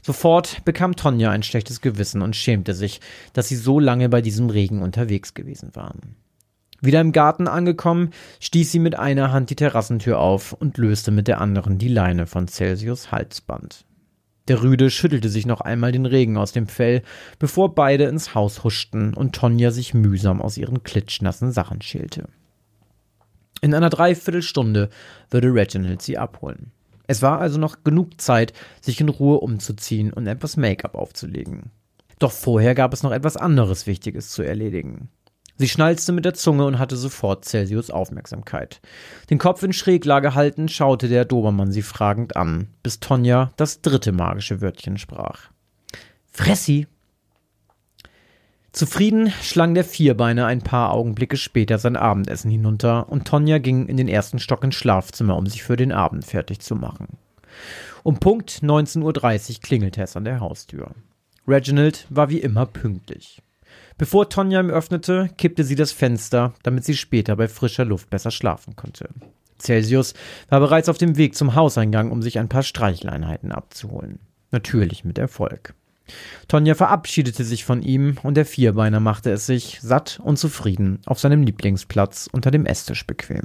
Sofort 0.03 0.65
bekam 0.65 0.97
Tonja 0.97 1.31
ein 1.31 1.43
schlechtes 1.43 1.81
Gewissen 1.81 2.23
und 2.23 2.37
schämte 2.37 2.75
sich, 2.75 3.01
dass 3.33 3.49
sie 3.49 3.57
so 3.57 3.79
lange 3.79 4.09
bei 4.09 4.23
diesem 4.23 4.51
Regen 4.51 4.83
unterwegs 4.83 5.35
gewesen 5.35 5.75
waren. 5.75 6.17
Wieder 6.81 7.01
im 7.01 7.13
Garten 7.13 7.47
angekommen, 7.47 8.11
stieß 8.41 8.73
sie 8.73 8.79
mit 8.79 8.99
einer 8.99 9.33
Hand 9.33 9.51
die 9.51 9.57
Terrassentür 9.57 10.19
auf 10.19 10.53
und 10.53 10.79
löste 10.79 11.11
mit 11.11 11.29
der 11.29 11.41
anderen 11.41 11.79
die 11.79 11.89
Leine 11.89 12.27
von 12.27 12.49
Celsius 12.49 13.13
Halsband. 13.13 13.85
Der 14.49 14.63
Rüde 14.63 14.91
schüttelte 14.91 15.29
sich 15.29 15.47
noch 15.47 15.61
einmal 15.61 15.93
den 15.93 16.07
Regen 16.07 16.37
aus 16.37 16.53
dem 16.53 16.67
Fell, 16.67 17.03
bevor 17.39 17.75
beide 17.75 18.05
ins 18.05 18.35
Haus 18.35 18.65
huschten 18.65 19.15
und 19.15 19.35
Tonja 19.35 19.71
sich 19.71 19.95
mühsam 19.95 20.41
aus 20.41 20.57
ihren 20.57 20.83
klitschnassen 20.83 21.53
Sachen 21.53 21.83
schälte. 21.83 22.29
In 23.61 23.75
einer 23.75 23.91
Dreiviertelstunde 23.91 24.89
würde 25.31 25.55
Reginald 25.55 26.01
sie 26.01 26.17
abholen. 26.17 26.73
Es 27.11 27.23
war 27.23 27.41
also 27.41 27.59
noch 27.59 27.83
genug 27.83 28.21
Zeit, 28.21 28.53
sich 28.81 29.01
in 29.01 29.09
Ruhe 29.09 29.41
umzuziehen 29.41 30.13
und 30.13 30.29
etwas 30.29 30.57
Make-up 30.57 30.95
aufzulegen. 30.95 31.73
Doch 32.21 32.31
vorher 32.31 32.77
gab 32.77 32.93
es 32.93 33.03
noch 33.03 33.11
etwas 33.11 33.37
anderes 33.37 33.89
Wichtiges 33.89 34.31
zu 34.31 34.43
erledigen. 34.43 35.09
Sie 35.57 35.69
schnalzte 35.69 36.13
mit 36.13 36.25
der 36.25 36.35
Zunge 36.35 36.67
und 36.67 36.79
hatte 36.79 36.97
sofort 36.97 37.45
Celsius 37.45 37.91
Aufmerksamkeit. 37.91 38.81
Den 39.29 39.39
Kopf 39.39 39.65
in 39.65 39.73
Schräglage 39.73 40.37
haltend 40.37 40.71
schaute 40.71 41.09
der 41.09 41.25
Dobermann 41.25 41.73
sie 41.73 41.83
fragend 41.83 42.37
an, 42.37 42.69
bis 42.85 43.01
Tonja 43.01 43.51
das 43.57 43.83
dritte 43.83 44.13
magische 44.13 44.61
Wörtchen 44.61 44.97
sprach. 44.97 45.51
Fressi! 46.31 46.87
Zufrieden 48.73 49.33
schlang 49.43 49.75
der 49.75 49.85
Vierbeiner 49.85 50.47
ein 50.47 50.63
paar 50.63 50.93
Augenblicke 50.93 51.37
später 51.37 51.79
sein 51.79 51.97
Abendessen 51.97 52.51
hinunter 52.51 53.09
und 53.09 53.27
Tonja 53.27 53.59
ging 53.59 53.87
in 53.87 53.97
den 53.97 54.07
ersten 54.07 54.39
Stock 54.39 54.63
ins 54.63 54.77
Schlafzimmer, 54.77 55.37
um 55.37 55.47
sich 55.47 55.65
für 55.65 55.77
den 55.77 55.91
Abend 55.91 56.25
fertig 56.25 56.61
zu 56.61 56.77
machen. 56.77 57.19
Um 58.05 58.19
Punkt 58.21 58.61
19.30 58.63 59.03
Uhr 59.03 59.61
klingelte 59.61 60.03
es 60.03 60.17
an 60.17 60.25
der 60.25 60.41
Haustür. 60.41 60.93
Reginald 61.49 62.07
war 62.11 62.31
wie 62.31 62.39
immer 62.39 62.65
pünktlich. 62.67 63.43
Bevor 63.99 64.29
Tonja 64.29 64.61
ihm 64.61 64.71
öffnete, 64.71 65.31
kippte 65.37 65.65
sie 65.65 65.75
das 65.75 65.93
Fenster, 65.93 66.55
damit 66.63 66.85
sie 66.85 66.97
später 66.97 67.37
bei 67.37 67.49
frischer 67.49 67.85
Luft 67.85 68.09
besser 68.09 68.31
schlafen 68.31 68.77
konnte. 68.77 69.09
Celsius 69.59 70.15
war 70.49 70.61
bereits 70.61 70.89
auf 70.89 70.97
dem 70.97 71.17
Weg 71.17 71.35
zum 71.35 71.55
Hauseingang, 71.55 72.11
um 72.11 72.23
sich 72.23 72.39
ein 72.39 72.49
paar 72.49 72.63
Streicheleinheiten 72.63 73.53
abzuholen. 73.53 74.21
Natürlich 74.53 75.05
mit 75.05 75.19
Erfolg. 75.19 75.75
Tonja 76.49 76.75
verabschiedete 76.75 77.45
sich 77.45 77.65
von 77.65 77.83
ihm 77.83 78.17
und 78.23 78.37
der 78.37 78.47
Vierbeiner 78.47 79.01
machte 79.01 79.31
es 79.31 79.47
sich, 79.47 79.79
satt 79.81 80.21
und 80.23 80.39
zufrieden, 80.39 81.01
auf 81.07 81.19
seinem 81.19 81.43
Lieblingsplatz 81.43 82.29
unter 82.31 82.51
dem 82.51 82.67
Esstisch 82.67 83.07
bequem. 83.07 83.45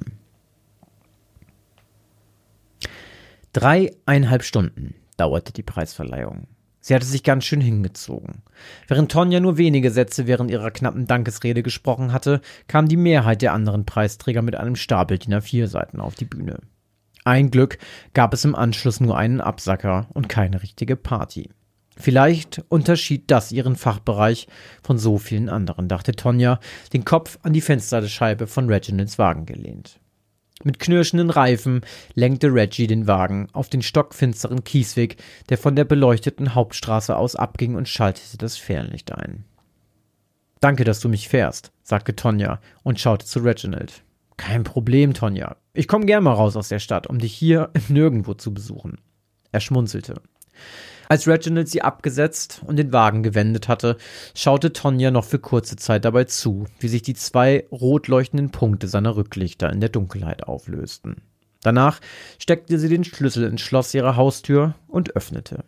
Dreieinhalb 3.53 4.43
Stunden 4.43 4.95
dauerte 5.17 5.53
die 5.53 5.63
Preisverleihung. 5.63 6.47
Sie 6.81 6.93
hatte 6.93 7.05
sich 7.07 7.23
ganz 7.23 7.45
schön 7.45 7.61
hingezogen. 7.61 8.43
Während 8.87 9.11
Tonja 9.11 9.39
nur 9.39 9.57
wenige 9.57 9.89
Sätze 9.89 10.27
während 10.27 10.51
ihrer 10.51 10.69
knappen 10.69 11.07
Dankesrede 11.07 11.63
gesprochen 11.63 12.11
hatte, 12.11 12.41
kam 12.67 12.87
die 12.87 12.97
Mehrheit 12.97 13.41
der 13.41 13.53
anderen 13.53 13.85
Preisträger 13.85 14.43
mit 14.43 14.55
einem 14.55 14.75
Stapel 14.75 15.17
DIN 15.17 15.33
A4-Seiten 15.33 15.99
auf 15.99 16.13
die 16.13 16.25
Bühne. 16.25 16.59
Ein 17.23 17.49
Glück 17.49 17.79
gab 18.13 18.35
es 18.35 18.45
im 18.45 18.53
Anschluss 18.53 18.99
nur 18.99 19.17
einen 19.17 19.41
Absacker 19.41 20.09
und 20.13 20.29
keine 20.29 20.61
richtige 20.61 20.95
Party. 20.95 21.49
Vielleicht 21.97 22.63
unterschied 22.69 23.31
das 23.31 23.51
ihren 23.51 23.75
Fachbereich 23.75 24.47
von 24.83 24.97
so 24.97 25.17
vielen 25.17 25.49
anderen, 25.49 25.87
dachte 25.87 26.11
Tonja, 26.11 26.59
den 26.93 27.05
Kopf 27.05 27.39
an 27.41 27.53
die 27.53 27.61
Fensterscheibe 27.61 28.47
von 28.47 28.69
Reginalds 28.69 29.17
Wagen 29.17 29.45
gelehnt. 29.45 29.99
Mit 30.63 30.79
knirschenden 30.79 31.29
Reifen 31.29 31.81
lenkte 32.13 32.47
Reggie 32.47 32.87
den 32.87 33.07
Wagen 33.07 33.47
auf 33.53 33.69
den 33.69 33.81
stockfinsteren 33.81 34.63
Kiesweg, 34.63 35.17
der 35.49 35.57
von 35.57 35.75
der 35.75 35.85
beleuchteten 35.85 36.55
Hauptstraße 36.55 37.15
aus 37.15 37.35
abging 37.35 37.75
und 37.75 37.89
schaltete 37.89 38.37
das 38.37 38.57
Fernlicht 38.57 39.11
ein. 39.11 39.45
Danke, 40.61 40.83
dass 40.83 41.01
du 41.01 41.09
mich 41.09 41.27
fährst, 41.27 41.71
sagte 41.83 42.15
Tonja 42.15 42.59
und 42.83 42.99
schaute 42.99 43.25
zu 43.25 43.39
Reginald. 43.39 44.03
Kein 44.37 44.63
Problem, 44.63 45.13
Tonja. 45.13 45.57
Ich 45.73 45.87
komme 45.87 46.05
gern 46.05 46.23
mal 46.23 46.33
raus 46.33 46.55
aus 46.55 46.69
der 46.69 46.79
Stadt, 46.79 47.07
um 47.07 47.19
dich 47.19 47.33
hier 47.33 47.69
nirgendwo 47.89 48.33
zu 48.33 48.53
besuchen. 48.53 48.99
Er 49.51 49.59
schmunzelte. 49.59 50.15
Als 51.07 51.27
Reginald 51.27 51.69
sie 51.69 51.81
abgesetzt 51.81 52.61
und 52.65 52.77
den 52.77 52.91
Wagen 52.91 53.21
gewendet 53.23 53.67
hatte, 53.67 53.97
schaute 54.33 54.73
Tonja 54.73 55.11
noch 55.11 55.25
für 55.25 55.39
kurze 55.39 55.75
Zeit 55.75 56.05
dabei 56.05 56.23
zu, 56.23 56.65
wie 56.79 56.87
sich 56.87 57.03
die 57.03 57.13
zwei 57.13 57.65
rot 57.71 58.07
leuchtenden 58.07 58.51
Punkte 58.51 58.87
seiner 58.87 59.15
Rücklichter 59.15 59.71
in 59.71 59.81
der 59.81 59.89
Dunkelheit 59.89 60.43
auflösten. 60.43 61.21
Danach 61.61 61.99
steckte 62.39 62.79
sie 62.79 62.89
den 62.89 63.03
Schlüssel 63.03 63.45
ins 63.45 63.61
Schloss 63.61 63.93
ihrer 63.93 64.15
Haustür 64.15 64.75
und 64.87 65.15
öffnete. 65.15 65.63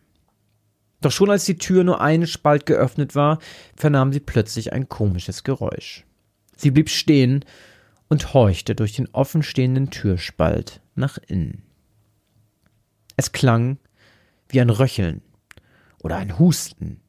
Doch 1.02 1.12
schon 1.12 1.30
als 1.30 1.46
die 1.46 1.58
Tür 1.58 1.84
nur 1.84 2.02
einen 2.02 2.28
Spalt 2.28 2.66
geöffnet 2.66 3.16
war, 3.16 3.40
vernahm 3.76 4.12
sie 4.12 4.20
plötzlich 4.20 4.74
ein 4.74 4.90
komisches 4.90 5.44
Geräusch. 5.44 6.06
Sie 6.56 6.72
blieb 6.72 6.90
stehen 6.90 7.46
und 8.10 8.34
horchte 8.34 8.74
durch 8.74 8.94
den 8.94 9.08
offenstehenden 9.12 9.92
Türspalt 9.92 10.82
nach 10.96 11.20
innen. 11.28 11.64
Es 13.16 13.32
klang 13.32 13.78
wie 14.50 14.62
ein 14.62 14.70
Röcheln 14.70 15.22
oder 16.08 16.16
ein 16.16 16.40
Husten. 16.40 17.02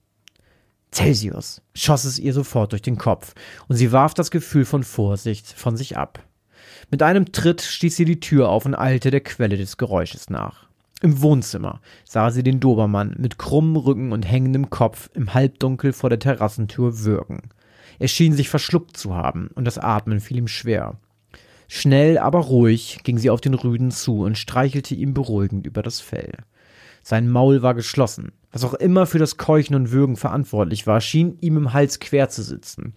Celsius 0.91 1.63
schoss 1.73 2.05
es 2.05 2.19
ihr 2.19 2.33
sofort 2.33 2.73
durch 2.73 2.83
den 2.83 2.99
Kopf, 2.99 3.35
und 3.69 3.77
sie 3.77 3.93
warf 3.93 4.13
das 4.13 4.33
Gefühl 4.33 4.65
von 4.65 4.83
Vorsicht 4.83 5.47
von 5.47 5.77
sich 5.77 5.97
ab. 5.97 6.25
Mit 6.91 7.05
einem 7.05 7.31
Tritt 7.31 7.63
stieß 7.63 7.95
sie 7.95 8.05
die 8.05 8.19
Tür 8.19 8.49
auf 8.49 8.67
und 8.67 8.75
eilte 8.75 9.13
der 9.13 9.21
Quelle 9.21 9.57
des 9.57 9.77
Geräusches 9.77 10.31
nach. 10.31 10.69
Im 11.01 11.23
Wohnzimmer 11.23 11.81
sah 12.05 12.33
sie 12.33 12.43
den 12.43 12.59
Dobermann 12.59 13.15
mit 13.19 13.39
krummem 13.39 13.77
Rücken 13.77 14.11
und 14.11 14.29
hängendem 14.29 14.69
Kopf 14.69 15.11
im 15.15 15.33
Halbdunkel 15.33 15.93
vor 15.93 16.11
der 16.11 16.19
Terrassentür 16.19 17.05
würgen. 17.05 17.51
Er 18.01 18.09
schien 18.09 18.33
sich 18.33 18.49
verschluckt 18.49 18.97
zu 18.97 19.15
haben, 19.15 19.49
und 19.55 19.65
das 19.65 19.79
Atmen 19.79 20.19
fiel 20.19 20.39
ihm 20.39 20.49
schwer. 20.49 20.97
Schnell, 21.69 22.19
aber 22.19 22.41
ruhig 22.41 22.99
ging 23.05 23.19
sie 23.19 23.31
auf 23.31 23.41
den 23.41 23.55
Rüden 23.55 23.93
zu 23.93 24.23
und 24.23 24.37
streichelte 24.37 24.97
ihm 24.97 25.15
beruhigend 25.15 25.69
über 25.69 25.83
das 25.85 26.01
Fell. 26.01 26.33
Sein 27.09 27.31
Maul 27.31 27.63
war 27.63 27.73
geschlossen. 27.73 28.33
Was 28.53 28.65
auch 28.65 28.75
immer 28.75 29.07
für 29.07 29.19
das 29.19 29.39
Keuchen 29.39 29.75
und 29.75 29.93
Würgen 29.93 30.17
verantwortlich 30.17 30.87
war, 30.87 31.01
schien 31.01 31.39
ihm 31.41 31.57
im 31.57 31.73
Hals 31.73 32.01
quer 32.01 32.29
zu 32.29 32.43
sitzen. 32.43 32.93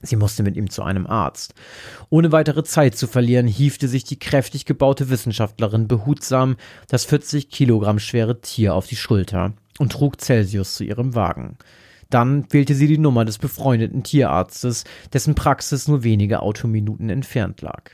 Sie 0.00 0.16
musste 0.16 0.42
mit 0.42 0.56
ihm 0.56 0.70
zu 0.70 0.82
einem 0.82 1.06
Arzt. 1.06 1.52
Ohne 2.08 2.32
weitere 2.32 2.64
Zeit 2.64 2.96
zu 2.96 3.06
verlieren, 3.06 3.46
hiefte 3.46 3.86
sich 3.86 4.04
die 4.04 4.18
kräftig 4.18 4.64
gebaute 4.64 5.10
Wissenschaftlerin 5.10 5.88
behutsam 5.88 6.56
das 6.88 7.04
40 7.04 7.50
Kilogramm 7.50 7.98
schwere 7.98 8.40
Tier 8.40 8.74
auf 8.74 8.86
die 8.86 8.96
Schulter 8.96 9.52
und 9.78 9.92
trug 9.92 10.22
Celsius 10.22 10.76
zu 10.76 10.82
ihrem 10.82 11.14
Wagen. 11.14 11.58
Dann 12.08 12.50
wählte 12.50 12.74
sie 12.74 12.86
die 12.86 12.96
Nummer 12.96 13.26
des 13.26 13.36
befreundeten 13.36 14.04
Tierarztes, 14.04 14.84
dessen 15.12 15.34
Praxis 15.34 15.86
nur 15.86 16.02
wenige 16.02 16.40
Autominuten 16.40 17.10
entfernt 17.10 17.60
lag. 17.60 17.90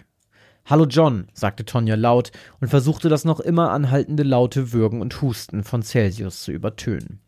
Hallo 0.67 0.87
John, 0.87 1.27
sagte 1.33 1.65
Tonja 1.65 1.97
laut 1.97 2.31
und 2.61 2.69
versuchte 2.69 3.09
das 3.09 3.25
noch 3.25 3.41
immer 3.41 3.71
anhaltende 3.71 4.23
laute 4.23 4.73
Würgen 4.73 5.01
und 5.01 5.21
Husten 5.21 5.65
von 5.65 5.83
Celsius 5.83 6.43
zu 6.43 6.53
übertönen. 6.53 7.21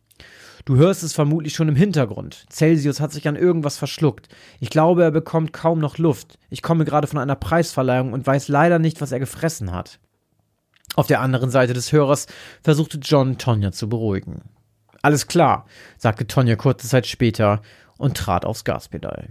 Du 0.65 0.77
hörst 0.77 1.03
es 1.03 1.13
vermutlich 1.13 1.55
schon 1.55 1.69
im 1.69 1.75
Hintergrund. 1.75 2.47
Celsius 2.49 3.01
hat 3.01 3.11
sich 3.11 3.27
an 3.27 3.35
irgendwas 3.35 3.77
verschluckt. 3.79 4.29
Ich 4.61 4.71
glaube, 4.71 5.03
er 5.03 5.11
bekommt 5.11 5.53
kaum 5.53 5.81
noch 5.81 5.99
Luft. 5.99 6.39
Ich 6.51 6.63
komme 6.63 6.85
gerade 6.85 7.09
von 7.09 7.19
einer 7.19 7.35
Preisverleihung 7.35 8.13
und 8.13 8.27
weiß 8.27 8.47
leider 8.47 8.79
nicht, 8.79 9.01
was 9.01 9.11
er 9.11 9.19
gefressen 9.19 9.73
hat. 9.73 9.99
Auf 10.95 11.09
der 11.09 11.21
anderen 11.21 11.51
Seite 11.51 11.73
des 11.73 11.91
Hörers 11.91 12.27
versuchte 12.63 12.99
John 12.99 13.39
Tonja 13.39 13.73
zu 13.73 13.89
beruhigen. 13.89 14.43
Alles 15.01 15.27
klar, 15.27 15.67
sagte 15.99 16.29
Tonja 16.29 16.55
kurze 16.55 16.87
Zeit 16.87 17.07
später 17.09 17.61
und 17.99 18.17
trat 18.17 18.45
aufs 18.45 18.65
Gaspedal. 18.65 19.31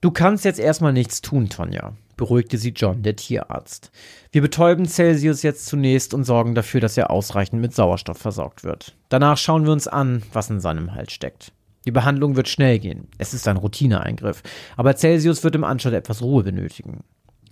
Du 0.00 0.10
kannst 0.10 0.44
jetzt 0.44 0.58
erstmal 0.58 0.92
nichts 0.92 1.22
tun, 1.22 1.48
Tonja, 1.48 1.94
beruhigte 2.16 2.58
sie 2.58 2.70
John, 2.70 3.02
der 3.02 3.16
Tierarzt. 3.16 3.90
Wir 4.30 4.42
betäuben 4.42 4.86
Celsius 4.86 5.42
jetzt 5.42 5.66
zunächst 5.66 6.12
und 6.12 6.24
sorgen 6.24 6.54
dafür, 6.54 6.80
dass 6.80 6.96
er 6.96 7.10
ausreichend 7.10 7.60
mit 7.60 7.74
Sauerstoff 7.74 8.18
versorgt 8.18 8.64
wird. 8.64 8.96
Danach 9.08 9.38
schauen 9.38 9.64
wir 9.64 9.72
uns 9.72 9.88
an, 9.88 10.22
was 10.32 10.50
in 10.50 10.60
seinem 10.60 10.94
Hals 10.94 11.12
steckt. 11.12 11.52
Die 11.86 11.92
Behandlung 11.92 12.36
wird 12.36 12.48
schnell 12.48 12.78
gehen. 12.80 13.08
Es 13.16 13.32
ist 13.32 13.46
ein 13.46 13.56
Routineeingriff. 13.56 14.42
Aber 14.76 14.96
Celsius 14.96 15.44
wird 15.44 15.54
im 15.54 15.64
Anschluss 15.64 15.94
etwas 15.94 16.20
Ruhe 16.20 16.42
benötigen. 16.42 17.04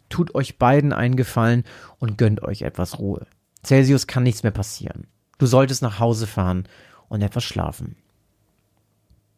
Tut 0.09 0.34
euch 0.34 0.59
beiden 0.59 0.92
einen 0.92 1.16
Gefallen 1.16 1.62
und 1.99 2.18
gönnt 2.18 2.42
euch 2.42 2.62
etwas 2.62 2.99
Ruhe. 2.99 3.26
Celsius 3.64 4.07
kann 4.07 4.24
nichts 4.24 4.42
mehr 4.42 4.53
passieren. 4.53 5.07
Du 5.38 5.47
solltest 5.47 5.82
nach 5.82 5.99
Hause 6.01 6.26
fahren 6.26 6.68
und 7.09 7.22
etwas 7.22 7.45
schlafen. 7.45 7.97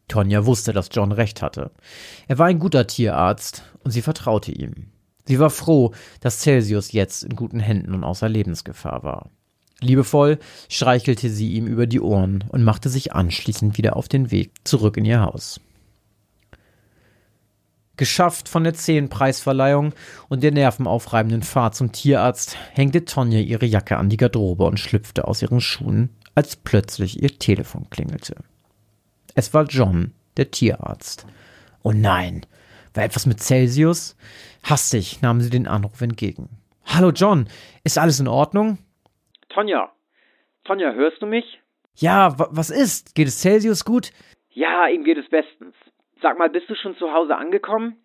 Tonja 0.07 0.45
wusste, 0.45 0.73
dass 0.73 0.89
John 0.91 1.11
recht 1.11 1.41
hatte. 1.41 1.71
Er 2.27 2.37
war 2.37 2.47
ein 2.47 2.59
guter 2.59 2.87
Tierarzt 2.87 3.63
und 3.83 3.91
sie 3.91 4.01
vertraute 4.01 4.51
ihm. 4.51 4.87
Sie 5.25 5.39
war 5.39 5.49
froh, 5.49 5.91
dass 6.21 6.39
Celsius 6.39 6.93
jetzt 6.93 7.23
in 7.23 7.35
guten 7.35 7.59
Händen 7.59 7.93
und 7.93 8.03
außer 8.03 8.29
Lebensgefahr 8.29 9.03
war. 9.03 9.29
Liebevoll 9.79 10.39
streichelte 10.69 11.29
sie 11.29 11.53
ihm 11.53 11.67
über 11.67 11.85
die 11.85 11.99
Ohren 11.99 12.45
und 12.49 12.63
machte 12.63 12.89
sich 12.89 13.13
anschließend 13.13 13.77
wieder 13.77 13.95
auf 13.95 14.07
den 14.07 14.31
Weg 14.31 14.51
zurück 14.63 14.97
in 14.97 15.05
ihr 15.05 15.21
Haus. 15.21 15.59
Geschafft 17.97 18.47
von 18.47 18.63
der 18.63 18.75
zähen 18.75 19.09
Preisverleihung 19.09 19.93
und 20.29 20.43
der 20.43 20.51
nervenaufreibenden 20.51 21.41
Fahrt 21.41 21.75
zum 21.75 21.91
Tierarzt, 21.91 22.55
hängte 22.73 23.05
Tonja 23.05 23.39
ihre 23.39 23.65
Jacke 23.65 23.97
an 23.97 24.09
die 24.09 24.17
Garderobe 24.17 24.65
und 24.65 24.79
schlüpfte 24.79 25.27
aus 25.27 25.41
ihren 25.41 25.61
Schuhen, 25.61 26.09
als 26.35 26.55
plötzlich 26.55 27.21
ihr 27.21 27.37
Telefon 27.37 27.89
klingelte. 27.89 28.35
Es 29.37 29.53
war 29.53 29.65
John, 29.65 30.15
der 30.35 30.49
Tierarzt. 30.49 31.27
Oh 31.83 31.91
nein, 31.91 32.43
war 32.95 33.03
etwas 33.03 33.27
mit 33.27 33.39
Celsius? 33.39 34.17
Hastig 34.63 35.21
nahm 35.21 35.41
sie 35.41 35.51
den 35.51 35.67
Anruf 35.67 36.01
entgegen. 36.01 36.49
Hallo 36.87 37.11
John, 37.11 37.47
ist 37.83 37.99
alles 37.99 38.19
in 38.19 38.27
Ordnung? 38.27 38.79
Tonja, 39.49 39.91
Tonja, 40.63 40.91
hörst 40.91 41.21
du 41.21 41.27
mich? 41.27 41.61
Ja, 41.93 42.33
was 42.35 42.71
ist? 42.71 43.13
Geht 43.13 43.27
es 43.27 43.39
Celsius 43.39 43.85
gut? 43.85 44.09
Ja, 44.49 44.87
ihm 44.87 45.03
geht 45.03 45.19
es 45.19 45.29
bestens. 45.29 45.75
Sag 46.19 46.39
mal, 46.39 46.49
bist 46.49 46.67
du 46.67 46.73
schon 46.73 46.97
zu 46.97 47.13
Hause 47.13 47.35
angekommen? 47.35 47.97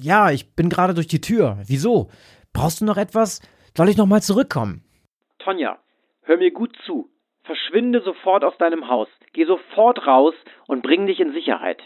Ja, 0.00 0.32
ich 0.32 0.56
bin 0.56 0.68
gerade 0.68 0.94
durch 0.94 1.06
die 1.06 1.20
Tür. 1.20 1.58
Wieso? 1.66 2.10
Brauchst 2.52 2.80
du 2.80 2.84
noch 2.86 2.96
etwas? 2.96 3.40
Soll 3.76 3.88
ich 3.88 3.96
noch 3.96 4.06
mal 4.06 4.20
zurückkommen? 4.20 4.82
Tonja, 5.38 5.78
hör 6.22 6.38
mir 6.38 6.50
gut 6.50 6.76
zu. 6.86 7.08
Verschwinde 7.44 8.02
sofort 8.02 8.42
aus 8.42 8.56
deinem 8.58 8.88
Haus. 8.88 9.08
Geh 9.32 9.44
sofort 9.44 10.06
raus 10.06 10.34
und 10.66 10.82
bring 10.82 11.06
dich 11.06 11.20
in 11.20 11.32
Sicherheit. 11.32 11.82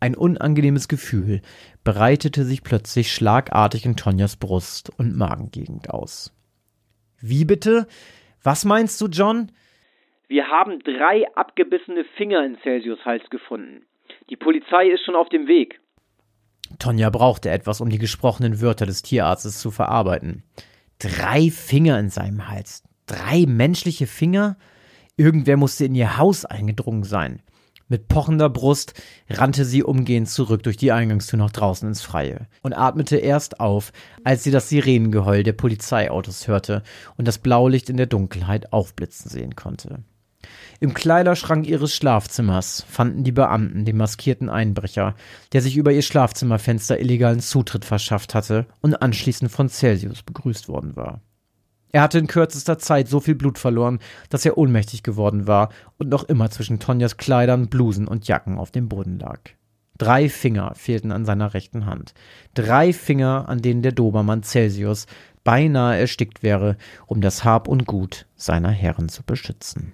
Ein 0.00 0.16
unangenehmes 0.16 0.88
Gefühl 0.88 1.42
breitete 1.84 2.44
sich 2.44 2.62
plötzlich 2.62 3.12
schlagartig 3.12 3.84
in 3.84 3.96
Tonjas 3.96 4.36
Brust 4.36 4.90
und 4.98 5.16
Magengegend 5.16 5.90
aus. 5.90 6.34
Wie 7.20 7.44
bitte? 7.44 7.86
Was 8.42 8.64
meinst 8.64 9.00
du, 9.00 9.06
John? 9.06 9.52
Wir 10.28 10.48
haben 10.48 10.80
drei 10.80 11.24
abgebissene 11.34 12.04
Finger 12.16 12.44
in 12.44 12.58
Celsius 12.62 13.04
Hals 13.04 13.28
gefunden. 13.30 13.84
Die 14.30 14.36
Polizei 14.36 14.88
ist 14.88 15.04
schon 15.04 15.14
auf 15.14 15.28
dem 15.28 15.46
Weg. 15.46 15.80
Tonja 16.78 17.10
brauchte 17.10 17.50
etwas, 17.50 17.80
um 17.80 17.90
die 17.90 17.98
gesprochenen 17.98 18.60
Wörter 18.60 18.86
des 18.86 19.02
Tierarztes 19.02 19.60
zu 19.60 19.70
verarbeiten. 19.70 20.42
Drei 20.98 21.50
Finger 21.50 21.98
in 21.98 22.08
seinem 22.08 22.48
Hals. 22.48 22.82
Drei 23.06 23.44
menschliche 23.46 24.06
Finger? 24.06 24.56
Irgendwer 25.22 25.56
musste 25.56 25.84
in 25.84 25.94
ihr 25.94 26.18
Haus 26.18 26.44
eingedrungen 26.44 27.04
sein. 27.04 27.42
Mit 27.86 28.08
pochender 28.08 28.50
Brust 28.50 29.00
rannte 29.30 29.64
sie 29.64 29.84
umgehend 29.84 30.28
zurück 30.28 30.64
durch 30.64 30.76
die 30.76 30.90
Eingangstür 30.90 31.38
nach 31.38 31.52
draußen 31.52 31.86
ins 31.86 32.02
Freie 32.02 32.48
und 32.62 32.72
atmete 32.72 33.18
erst 33.18 33.60
auf, 33.60 33.92
als 34.24 34.42
sie 34.42 34.50
das 34.50 34.68
Sirenengeheul 34.68 35.44
der 35.44 35.52
Polizeiautos 35.52 36.48
hörte 36.48 36.82
und 37.16 37.28
das 37.28 37.38
Blaulicht 37.38 37.88
in 37.88 37.98
der 37.98 38.06
Dunkelheit 38.06 38.72
aufblitzen 38.72 39.30
sehen 39.30 39.54
konnte. 39.54 40.02
Im 40.80 40.92
Kleiderschrank 40.92 41.68
ihres 41.68 41.94
Schlafzimmers 41.94 42.84
fanden 42.88 43.22
die 43.22 43.30
Beamten 43.30 43.84
den 43.84 43.98
maskierten 43.98 44.48
Einbrecher, 44.48 45.14
der 45.52 45.62
sich 45.62 45.76
über 45.76 45.92
ihr 45.92 46.02
Schlafzimmerfenster 46.02 46.98
illegalen 46.98 47.38
Zutritt 47.38 47.84
verschafft 47.84 48.34
hatte 48.34 48.66
und 48.80 49.00
anschließend 49.00 49.52
von 49.52 49.68
Celsius 49.68 50.24
begrüßt 50.24 50.68
worden 50.68 50.96
war. 50.96 51.20
Er 51.92 52.00
hatte 52.00 52.18
in 52.18 52.26
kürzester 52.26 52.78
Zeit 52.78 53.06
so 53.08 53.20
viel 53.20 53.34
Blut 53.34 53.58
verloren, 53.58 53.98
dass 54.30 54.46
er 54.46 54.56
ohnmächtig 54.56 55.02
geworden 55.02 55.46
war 55.46 55.68
und 55.98 56.08
noch 56.08 56.24
immer 56.24 56.50
zwischen 56.50 56.80
Tonjas 56.80 57.18
Kleidern, 57.18 57.68
Blusen 57.68 58.08
und 58.08 58.26
Jacken 58.26 58.58
auf 58.58 58.70
dem 58.70 58.88
Boden 58.88 59.18
lag. 59.18 59.40
Drei 59.98 60.30
Finger 60.30 60.74
fehlten 60.74 61.12
an 61.12 61.26
seiner 61.26 61.52
rechten 61.52 61.84
Hand. 61.84 62.14
Drei 62.54 62.94
Finger, 62.94 63.48
an 63.48 63.60
denen 63.60 63.82
der 63.82 63.92
Dobermann 63.92 64.42
Celsius 64.42 65.06
beinahe 65.44 65.98
erstickt 65.98 66.42
wäre, 66.42 66.76
um 67.06 67.20
das 67.20 67.44
Hab 67.44 67.68
und 67.68 67.86
Gut 67.86 68.26
seiner 68.36 68.70
Herren 68.70 69.10
zu 69.10 69.22
beschützen. 69.22 69.92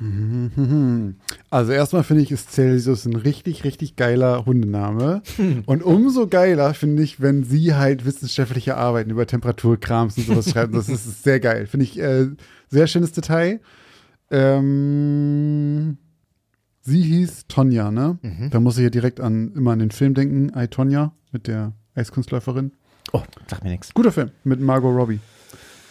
Also 1.50 1.72
erstmal 1.72 2.04
finde 2.04 2.22
ich, 2.22 2.30
ist 2.30 2.52
Celsius 2.52 3.06
ein 3.06 3.16
richtig, 3.16 3.64
richtig 3.64 3.96
geiler 3.96 4.46
Hundename. 4.46 5.22
Und 5.66 5.82
umso 5.82 6.28
geiler 6.28 6.74
finde 6.74 7.02
ich, 7.02 7.20
wenn 7.20 7.42
sie 7.42 7.74
halt 7.74 8.04
wissenschaftliche 8.04 8.76
Arbeiten 8.76 9.10
über 9.10 9.26
Temperaturkrams 9.26 10.16
und 10.16 10.26
sowas 10.26 10.50
schreiben. 10.50 10.74
Das 10.74 10.88
ist 10.88 11.24
sehr 11.24 11.40
geil. 11.40 11.66
Finde 11.66 11.84
ich 11.84 11.98
äh, 11.98 12.28
sehr 12.68 12.86
schönes 12.86 13.12
Detail. 13.12 13.60
Ähm, 14.30 15.98
sie 16.82 17.02
hieß 17.02 17.46
Tonja, 17.48 17.90
ne? 17.90 18.18
Mhm. 18.22 18.50
Da 18.50 18.60
muss 18.60 18.78
ich 18.78 18.84
ja 18.84 18.90
direkt 18.90 19.20
an 19.20 19.52
immer 19.54 19.72
an 19.72 19.80
den 19.80 19.90
Film 19.90 20.14
denken, 20.14 20.52
I, 20.56 20.68
Tonja, 20.68 21.12
mit 21.32 21.48
der 21.48 21.72
Eiskunstläuferin. 21.94 22.72
Oh, 23.12 23.22
sag 23.48 23.64
mir 23.64 23.70
nichts. 23.70 23.92
Guter 23.92 24.12
Film 24.12 24.30
mit 24.44 24.60
Margot 24.60 24.94
Robbie. 24.94 25.18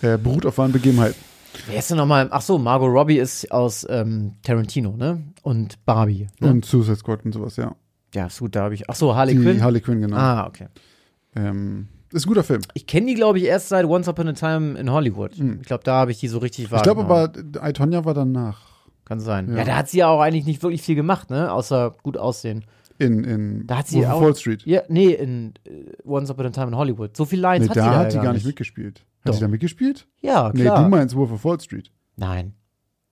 Äh, 0.01 0.17
beruht 0.17 0.45
auf 0.45 0.57
wahren 0.57 0.71
Begebenheiten. 0.71 1.28
Wer 1.67 1.79
ist 1.79 1.89
denn 1.89 1.97
nochmal? 1.97 2.27
Ach 2.31 2.41
so, 2.41 2.57
Margot 2.57 2.89
Robbie 2.91 3.17
ist 3.17 3.51
aus 3.51 3.85
ähm, 3.89 4.33
Tarantino, 4.43 4.95
ne? 4.95 5.23
Und 5.43 5.83
Barbie. 5.85 6.27
Ne? 6.39 6.49
Und 6.51 6.65
Suicide 6.65 6.95
Squad 6.95 7.25
und 7.25 7.33
sowas, 7.33 7.55
ja. 7.57 7.75
ja, 8.13 8.27
ist 8.27 8.39
gut, 8.39 8.55
da 8.55 8.63
habe 8.63 8.73
ich. 8.73 8.89
Ach 8.89 8.95
so, 8.95 9.15
Harley 9.15 9.35
Die 9.35 9.41
Quinn. 9.41 9.63
Harley 9.63 9.81
Quinn, 9.81 10.01
genau. 10.01 10.17
Ah, 10.17 10.47
okay. 10.47 10.67
Ähm, 11.35 11.87
ist 12.11 12.25
ein 12.25 12.29
guter 12.29 12.43
Film. 12.43 12.61
Ich 12.73 12.87
kenne 12.87 13.07
die, 13.07 13.13
glaube 13.15 13.37
ich, 13.37 13.45
erst 13.45 13.69
seit 13.69 13.85
Once 13.85 14.07
Upon 14.07 14.27
a 14.29 14.33
Time 14.33 14.79
in 14.79 14.91
Hollywood. 14.91 15.33
Ich 15.33 15.67
glaube, 15.67 15.83
da 15.83 15.93
habe 15.95 16.11
ich 16.11 16.19
die 16.19 16.27
so 16.27 16.39
richtig 16.39 16.65
Ich 16.71 16.81
glaube 16.81 17.07
wahrgenommen. 17.07 17.55
aber, 17.59 17.99
I, 18.01 18.05
war 18.05 18.13
danach. 18.13 18.61
Kann 19.05 19.19
sein. 19.19 19.49
Ja. 19.51 19.57
Ja. 19.59 19.63
da 19.63 19.75
hat 19.77 19.89
sie 19.89 19.99
ja 19.99 20.07
auch 20.07 20.21
eigentlich 20.21 20.45
nicht 20.45 20.61
wirklich 20.63 20.81
viel 20.81 20.95
gemacht, 20.95 21.29
ne? 21.29 21.51
Außer 21.51 21.95
gut 22.03 22.17
aussehen. 22.17 22.65
In, 22.99 23.23
in 23.23 23.65
Da 23.65 23.77
hat 23.77 23.87
sie 23.87 23.97
Wolf 23.99 24.09
auch- 24.09 24.21
Wall 24.21 24.35
Street. 24.35 24.63
Ja, 24.65 24.81
nee, 24.89 25.11
in 25.13 25.53
äh, 25.65 25.85
Once 26.03 26.29
Upon 26.29 26.47
a 26.47 26.49
Time 26.49 26.67
in 26.67 26.75
Hollywood. 26.75 27.15
So 27.15 27.25
viel 27.25 27.39
Lines 27.39 27.63
Nee, 27.63 27.69
hat 27.69 27.77
da 27.77 27.83
sie 27.83 27.89
da 27.89 27.97
hat 27.97 28.11
sie 28.11 28.17
gar 28.19 28.33
nicht 28.33 28.45
mitgespielt. 28.45 29.03
Hat 29.19 29.29
Doch. 29.29 29.33
sie 29.33 29.41
da 29.41 29.47
mitgespielt? 29.47 30.07
Ja, 30.21 30.51
Nee, 30.53 30.63
klar. 30.63 30.83
du 30.83 30.89
meinst 30.89 31.15
Wolf 31.15 31.31
of 31.31 31.43
Wall 31.45 31.59
Street. 31.59 31.91
Nein. 32.15 32.53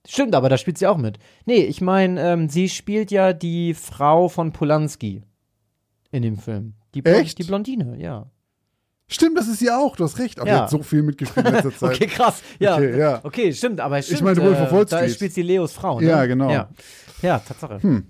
Stimmt, 0.06 0.34
aber 0.34 0.48
da 0.48 0.56
spielt 0.56 0.78
sie 0.78 0.86
auch 0.86 0.96
mit. 0.96 1.18
Nee, 1.44 1.58
ich 1.64 1.80
meine, 1.80 2.20
ähm, 2.32 2.48
sie 2.48 2.68
spielt 2.70 3.10
ja 3.10 3.32
die 3.34 3.74
Frau 3.74 4.28
von 4.28 4.52
Polanski 4.52 5.22
in 6.10 6.22
dem 6.22 6.38
Film. 6.38 6.74
Die, 6.94 7.02
Blon- 7.02 7.14
Echt? 7.20 7.38
Die 7.38 7.44
Blondine, 7.44 7.96
ja. 8.00 8.30
Stimmt, 9.10 9.36
das 9.38 9.48
ist 9.48 9.58
sie 9.58 9.70
auch. 9.70 9.96
Du 9.96 10.04
hast 10.04 10.18
recht. 10.18 10.38
Aber 10.40 10.48
Ja. 10.48 10.56
die 10.56 10.62
hat 10.62 10.70
so 10.70 10.82
viel 10.82 11.02
mitgespielt 11.02 11.46
in 11.46 11.52
letzter 11.52 11.74
Zeit. 11.78 11.94
Okay, 11.96 12.06
krass. 12.06 12.42
Ja. 12.58 12.76
Okay, 12.76 13.18
Okay, 13.22 13.46
ja. 13.48 13.52
stimmt, 13.54 13.80
aber 13.80 14.00
stimmt. 14.02 14.22
meine, 14.22 14.42
Wolf 14.42 14.60
of 14.60 14.72
Wall 14.72 14.84
Da 14.86 14.98
Street. 14.98 15.14
spielt 15.14 15.32
sie 15.34 15.42
Leos 15.42 15.72
Frau, 15.72 16.00
ne? 16.00 16.06
Ja, 16.06 16.24
genau. 16.26 16.50
Ja, 16.50 16.68
ja 17.22 17.38
Tatsache. 17.38 17.82
Hm. 17.82 18.06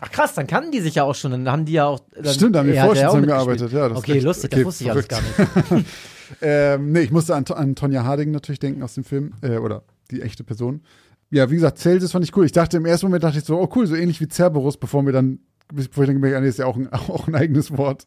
Ach 0.00 0.10
krass, 0.10 0.34
dann 0.34 0.46
kannten 0.46 0.70
die 0.72 0.80
sich 0.80 0.94
ja 0.96 1.04
auch 1.04 1.14
schon. 1.14 1.30
Dann 1.32 1.48
haben 1.50 1.64
die 1.64 1.72
ja 1.72 1.86
auch. 1.86 2.00
Dann, 2.14 2.32
Stimmt, 2.34 2.54
da 2.54 2.60
haben 2.60 2.66
wir 2.68 2.74
er 2.74 2.82
hat 2.82 2.86
vorher 2.88 3.02
ja 3.02 3.08
auch 3.08 3.12
zusammengearbeitet. 3.12 3.60
mitgespielt. 3.72 3.82
Ja, 3.82 3.88
das 3.88 3.98
ist 3.98 4.04
okay, 4.04 4.16
echt- 4.16 4.24
lustig, 4.24 4.44
okay, 4.52 4.56
das 4.56 4.66
wusste 4.66 4.84
ich 4.84 4.90
alles 4.90 5.08
gar 5.08 5.20
verrückt. 5.20 5.70
nicht. 5.72 5.86
Ähm, 6.40 6.92
nee, 6.92 7.00
ich 7.00 7.10
musste 7.10 7.34
an, 7.34 7.44
an 7.46 7.74
Tonja 7.74 8.04
Harding 8.04 8.30
natürlich 8.30 8.58
denken 8.60 8.82
aus 8.82 8.94
dem 8.94 9.04
Film. 9.04 9.32
Äh, 9.42 9.58
oder 9.58 9.82
die 10.10 10.22
echte 10.22 10.44
Person. 10.44 10.82
Ja, 11.30 11.50
wie 11.50 11.54
gesagt, 11.54 11.78
Celsius 11.78 12.12
fand 12.12 12.24
ich 12.24 12.36
cool. 12.36 12.44
Ich 12.44 12.52
dachte 12.52 12.76
im 12.76 12.86
ersten 12.86 13.06
Moment 13.06 13.24
dachte 13.24 13.38
ich 13.38 13.44
so, 13.44 13.58
oh 13.58 13.68
cool, 13.74 13.86
so 13.86 13.94
ähnlich 13.96 14.20
wie 14.20 14.28
Cerberus, 14.28 14.76
bevor 14.76 15.02
mir 15.02 15.12
dann, 15.12 15.40
bevor 15.72 16.04
ich 16.04 16.08
dann 16.08 16.16
gemerkt 16.16 16.36
habe, 16.36 16.46
ist 16.46 16.58
ja 16.58 16.66
auch 16.66 16.76
ein, 16.76 16.88
auch 16.92 17.26
ein 17.28 17.34
eigenes 17.34 17.76
Wort. 17.76 18.06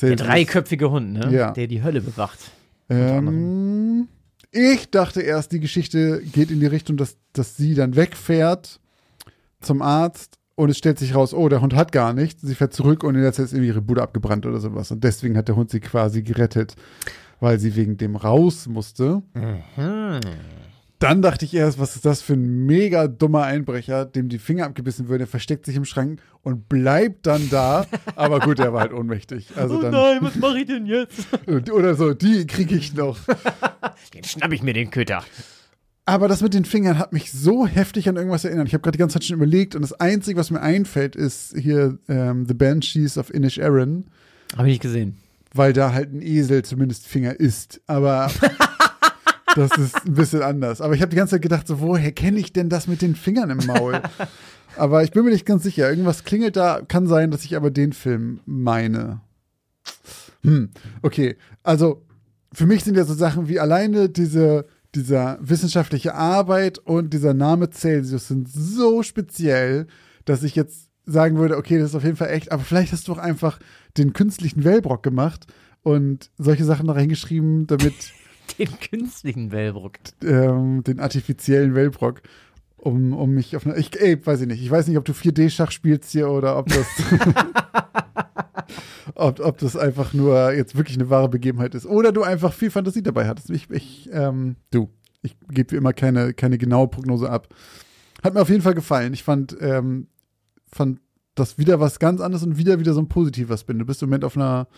Der 0.00 0.08
Celsius. 0.10 0.26
dreiköpfige 0.28 0.90
Hund, 0.90 1.14
ne? 1.14 1.32
Ja. 1.32 1.50
Der 1.52 1.66
die 1.66 1.82
Hölle 1.82 2.02
bewacht. 2.02 2.38
Ähm, 2.88 4.08
Ich 4.52 4.90
dachte 4.90 5.22
erst, 5.22 5.52
die 5.52 5.60
Geschichte 5.60 6.22
geht 6.32 6.50
in 6.50 6.60
die 6.60 6.66
Richtung, 6.66 6.96
dass, 6.96 7.16
dass 7.32 7.56
sie 7.56 7.74
dann 7.74 7.96
wegfährt 7.96 8.80
zum 9.60 9.82
Arzt 9.82 10.38
und 10.54 10.70
es 10.70 10.78
stellt 10.78 10.98
sich 10.98 11.14
raus, 11.14 11.34
oh, 11.34 11.48
der 11.48 11.60
Hund 11.60 11.74
hat 11.74 11.92
gar 11.92 12.12
nichts. 12.12 12.42
Sie 12.42 12.54
fährt 12.54 12.72
zurück 12.72 13.04
und 13.04 13.14
in 13.14 13.22
der 13.22 13.32
Zeit 13.32 13.46
ist 13.46 13.52
irgendwie 13.52 13.68
ihre 13.68 13.82
Bude 13.82 14.02
abgebrannt 14.02 14.46
oder 14.46 14.60
sowas. 14.60 14.90
Und 14.90 15.02
deswegen 15.04 15.36
hat 15.36 15.48
der 15.48 15.56
Hund 15.56 15.70
sie 15.70 15.80
quasi 15.80 16.22
gerettet, 16.22 16.74
weil 17.40 17.58
sie 17.58 17.76
wegen 17.76 17.96
dem 17.96 18.16
raus 18.16 18.66
musste. 18.66 19.22
Dann 20.98 21.20
dachte 21.20 21.44
ich 21.44 21.52
erst, 21.52 21.78
was 21.78 21.94
ist 21.94 22.06
das 22.06 22.22
für 22.22 22.32
ein 22.32 22.64
mega 22.64 23.06
dummer 23.06 23.42
Einbrecher, 23.42 24.06
dem 24.06 24.30
die 24.30 24.38
Finger 24.38 24.64
abgebissen 24.64 25.08
würde, 25.08 25.26
versteckt 25.26 25.66
sich 25.66 25.76
im 25.76 25.84
Schrank 25.84 26.22
und 26.42 26.70
bleibt 26.70 27.26
dann 27.26 27.50
da. 27.50 27.86
Aber 28.16 28.40
gut, 28.40 28.58
er 28.60 28.72
war 28.72 28.80
halt 28.80 28.94
ohnmächtig. 28.94 29.48
Also 29.56 29.80
dann, 29.82 29.94
Oh 29.94 30.16
was 30.24 30.36
mache 30.36 30.60
ich 30.60 30.66
denn 30.66 30.86
jetzt? 30.86 31.26
oder 31.70 31.94
so, 31.94 32.14
die 32.14 32.46
kriege 32.46 32.74
ich 32.76 32.94
noch. 32.94 33.18
Jetzt 34.14 34.30
schnapp 34.30 34.52
ich 34.52 34.62
mir 34.62 34.72
den 34.72 34.90
Köter. 34.90 35.22
Aber 36.06 36.28
das 36.28 36.40
mit 36.40 36.54
den 36.54 36.64
Fingern 36.64 36.98
hat 36.98 37.12
mich 37.12 37.32
so 37.32 37.66
heftig 37.66 38.08
an 38.08 38.16
irgendwas 38.16 38.44
erinnert. 38.44 38.68
Ich 38.68 38.74
habe 38.74 38.80
gerade 38.80 38.96
die 38.96 39.00
ganze 39.00 39.14
Zeit 39.14 39.24
schon 39.24 39.36
überlegt 39.36 39.74
und 39.74 39.82
das 39.82 39.92
Einzige, 39.92 40.38
was 40.38 40.50
mir 40.50 40.60
einfällt, 40.62 41.16
ist 41.16 41.54
hier 41.58 41.98
ähm, 42.08 42.46
The 42.46 42.54
Banshees 42.54 43.18
of 43.18 43.34
Inish 43.34 43.58
Aaron, 43.58 44.06
Habe 44.56 44.68
ich 44.68 44.74
nicht 44.74 44.82
gesehen. 44.82 45.16
Weil 45.56 45.72
da 45.72 45.92
halt 45.92 46.12
ein 46.12 46.22
Esel 46.22 46.64
zumindest 46.64 47.06
Finger 47.06 47.38
ist. 47.38 47.80
Aber 47.86 48.30
das 49.54 49.76
ist 49.78 50.06
ein 50.06 50.14
bisschen 50.14 50.42
anders. 50.42 50.80
Aber 50.80 50.94
ich 50.94 51.00
habe 51.00 51.10
die 51.10 51.16
ganze 51.16 51.32
Zeit 51.32 51.42
gedacht, 51.42 51.66
so, 51.66 51.80
woher 51.80 52.12
kenne 52.12 52.38
ich 52.38 52.52
denn 52.52 52.68
das 52.68 52.88
mit 52.88 53.02
den 53.02 53.14
Fingern 53.14 53.50
im 53.50 53.66
Maul? 53.66 54.00
aber 54.76 55.02
ich 55.02 55.10
bin 55.12 55.24
mir 55.24 55.30
nicht 55.30 55.46
ganz 55.46 55.62
sicher. 55.62 55.88
Irgendwas 55.88 56.24
klingelt 56.24 56.56
da. 56.56 56.82
Kann 56.86 57.06
sein, 57.06 57.30
dass 57.30 57.44
ich 57.44 57.56
aber 57.56 57.70
den 57.70 57.92
Film 57.92 58.40
meine. 58.46 59.20
Hm, 60.42 60.70
okay. 61.02 61.36
Also 61.62 62.04
für 62.52 62.66
mich 62.66 62.84
sind 62.84 62.96
ja 62.96 63.04
so 63.04 63.14
Sachen 63.14 63.48
wie 63.48 63.60
alleine 63.60 64.08
diese, 64.08 64.66
dieser 64.94 65.38
wissenschaftliche 65.40 66.14
Arbeit 66.14 66.78
und 66.78 67.12
dieser 67.12 67.34
Name 67.34 67.70
Celsius 67.70 68.28
sind 68.28 68.48
so 68.48 69.02
speziell, 69.02 69.86
dass 70.24 70.42
ich 70.42 70.54
jetzt 70.54 70.85
sagen 71.06 71.38
würde, 71.38 71.56
okay, 71.56 71.78
das 71.78 71.90
ist 71.90 71.94
auf 71.94 72.04
jeden 72.04 72.16
Fall 72.16 72.30
echt, 72.30 72.52
aber 72.52 72.62
vielleicht 72.62 72.92
hast 72.92 73.08
du 73.08 73.12
auch 73.12 73.18
einfach 73.18 73.58
den 73.96 74.12
künstlichen 74.12 74.64
Wellbrock 74.64 75.02
gemacht 75.02 75.46
und 75.82 76.30
solche 76.36 76.64
Sachen 76.64 76.88
da 76.88 76.94
reingeschrieben, 76.94 77.66
damit 77.66 77.94
Den 78.58 78.68
künstlichen 78.78 79.50
Wellbrock. 79.50 79.94
ähm, 80.24 80.84
den 80.84 81.00
artifiziellen 81.00 81.74
Wellbrock, 81.74 82.22
um, 82.76 83.12
um 83.12 83.30
mich 83.32 83.56
auf 83.56 83.66
eine, 83.66 83.76
ich, 83.76 84.00
ey, 84.00 84.24
weiß 84.24 84.42
ich 84.42 84.46
nicht, 84.46 84.62
ich 84.62 84.70
weiß 84.70 84.86
nicht, 84.86 84.98
ob 84.98 85.04
du 85.04 85.12
4D-Schach 85.12 85.70
spielst 85.70 86.10
hier 86.12 86.30
oder 86.30 86.58
ob 86.58 86.68
das 86.68 86.86
ob, 89.14 89.40
ob 89.40 89.58
das 89.58 89.76
einfach 89.76 90.12
nur 90.12 90.52
jetzt 90.52 90.76
wirklich 90.76 90.96
eine 90.96 91.10
wahre 91.10 91.28
Begebenheit 91.28 91.74
ist 91.74 91.86
oder 91.86 92.12
du 92.12 92.22
einfach 92.22 92.52
viel 92.52 92.70
Fantasie 92.70 93.02
dabei 93.02 93.26
hattest. 93.26 93.50
Ich, 93.50 93.70
ich 93.70 94.08
ähm, 94.12 94.56
du, 94.70 94.90
ich 95.22 95.36
gebe 95.50 95.72
wie 95.72 95.76
immer 95.76 95.92
keine, 95.92 96.32
keine 96.32 96.58
genaue 96.58 96.88
Prognose 96.88 97.28
ab. 97.28 97.48
Hat 98.22 98.34
mir 98.34 98.40
auf 98.40 98.48
jeden 98.48 98.62
Fall 98.62 98.74
gefallen. 98.74 99.12
Ich 99.12 99.24
fand, 99.24 99.56
ähm, 99.60 100.08
fand 100.70 101.00
das 101.34 101.58
wieder 101.58 101.80
was 101.80 101.98
ganz 101.98 102.20
anderes 102.20 102.42
und 102.42 102.56
wieder 102.56 102.78
wieder 102.78 102.94
so 102.94 103.00
ein 103.00 103.08
positiver 103.08 103.56
Spin. 103.56 103.78
Du 103.78 103.84
bist 103.84 104.02
im 104.02 104.08
Moment 104.08 104.24
auf 104.24 104.36
einer, 104.36 104.68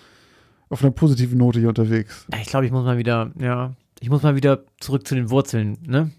auf 0.68 0.82
einer 0.82 0.90
positiven 0.90 1.38
Note 1.38 1.60
hier 1.60 1.68
unterwegs. 1.68 2.26
Ich 2.40 2.48
glaube, 2.48 2.66
ich 2.66 2.72
muss 2.72 2.84
mal 2.84 2.98
wieder, 2.98 3.32
ja, 3.40 3.74
ich 4.00 4.10
muss 4.10 4.22
mal 4.22 4.36
wieder 4.36 4.64
zurück 4.80 5.06
zu 5.06 5.14
den 5.14 5.30
Wurzeln, 5.30 5.78
ne? 5.86 6.10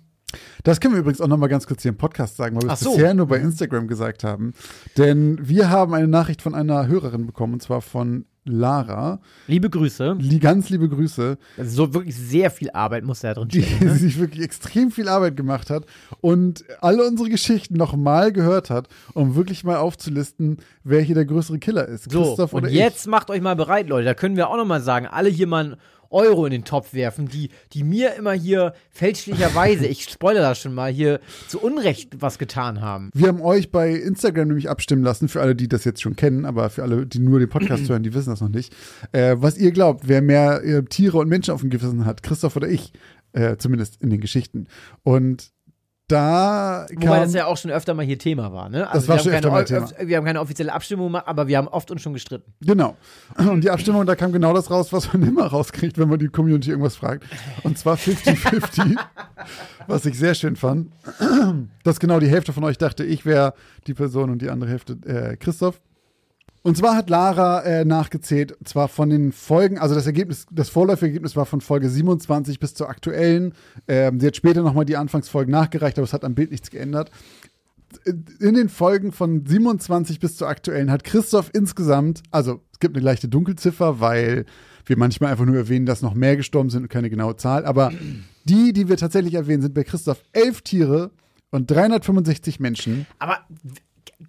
Das 0.64 0.80
können 0.80 0.94
wir 0.94 1.02
übrigens 1.02 1.22
auch 1.22 1.28
noch 1.28 1.38
mal 1.38 1.48
ganz 1.48 1.66
kurz 1.66 1.82
hier 1.82 1.90
im 1.90 1.98
Podcast 1.98 2.38
sagen, 2.38 2.56
weil 2.56 2.68
wir 2.68 2.74
es 2.74 2.82
so. 2.82 2.92
bisher 2.92 3.16
nur 3.16 3.28
bei 3.28 3.38
Instagram 3.38 3.88
gesagt 3.88 4.24
haben. 4.24 4.54
Denn 4.96 5.40
wir 5.42 5.70
haben 5.70 5.94
eine 5.96 6.08
Nachricht 6.08 6.44
von 6.44 6.54
einer 6.54 6.88
Hörerin 6.88 7.26
bekommen, 7.26 7.54
und 7.54 7.64
zwar 7.64 7.82
von 7.82 8.26
Lara. 8.52 9.20
Liebe 9.48 9.70
Grüße. 9.70 10.18
Li 10.20 10.40
ganz 10.40 10.70
liebe 10.70 10.90
Grüße, 10.90 11.38
Also 11.58 11.86
so 11.86 11.94
wirklich 11.94 12.16
sehr 12.16 12.52
viel 12.52 12.70
Arbeit 12.72 13.04
muss 13.04 13.22
da 13.22 13.34
drin 13.34 13.48
die 13.48 13.64
stehen. 13.64 13.88
Ne? 13.88 13.96
sich 13.96 14.20
wirklich 14.20 14.44
extrem 14.44 14.92
viel 14.92 15.08
Arbeit 15.08 15.38
gemacht 15.38 15.70
hat 15.70 15.86
und 16.22 16.66
alle 16.82 17.06
unsere 17.06 17.30
Geschichten 17.30 17.76
noch 17.76 17.96
mal 17.96 18.32
gehört 18.32 18.70
hat, 18.70 18.88
um 19.14 19.36
wirklich 19.36 19.64
mal 19.64 19.78
aufzulisten, 19.78 20.58
wer 20.84 21.02
hier 21.02 21.16
der 21.16 21.26
größere 21.26 21.60
Killer 21.60 21.88
ist. 21.88 22.12
So, 22.12 22.24
Christoph 22.24 22.54
und 22.54 22.68
jetzt 22.70 23.08
macht 23.08 23.30
euch 23.30 23.42
mal 23.42 23.56
bereit, 23.56 23.88
Leute. 23.88 24.06
Da 24.06 24.14
können 24.14 24.36
wir 24.36 24.50
auch 24.50 24.58
noch 24.58 24.66
mal 24.66 24.82
sagen, 24.82 25.08
alle 25.08 25.30
hier 25.30 25.48
mal 25.48 25.78
Euro 26.10 26.46
in 26.46 26.52
den 26.52 26.64
Topf 26.64 26.94
werfen, 26.94 27.28
die, 27.28 27.50
die 27.74 27.84
mir 27.84 28.16
immer 28.16 28.34
hier 28.34 28.74
fälschlicherweise, 28.90 29.86
ich 29.88 30.04
spoilere 30.06 30.44
das 30.44 30.60
schon 30.60 30.74
mal, 30.74 30.92
hier 30.92 31.20
zu 31.48 31.60
Unrecht 31.60 32.22
was 32.22 32.38
getan 32.38 32.82
haben. 32.82 33.10
Wir 33.14 33.28
haben 33.28 33.42
euch 33.42 33.72
bei 33.72 33.92
Instagram 33.92 34.48
nämlich 34.48 34.70
abstimmen 34.70 35.04
lassen, 35.04 35.28
für 35.28 35.42
alle, 35.42 35.56
die 35.56 35.68
das 35.68 35.84
jetzt 35.84 36.02
schon 36.02 36.16
kennen, 36.16 36.46
aber 36.46 36.70
für 36.70 36.84
alle, 36.84 37.06
die 37.06 37.20
nur 37.20 37.40
den 37.40 37.50
Podcast 37.50 37.90
hören, 37.90 38.04
die 38.04 38.14
wissen 38.14 38.30
das 38.30 38.42
noch 38.42 38.50
nicht. 38.50 38.76
Äh, 39.12 39.36
was 39.40 39.58
ihr 39.58 39.72
glaubt, 39.72 40.08
wer 40.08 40.22
mehr 40.22 40.64
äh, 40.64 40.84
Tiere 40.84 41.18
und 41.18 41.30
Menschen 41.30 41.54
auf 41.54 41.62
dem 41.62 41.70
Gewissen 41.70 42.06
hat, 42.06 42.24
Christoph 42.24 42.56
oder 42.56 42.68
ich, 42.68 42.94
äh, 43.34 43.58
zumindest 43.58 44.02
in 44.02 44.10
den 44.10 44.22
Geschichten. 44.22 44.68
Und 45.04 45.52
da 46.10 46.88
Wobei 46.90 47.06
kam, 47.06 47.22
das 47.22 47.34
ja 47.34 47.46
auch 47.46 47.58
schon 47.58 47.72
öfter 47.72 47.94
mal 47.94 48.06
hier 48.06 48.18
Thema 48.18 48.52
war, 48.52 48.68
ne? 48.70 48.90
Also 48.90 49.08
war 49.08 49.16
wir, 49.16 49.24
schon 49.24 49.32
haben 49.32 49.38
öfter 49.38 49.52
mal 49.52 49.66
keine, 49.66 49.86
Thema. 49.86 50.10
wir 50.10 50.18
haben 50.18 50.26
keine 50.26 50.42
offizielle 50.42 50.74
Abstimmung 50.74 51.08
gemacht, 51.08 51.28
aber 51.28 51.48
wir 51.48 51.58
haben 51.58 51.68
oft 51.68 51.92
uns 51.92 52.02
schon 52.02 52.14
gestritten. 52.14 52.52
Genau. 52.62 52.98
Und 53.38 53.64
die 53.64 53.70
Abstimmung, 53.70 54.06
da 54.06 54.16
kam 54.16 54.32
genau 54.32 54.54
das 54.54 54.70
raus, 54.72 54.92
was 54.92 55.14
man 55.14 55.24
immer 55.24 55.46
rauskriegt, 55.46 55.98
wenn 55.98 56.10
man 56.10 56.20
die 56.20 56.28
Community 56.28 56.72
irgendwas 56.72 56.96
fragt. 56.96 57.26
Und 57.64 57.78
zwar 57.78 57.96
50-50, 57.96 58.98
was 59.88 60.06
ich 60.06 60.18
sehr 60.18 60.34
schön 60.34 60.56
fand. 60.56 60.92
Dass 61.84 62.00
genau 62.00 62.20
die 62.20 62.28
Hälfte 62.28 62.54
von 62.54 62.64
euch 62.64 62.78
dachte, 62.78 63.04
ich 63.04 63.26
wäre 63.26 63.54
die 63.88 63.94
Person 63.94 64.32
und 64.32 64.42
die 64.42 64.50
andere 64.50 64.70
Hälfte 64.70 64.98
äh, 65.06 65.38
Christoph. 65.38 65.80
Und 66.62 66.76
zwar 66.76 66.96
hat 66.96 67.10
Lara 67.10 67.62
äh, 67.62 67.86
nachgezählt, 67.86 68.58
zwar 68.66 68.90
von 68.90 69.10
den 69.10 69.32
Folgen, 69.32 69.78
also 69.78 69.96
das 69.96 70.06
Ergebnis, 70.06 70.46
das 70.52 70.70
Vorläufergebnis 70.70 71.36
war 71.36 71.46
von 71.46 71.62
Folge 71.62 71.90
27 71.90 72.60
bis 72.60 72.74
zur 72.74 72.90
aktuellen. 72.90 73.54
Ähm, 73.88 74.20
sie 74.20 74.28
hat 74.28 74.36
später 74.36 74.62
nochmal 74.62 74.86
die 74.86 74.98
Anfangsfolgen 74.98 75.52
nachgereicht, 75.52 75.98
aber 75.98 76.06
es 76.06 76.14
hat 76.14 76.26
am 76.26 76.36
Bild 76.36 76.52
nichts 76.52 76.70
geändert. 76.70 77.12
In 78.40 78.54
den 78.54 78.70
Folgen 78.70 79.12
von 79.12 79.46
27 79.46 80.20
bis 80.20 80.36
zur 80.36 80.48
aktuellen 80.48 80.92
hat 80.92 81.04
Christoph 81.04 81.50
insgesamt, 81.54 82.22
also 82.30 82.62
es 82.72 82.80
gibt 82.80 82.96
eine 82.96 83.04
leichte 83.04 83.30
Dunkelziffer, 83.30 84.00
weil 84.00 84.46
wir 84.86 84.98
manchmal 84.98 85.32
einfach 85.32 85.46
nur 85.46 85.56
erwähnen, 85.56 85.86
dass 85.86 86.02
noch 86.02 86.14
mehr 86.14 86.36
gestorben 86.36 86.70
sind 86.70 86.84
und 86.84 86.90
keine 86.90 87.10
genaue 87.10 87.38
Zahl, 87.38 87.66
aber 87.66 87.92
die, 88.44 88.74
die 88.74 88.90
wir 88.90 88.98
tatsächlich 88.98 89.34
erwähnen, 89.34 89.62
sind 89.62 89.74
bei 89.74 89.84
Christoph 89.84 90.24
elf 90.34 90.62
Tiere 90.62 91.12
und 91.52 91.72
365 91.72 92.60
Menschen. 92.60 93.08
Aber 93.18 93.40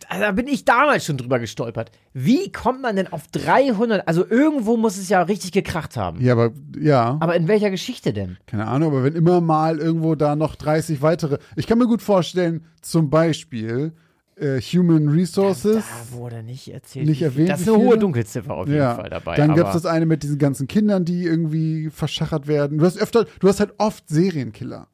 da 0.09 0.31
bin 0.33 0.47
ich 0.47 0.65
damals 0.65 1.05
schon 1.05 1.17
drüber 1.17 1.39
gestolpert. 1.41 1.91
Wie 2.13 2.53
kommt 2.53 2.81
man 2.81 2.95
denn 2.97 3.13
auf 3.13 3.27
300? 3.29 4.07
Also 4.07 4.25
irgendwo 4.29 4.77
muss 4.77 4.97
es 4.97 5.09
ja 5.09 5.23
richtig 5.23 5.51
gekracht 5.53 5.97
haben. 5.97 6.21
Ja, 6.21 6.35
aber 6.35 6.53
ja. 6.79 7.17
Aber 7.21 7.35
in 7.35 7.49
welcher 7.49 7.71
Geschichte 7.71 8.13
denn? 8.13 8.37
Keine 8.47 8.69
Ahnung, 8.69 8.93
aber 8.93 9.05
wenn 9.05 9.15
immer 9.15 9.41
mal 9.41 9.79
irgendwo 9.79 10.15
da 10.15 10.37
noch 10.37 10.55
30 10.55 11.03
weitere. 11.03 11.39
Ich 11.57 11.67
kann 11.67 11.79
mir 11.79 11.87
gut 11.87 12.03
vorstellen, 12.03 12.65
zum 12.83 13.11
Beispiel 13.11 13.93
äh, 14.37 14.61
Human 14.61 15.09
Resources. 15.09 15.85
Da 15.85 16.17
wurde 16.17 16.43
nicht 16.43 16.73
erzählt. 16.73 17.07
Nicht 17.07 17.23
erwähnt, 17.23 17.51
Das 17.51 17.61
ist 17.63 17.69
eine 17.69 17.77
hohe 17.77 17.89
viele? 17.89 17.99
Dunkelziffer 17.99 18.55
auf 18.55 18.67
jeden 18.69 18.79
ja. 18.79 18.95
Fall 18.95 19.11
dabei. 19.11 19.37
Dann 19.37 19.55
gab 19.55 19.69
es 19.69 19.75
das 19.75 19.87
eine 19.87 20.07
mit 20.07 20.23
diesen 20.23 20.39
ganzen 20.39 20.69
Kindern, 20.69 21.05
die 21.05 21.25
irgendwie 21.25 21.91
verschachert 21.91 22.47
werden. 22.47 22.79
Du 22.79 22.85
hast 22.85 22.97
öfter, 22.97 23.27
du 23.41 23.49
hast 23.49 23.59
halt 23.61 23.75
oft 23.79 24.09
Serienkiller. 24.09 24.89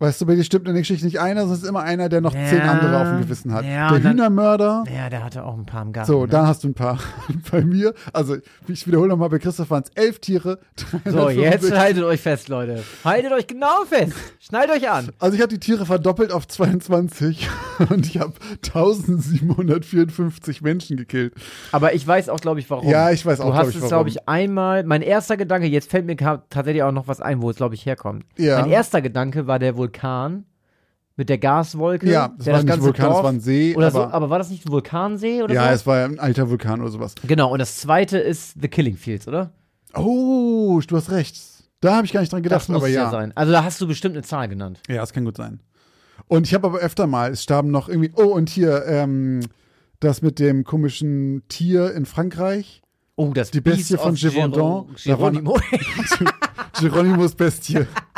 Weißt 0.00 0.20
du, 0.20 0.26
bei 0.26 0.34
dir 0.34 0.42
stimmt 0.44 0.66
in 0.66 0.72
der 0.74 0.80
Geschichte 0.80 1.04
nicht 1.04 1.20
einer, 1.20 1.42
sondern 1.42 1.56
es 1.58 1.62
ist 1.62 1.68
immer 1.68 1.82
einer, 1.82 2.08
der 2.08 2.20
noch 2.22 2.34
Ja. 2.34 2.46
zehn 2.46 2.60
andere 2.62 3.00
auf 3.00 3.08
dem 3.08 3.20
Gewissen 3.20 3.52
hat. 3.52 3.64
Ja, 3.64 3.96
der 3.96 4.10
Hühnermörder. 4.10 4.84
Ja, 4.92 5.10
der 5.10 5.22
hatte 5.22 5.44
auch 5.44 5.56
ein 5.56 5.66
paar 5.66 5.82
im 5.82 5.92
Garten. 5.92 6.10
So, 6.10 6.22
ne? 6.22 6.28
da 6.28 6.46
hast 6.46 6.64
du 6.64 6.68
ein 6.68 6.74
paar. 6.74 6.98
Bei 7.52 7.60
mir, 7.62 7.92
also 8.12 8.36
ich 8.66 8.86
wiederhole 8.86 9.08
nochmal, 9.10 9.28
bei 9.28 9.38
Christoph 9.38 9.70
waren 9.70 9.82
es 9.84 9.90
elf 9.94 10.18
Tiere. 10.18 10.58
So, 11.04 11.28
jetzt 11.30 11.62
365. 11.70 11.78
haltet 11.78 12.04
euch 12.04 12.20
fest, 12.20 12.48
Leute. 12.48 12.82
Haltet 13.04 13.32
euch 13.32 13.46
genau 13.46 13.84
fest. 13.86 14.14
Schnallt 14.40 14.70
euch 14.70 14.88
an. 14.90 15.10
Also 15.18 15.36
ich 15.36 15.42
habe 15.42 15.52
die 15.52 15.60
Tiere 15.60 15.84
verdoppelt 15.86 16.32
auf 16.32 16.48
22 16.48 17.48
und 17.90 18.06
ich 18.06 18.18
habe 18.18 18.32
1754 18.64 20.62
Menschen 20.62 20.96
gekillt. 20.96 21.34
Aber 21.72 21.94
ich 21.94 22.06
weiß 22.06 22.28
auch, 22.28 22.40
glaube 22.40 22.60
ich, 22.60 22.70
warum. 22.70 22.88
Ja, 22.88 23.10
ich 23.10 23.24
weiß 23.24 23.40
auch, 23.40 23.46
Du 23.46 23.50
glaub 23.52 23.62
hast 23.62 23.68
ich, 23.70 23.76
es, 23.76 23.82
warum. 23.82 23.88
glaube 23.90 24.08
ich, 24.08 24.28
einmal. 24.28 24.84
Mein 24.84 25.02
erster 25.02 25.36
Gedanke, 25.36 25.66
jetzt 25.66 25.90
fällt 25.90 26.06
mir 26.06 26.16
tatsächlich 26.16 26.82
auch 26.82 26.92
noch 26.92 27.08
was 27.08 27.20
ein, 27.20 27.42
wo 27.42 27.50
es, 27.50 27.56
glaube 27.56 27.74
ich, 27.74 27.84
herkommt. 27.86 28.24
Ja. 28.36 28.60
Mein 28.60 28.70
erster 28.70 29.02
Gedanke 29.02 29.46
war 29.46 29.58
der 29.58 29.76
Vulkan 29.94 30.44
mit 31.16 31.28
der 31.28 31.38
Gaswolke. 31.38 32.08
Ja, 32.10 32.28
das 32.36 32.44
der 32.44 32.54
war 32.54 32.62
nicht 32.62 32.80
Vulkan, 32.80 33.06
das 33.06 33.14
Dorf- 33.14 33.24
war 33.24 33.32
ein 33.32 33.40
See, 33.40 33.74
Oder 33.76 33.90
so, 33.90 34.02
aber- 34.02 34.14
aber 34.14 34.30
war 34.30 34.38
das 34.38 34.50
nicht 34.50 34.64
ein 34.66 34.72
Vulkansee 34.72 35.42
oder 35.42 35.52
Ja, 35.54 35.68
so? 35.68 35.74
es 35.74 35.86
war 35.86 35.98
ja 35.98 36.04
ein 36.06 36.18
alter 36.18 36.48
Vulkan 36.48 36.80
oder 36.80 36.90
sowas. 36.90 37.14
Genau, 37.26 37.52
und 37.52 37.58
das 37.58 37.76
zweite 37.76 38.18
ist 38.18 38.54
The 38.60 38.68
Killing 38.68 38.96
Fields, 38.96 39.28
oder? 39.28 39.52
Oh, 39.94 40.80
du 40.86 40.96
hast 40.96 41.10
recht. 41.10 41.38
Da 41.80 41.96
habe 41.96 42.06
ich 42.06 42.12
gar 42.12 42.20
nicht 42.20 42.32
dran 42.32 42.42
gedacht, 42.42 42.60
das 42.62 42.68
muss 42.68 42.76
aber 42.78 42.88
ja. 42.88 43.04
ja. 43.04 43.10
sein. 43.10 43.32
Also 43.34 43.52
da 43.52 43.64
hast 43.64 43.80
du 43.80 43.86
bestimmt 43.86 44.14
eine 44.14 44.22
Zahl 44.22 44.48
genannt. 44.48 44.80
Ja, 44.88 44.96
das 44.96 45.12
kann 45.12 45.24
gut 45.24 45.36
sein. 45.36 45.60
Und 46.28 46.46
ich 46.46 46.54
habe 46.54 46.66
aber 46.66 46.78
öfter 46.78 47.06
mal, 47.06 47.32
es 47.32 47.42
starben 47.42 47.70
noch 47.70 47.88
irgendwie, 47.88 48.12
oh, 48.14 48.24
und 48.34 48.48
hier, 48.50 48.84
ähm, 48.86 49.40
das 49.98 50.22
mit 50.22 50.38
dem 50.38 50.64
komischen 50.64 51.42
Tier 51.48 51.92
in 51.94 52.06
Frankreich. 52.06 52.82
Oh, 53.16 53.32
das 53.34 53.50
Die 53.50 53.60
Bestie 53.60 53.94
Beast 53.94 54.02
von 54.02 54.12
of 54.12 54.18
Gévaudan. 54.18 54.52
Gero- 54.52 54.86
Geronimo. 55.04 55.58
Geronimus 56.80 57.34
Bestie. 57.34 57.80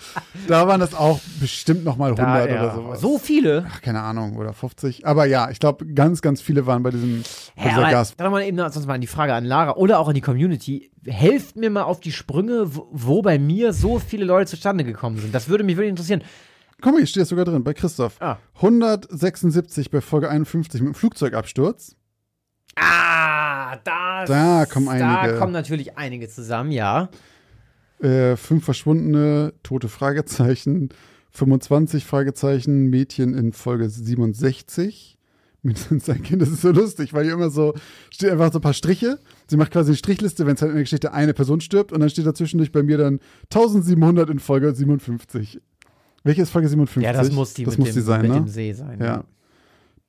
da 0.48 0.66
waren 0.68 0.80
das 0.80 0.94
auch 0.94 1.20
bestimmt 1.40 1.84
noch 1.84 1.96
mal 1.96 2.12
100 2.12 2.26
Da, 2.26 2.46
ja. 2.48 2.62
oder 2.64 2.74
sowas. 2.74 3.00
So 3.00 3.18
viele? 3.18 3.66
Ach, 3.70 3.80
keine 3.82 4.00
Ahnung, 4.02 4.36
oder 4.36 4.52
50. 4.52 5.06
Aber 5.06 5.26
ja, 5.26 5.50
ich 5.50 5.58
glaube, 5.60 5.86
ganz, 5.86 6.22
ganz 6.22 6.40
viele 6.40 6.66
waren 6.66 6.82
bei 6.82 6.90
diesem 6.90 7.22
bei 7.56 7.64
Ja, 7.70 7.90
Gas. 7.90 8.14
sag 8.18 8.30
mal 8.30 8.42
eben 8.42 8.56
sonst 8.58 8.86
mal 8.86 8.98
die 8.98 9.06
Frage 9.06 9.34
an 9.34 9.44
Lara 9.44 9.76
oder 9.76 9.98
auch 9.98 10.08
an 10.08 10.14
die 10.14 10.20
Community. 10.20 10.90
Helft 11.06 11.56
mir 11.56 11.70
mal 11.70 11.82
auf 11.82 12.00
die 12.00 12.12
Sprünge, 12.12 12.74
wo, 12.76 12.88
wo 12.92 13.22
bei 13.22 13.38
mir 13.38 13.72
so 13.72 13.98
viele 13.98 14.24
Leute 14.24 14.50
zustande 14.50 14.84
gekommen 14.84 15.18
sind. 15.18 15.34
Das 15.34 15.48
würde 15.48 15.64
mich 15.64 15.76
wirklich 15.76 15.90
interessieren. 15.90 16.22
Komm 16.80 16.96
hier 16.96 17.06
steht 17.06 17.26
sogar 17.28 17.44
drin, 17.44 17.62
bei 17.62 17.74
Christoph. 17.74 18.16
Ah. 18.20 18.38
176 18.56 19.90
bei 19.90 20.00
Folge 20.00 20.28
51 20.28 20.80
mit 20.80 20.92
dem 20.92 20.94
Flugzeugabsturz. 20.94 21.94
Ah, 22.76 23.76
das, 23.84 24.28
Da 24.28 24.66
kommen 24.66 24.86
Da 24.98 25.20
einige. 25.20 25.38
kommen 25.38 25.52
natürlich 25.52 25.96
einige 25.98 26.28
zusammen, 26.28 26.72
ja. 26.72 27.08
Äh, 28.02 28.36
fünf 28.36 28.64
verschwundene, 28.64 29.54
tote 29.62 29.88
Fragezeichen, 29.88 30.88
25 31.30 32.04
Fragezeichen, 32.04 32.86
Mädchen 32.90 33.34
in 33.34 33.52
Folge 33.52 33.88
67. 33.88 35.18
Mindestens 35.62 36.10
ein 36.10 36.22
Kind, 36.24 36.42
das 36.42 36.48
ist 36.48 36.62
so 36.62 36.72
lustig, 36.72 37.12
weil 37.14 37.22
hier 37.22 37.34
immer 37.34 37.50
so, 37.50 37.74
steht 38.10 38.30
einfach 38.30 38.52
so 38.52 38.58
ein 38.58 38.62
paar 38.62 38.74
Striche. 38.74 39.20
Sie 39.46 39.56
macht 39.56 39.70
quasi 39.70 39.90
eine 39.90 39.96
Strichliste, 39.96 40.44
wenn 40.44 40.56
es 40.56 40.62
halt 40.62 40.70
in 40.70 40.76
der 40.76 40.82
Geschichte 40.82 41.12
eine 41.12 41.32
Person 41.34 41.60
stirbt 41.60 41.92
und 41.92 42.00
dann 42.00 42.10
steht 42.10 42.26
dazwischendurch 42.26 42.72
bei 42.72 42.82
mir 42.82 42.98
dann 42.98 43.20
1700 43.44 44.28
in 44.30 44.40
Folge 44.40 44.74
57. 44.74 45.60
Welche 46.24 46.42
ist 46.42 46.50
Folge 46.50 46.68
57? 46.68 47.04
Ja, 47.04 47.12
das 47.12 47.30
muss 47.30 47.54
die, 47.54 47.64
das 47.64 47.78
mit, 47.78 47.86
muss 47.86 47.88
dem, 47.90 47.94
die 47.94 48.00
sein, 48.00 48.22
mit 48.22 48.30
ne? 48.32 48.36
dem 48.38 48.48
See 48.48 48.72
sein. 48.72 48.98
Ja. 49.00 49.24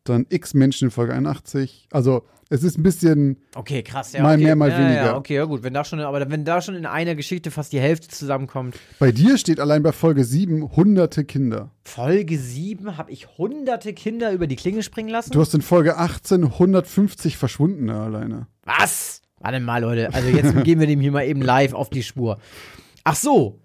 Dann 0.04 0.26
x 0.30 0.54
Menschen 0.54 0.86
in 0.86 0.92
Folge 0.92 1.14
81. 1.14 1.88
Also, 1.92 2.24
es 2.50 2.62
ist 2.64 2.78
ein 2.78 2.84
bisschen, 2.84 3.38
Okay, 3.56 3.82
krass. 3.84 4.14
Ja, 4.14 4.22
Mal 4.22 4.36
okay. 4.36 4.44
mehr, 4.44 4.56
mal 4.56 4.70
ja, 4.70 4.78
weniger. 4.78 5.06
Ja, 5.06 5.16
okay, 5.16 5.36
ja 5.36 5.46
gut. 5.46 5.64
Wenn 5.64 5.74
da 5.74 5.84
schon, 5.84 6.00
aber 6.02 6.30
wenn 6.30 6.46
da 6.46 6.62
schon 6.62 6.76
in 6.76 6.86
einer 6.86 7.16
Geschichte 7.16 7.52
fast 7.52 7.74
die 7.74 7.80
Hälfte 7.80 8.10
zusammenkommt. 8.10 8.76
bei 9.00 9.12
dir 9.12 9.38
steht 9.38 9.60
allein 9.60 9.82
bei 9.82 9.92
Folge 9.92 10.24
7 10.24 10.76
hunderte 10.76 11.24
Kinder. 11.24 11.72
Folge 11.84 12.38
7 12.38 12.98
habe 12.98 13.12
ich 13.12 13.38
hunderte 13.38 13.94
Kinder 13.94 14.32
über 14.34 14.46
die 14.48 14.56
Klinge 14.56 14.84
springen 14.84 15.10
lassen. 15.10 15.32
Du 15.32 15.40
hast 15.42 15.54
in 15.56 15.62
Folge 15.62 15.98
18 15.98 16.44
150 16.44 17.38
Verschwundene 17.38 17.96
alleine. 17.96 18.48
Was? 18.66 19.22
Warte 19.40 19.60
mal, 19.60 19.82
Leute. 19.82 20.14
Also 20.14 20.30
jetzt 20.30 20.54
gehen 20.64 20.80
wir 20.80 20.88
dem 20.88 21.00
hier 21.00 21.12
mal 21.12 21.26
eben 21.26 21.42
live 21.42 21.74
auf 21.74 21.90
die 21.90 22.04
Spur. 22.04 22.38
Ach 23.04 23.16
so. 23.16 23.60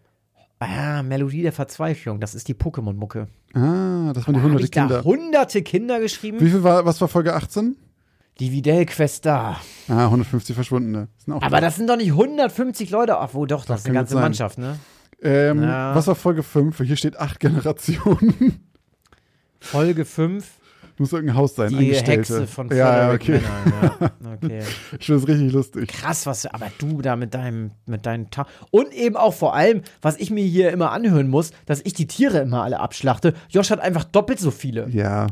Ah, 0.61 1.03
Melodie 1.03 1.43
der 1.43 1.53
Verzweiflung. 1.53 2.19
Das 2.21 2.35
ist 2.35 2.49
die 2.49 2.55
Pokémon-Mucke. 2.55 3.29
Ah, 3.55 4.13
das 4.13 4.27
waren 4.27 4.35
die 4.35 4.43
hunderte 4.43 4.65
ich 4.65 4.71
da 4.73 4.81
Kinder. 4.83 5.05
hunderte 5.05 5.63
Kinder 5.63 6.01
geschrieben? 6.01 6.41
Wie 6.41 6.51
viel 6.51 6.63
war, 6.63 6.85
was 6.85 7.01
war 7.01 7.09
Folge 7.09 7.35
18? 7.35 7.77
Die 8.41 8.53
Videl-Quest 8.53 9.25
da. 9.27 9.57
Ah, 9.89 10.05
150 10.07 10.55
Verschwundene. 10.55 11.09
Aber 11.29 11.61
das 11.61 11.77
sind 11.77 11.89
doch 11.89 11.97
nicht 11.97 12.11
150 12.13 12.91
Leute. 12.91 13.19
Ach, 13.19 13.31
wo 13.35 13.47
doch, 13.47 13.65
das 13.65 13.81
ist 13.81 13.85
kann 13.87 13.91
eine 13.93 13.99
ganze 14.01 14.15
sein. 14.15 14.23
Mannschaft, 14.23 14.59
ne? 14.59 14.79
ähm, 15.23 15.63
Ja. 15.63 15.95
Was 15.95 16.07
war 16.07 16.15
Folge 16.15 16.43
5? 16.43 16.79
Hier 16.83 16.97
steht 16.97 17.17
acht 17.19 17.41
Generationen. 17.41 18.61
Folge 19.61 20.05
5, 20.05 20.47
Muss 20.99 21.13
irgendein 21.13 21.37
Haus 21.37 21.55
sein, 21.55 21.71
die 21.71 21.77
Angestellte. 21.77 22.13
Hexe 22.13 22.47
von 22.47 22.69
ja, 22.71 23.09
ja, 23.09 23.13
okay. 23.15 23.41
Männern. 23.41 23.73
Ja. 24.01 24.11
Okay. 24.41 24.63
Ich 25.01 25.07
finde 25.07 25.21
das 25.21 25.29
richtig 25.29 25.53
lustig. 25.53 25.89
Krass, 25.89 26.25
was, 26.25 26.47
aber 26.47 26.71
du 26.79 27.03
da 27.03 27.17
mit 27.17 27.35
deinem, 27.35 27.73
mit 27.87 28.07
deinen 28.07 28.31
Ta 28.31 28.47
Und 28.71 28.93
eben 28.93 29.17
auch 29.17 29.35
vor 29.35 29.53
allem, 29.53 29.83
was 30.01 30.17
ich 30.17 30.31
mir 30.31 30.45
hier 30.45 30.71
immer 30.71 30.93
anhören 30.93 31.27
muss, 31.29 31.51
dass 31.67 31.81
ich 31.81 31.93
die 31.93 32.07
Tiere 32.07 32.39
immer 32.39 32.63
alle 32.63 32.79
abschlachte. 32.79 33.35
Josh 33.49 33.71
hat 33.71 33.81
einfach 33.81 34.05
doppelt 34.05 34.39
so 34.39 34.53
viele. 34.53 34.89
Ja. 34.91 35.27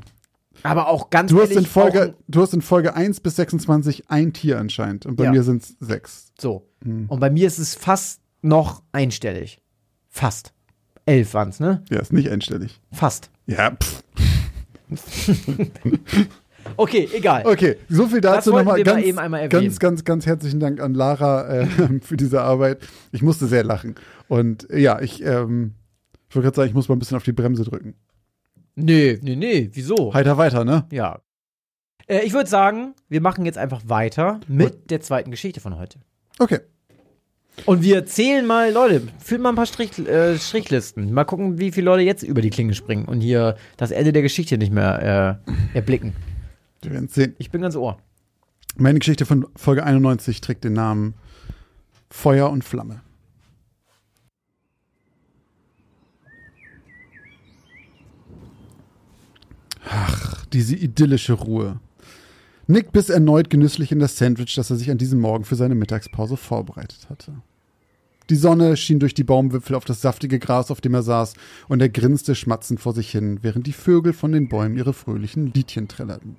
Aber 0.64 0.88
auch 0.88 1.10
ganz 1.10 1.30
Du 1.30 1.36
hast, 1.40 1.50
ehrlich, 1.50 1.66
in 1.66 1.70
Folge, 1.70 2.14
du 2.26 2.42
hast 2.42 2.52
in 2.52 2.62
Folge 2.62 2.94
1 2.96 3.20
bis 3.20 3.36
26 3.36 4.10
ein 4.10 4.32
Tier 4.32 4.58
anscheinend. 4.58 5.06
Und 5.06 5.14
bei 5.16 5.24
Ja. 5.24 5.30
mir 5.30 5.44
sind 5.44 5.62
es 5.62 5.76
sechs. 5.78 6.32
So. 6.40 6.66
Hm. 6.82 7.04
Und 7.08 7.20
bei 7.20 7.30
mir 7.30 7.46
ist 7.46 7.58
es 7.58 7.76
fast 7.76 8.20
noch 8.42 8.82
einstellig. 8.90 9.60
Fast. 10.08 10.52
Elf 11.04 11.34
waren's, 11.34 11.60
ne? 11.60 11.84
Ja, 11.90 12.00
ist 12.00 12.12
nicht 12.12 12.28
einstellig. 12.28 12.80
Fast. 12.90 13.30
Ja, 13.46 13.70
pff. 13.70 14.02
Okay, 16.76 17.08
egal. 17.12 17.46
Okay, 17.46 17.76
so 17.88 18.06
viel 18.08 18.20
dazu 18.20 18.50
nochmal. 18.50 18.82
Ganz, 18.82 19.04
eben 19.04 19.18
einmal 19.18 19.42
erwähnen. 19.42 19.62
ganz, 19.62 19.78
ganz, 19.78 20.04
ganz 20.04 20.26
herzlichen 20.26 20.60
Dank 20.60 20.80
an 20.80 20.94
Lara 20.94 21.46
äh, 21.48 21.66
für 22.02 22.16
diese 22.16 22.42
Arbeit. 22.42 22.80
Ich 23.12 23.22
musste 23.22 23.46
sehr 23.46 23.64
lachen. 23.64 23.94
Und 24.28 24.68
äh, 24.70 24.78
ja, 24.80 25.00
ich, 25.00 25.24
ähm, 25.24 25.74
ich 26.28 26.34
wollte 26.34 26.46
gerade 26.46 26.56
sagen, 26.56 26.68
ich 26.68 26.74
muss 26.74 26.88
mal 26.88 26.96
ein 26.96 26.98
bisschen 26.98 27.16
auf 27.16 27.22
die 27.22 27.32
Bremse 27.32 27.64
drücken. 27.64 27.94
Nee, 28.74 29.18
nee, 29.22 29.36
nee. 29.36 29.70
Wieso? 29.72 30.12
Heiter 30.12 30.36
weiter, 30.38 30.64
ne? 30.64 30.86
Ja. 30.90 31.20
Äh, 32.08 32.20
ich 32.20 32.32
würde 32.32 32.48
sagen, 32.48 32.94
wir 33.08 33.20
machen 33.20 33.46
jetzt 33.46 33.58
einfach 33.58 33.82
weiter 33.86 34.40
mit 34.48 34.90
der 34.90 35.00
zweiten 35.00 35.30
Geschichte 35.30 35.60
von 35.60 35.78
heute. 35.78 36.00
Okay. 36.38 36.60
Und 37.64 37.82
wir 37.82 38.04
zählen 38.06 38.46
mal, 38.46 38.70
Leute, 38.70 39.02
führen 39.18 39.42
mal 39.42 39.48
ein 39.48 39.54
paar 39.54 39.66
Strich, 39.66 39.98
äh, 39.98 40.38
Strichlisten. 40.38 41.12
Mal 41.12 41.24
gucken, 41.24 41.58
wie 41.58 41.72
viele 41.72 41.86
Leute 41.86 42.02
jetzt 42.02 42.22
über 42.22 42.42
die 42.42 42.50
Klinge 42.50 42.74
springen 42.74 43.06
und 43.06 43.20
hier 43.20 43.56
das 43.76 43.90
Ende 43.90 44.12
der 44.12 44.22
Geschichte 44.22 44.58
nicht 44.58 44.72
mehr 44.72 45.40
äh, 45.74 45.76
erblicken. 45.76 46.12
Wir 46.82 46.92
werden 46.92 47.08
sehen. 47.08 47.34
Ich 47.38 47.50
bin 47.50 47.62
ganz 47.62 47.74
ohr. 47.74 47.98
Meine 48.76 48.98
Geschichte 48.98 49.24
von 49.24 49.46
Folge 49.56 49.84
91 49.84 50.40
trägt 50.40 50.64
den 50.64 50.74
Namen 50.74 51.14
Feuer 52.10 52.50
und 52.50 52.62
Flamme. 52.62 53.00
Ach, 59.88 60.44
diese 60.46 60.76
idyllische 60.76 61.32
Ruhe. 61.32 61.80
Nick 62.66 62.92
biss 62.92 63.08
erneut 63.08 63.48
genüsslich 63.48 63.92
in 63.92 64.00
das 64.00 64.16
Sandwich, 64.16 64.54
das 64.56 64.70
er 64.70 64.76
sich 64.76 64.90
an 64.90 64.98
diesem 64.98 65.20
Morgen 65.20 65.44
für 65.44 65.54
seine 65.54 65.76
Mittagspause 65.76 66.36
vorbereitet 66.36 67.08
hatte. 67.08 67.32
Die 68.28 68.36
Sonne 68.36 68.76
schien 68.76 68.98
durch 68.98 69.14
die 69.14 69.24
Baumwipfel 69.24 69.76
auf 69.76 69.84
das 69.84 70.00
saftige 70.00 70.40
Gras, 70.40 70.70
auf 70.70 70.80
dem 70.80 70.94
er 70.94 71.02
saß, 71.02 71.34
und 71.68 71.80
er 71.80 71.88
grinste 71.88 72.34
schmatzend 72.34 72.80
vor 72.80 72.92
sich 72.92 73.10
hin, 73.10 73.38
während 73.42 73.66
die 73.66 73.72
Vögel 73.72 74.12
von 74.12 74.32
den 74.32 74.48
Bäumen 74.48 74.76
ihre 74.76 74.92
fröhlichen 74.92 75.52
Liedchen 75.52 75.86
trillerten. 75.86 76.36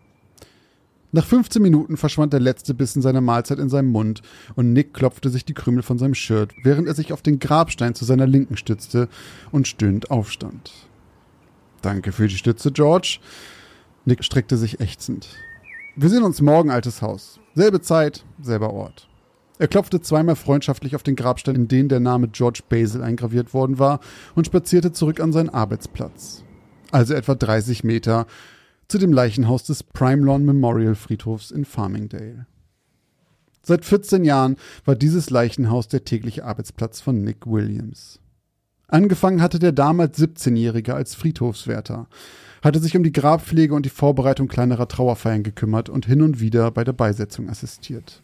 Nach 1.13 1.25
15 1.25 1.61
Minuten 1.61 1.95
verschwand 1.95 2.33
der 2.33 2.41
letzte 2.41 2.73
Bissen 2.73 3.01
seiner 3.01 3.21
Mahlzeit 3.21 3.59
in 3.59 3.69
seinem 3.69 3.91
Mund 3.91 4.21
und 4.55 4.73
Nick 4.73 4.93
klopfte 4.93 5.29
sich 5.29 5.45
die 5.45 5.53
Krümel 5.53 5.81
von 5.81 5.97
seinem 5.97 6.15
Shirt, 6.15 6.53
während 6.63 6.89
er 6.89 6.95
sich 6.95 7.13
auf 7.13 7.21
den 7.21 7.39
Grabstein 7.39 7.95
zu 7.95 8.03
seiner 8.03 8.27
Linken 8.27 8.57
stützte 8.57 9.07
und 9.51 9.69
stöhnend 9.69 10.11
aufstand. 10.11 10.73
Danke 11.81 12.11
für 12.11 12.27
die 12.27 12.35
Stütze, 12.35 12.73
George. 12.73 13.19
Nick 14.03 14.25
streckte 14.25 14.57
sich 14.57 14.81
ächzend. 14.81 15.29
Wir 15.95 16.09
sehen 16.09 16.23
uns 16.23 16.41
morgen, 16.41 16.69
altes 16.69 17.01
Haus. 17.01 17.39
Selbe 17.55 17.79
Zeit, 17.79 18.25
selber 18.41 18.73
Ort. 18.73 19.06
Er 19.59 19.67
klopfte 19.67 20.01
zweimal 20.01 20.35
freundschaftlich 20.35 20.95
auf 20.95 21.03
den 21.03 21.15
Grabstein, 21.15 21.55
in 21.55 21.67
den 21.67 21.89
der 21.89 21.99
Name 21.99 22.27
George 22.27 22.61
Basil 22.69 23.01
eingraviert 23.01 23.53
worden 23.53 23.79
war, 23.79 23.99
und 24.35 24.45
spazierte 24.45 24.91
zurück 24.91 25.19
an 25.19 25.33
seinen 25.33 25.49
Arbeitsplatz. 25.49 26.43
Also 26.91 27.13
etwa 27.13 27.35
30 27.35 27.83
Meter 27.83 28.27
zu 28.87 28.97
dem 28.97 29.11
Leichenhaus 29.11 29.63
des 29.63 29.83
Prime 29.83 30.25
Lawn 30.25 30.45
Memorial 30.45 30.95
Friedhofs 30.95 31.51
in 31.51 31.65
Farmingdale. 31.65 32.45
Seit 33.61 33.83
14 33.83 34.23
Jahren 34.23 34.55
war 34.85 34.95
dieses 34.95 35.29
Leichenhaus 35.29 35.89
der 35.89 36.05
tägliche 36.05 36.45
Arbeitsplatz 36.45 37.01
von 37.01 37.21
Nick 37.21 37.45
Williams. 37.45 38.21
Angefangen 38.87 39.41
hatte 39.41 39.59
der 39.59 39.73
damals 39.73 40.17
17-Jährige 40.17 40.95
als 40.95 41.15
Friedhofswärter, 41.15 42.07
hatte 42.63 42.79
sich 42.79 42.95
um 42.95 43.03
die 43.03 43.11
Grabpflege 43.11 43.73
und 43.73 43.85
die 43.85 43.89
Vorbereitung 43.89 44.47
kleinerer 44.47 44.87
Trauerfeiern 44.87 45.43
gekümmert 45.43 45.89
und 45.89 46.05
hin 46.05 46.21
und 46.21 46.39
wieder 46.39 46.71
bei 46.71 46.85
der 46.85 46.93
Beisetzung 46.93 47.49
assistiert. 47.49 48.23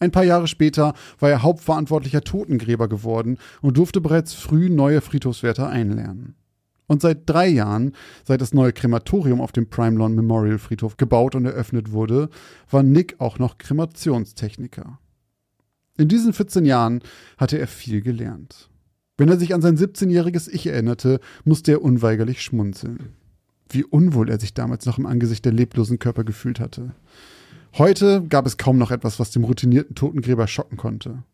Ein 0.00 0.10
paar 0.10 0.24
Jahre 0.24 0.48
später 0.48 0.94
war 1.18 1.30
er 1.30 1.42
hauptverantwortlicher 1.42 2.22
Totengräber 2.22 2.88
geworden 2.88 3.38
und 3.62 3.76
durfte 3.76 4.00
bereits 4.00 4.34
früh 4.34 4.68
neue 4.68 5.00
Friedhofswärter 5.00 5.68
einlernen. 5.68 6.34
Und 6.86 7.00
seit 7.00 7.28
drei 7.28 7.48
Jahren, 7.48 7.92
seit 8.24 8.40
das 8.40 8.52
neue 8.52 8.72
Krematorium 8.72 9.40
auf 9.40 9.52
dem 9.52 9.70
Prime 9.70 10.08
Memorial 10.08 10.58
Friedhof 10.58 10.96
gebaut 10.96 11.34
und 11.34 11.46
eröffnet 11.46 11.92
wurde, 11.92 12.28
war 12.70 12.82
Nick 12.82 13.20
auch 13.20 13.38
noch 13.38 13.56
Kremationstechniker. 13.56 14.98
In 15.96 16.08
diesen 16.08 16.32
14 16.32 16.64
Jahren 16.64 17.00
hatte 17.38 17.58
er 17.58 17.68
viel 17.68 18.02
gelernt. 18.02 18.68
Wenn 19.16 19.28
er 19.28 19.38
sich 19.38 19.54
an 19.54 19.62
sein 19.62 19.78
17-jähriges 19.78 20.48
Ich 20.48 20.66
erinnerte, 20.66 21.20
musste 21.44 21.72
er 21.72 21.82
unweigerlich 21.82 22.42
schmunzeln. 22.42 23.14
Wie 23.70 23.84
unwohl 23.84 24.28
er 24.28 24.40
sich 24.40 24.54
damals 24.54 24.86
noch 24.86 24.98
im 24.98 25.06
Angesicht 25.06 25.44
der 25.44 25.52
leblosen 25.52 26.00
Körper 26.00 26.24
gefühlt 26.24 26.58
hatte. 26.58 26.94
Heute 27.76 28.22
gab 28.28 28.46
es 28.46 28.56
kaum 28.56 28.78
noch 28.78 28.92
etwas, 28.92 29.18
was 29.18 29.32
dem 29.32 29.42
routinierten 29.42 29.96
Totengräber 29.96 30.46
schocken 30.46 30.76
konnte. 30.76 31.24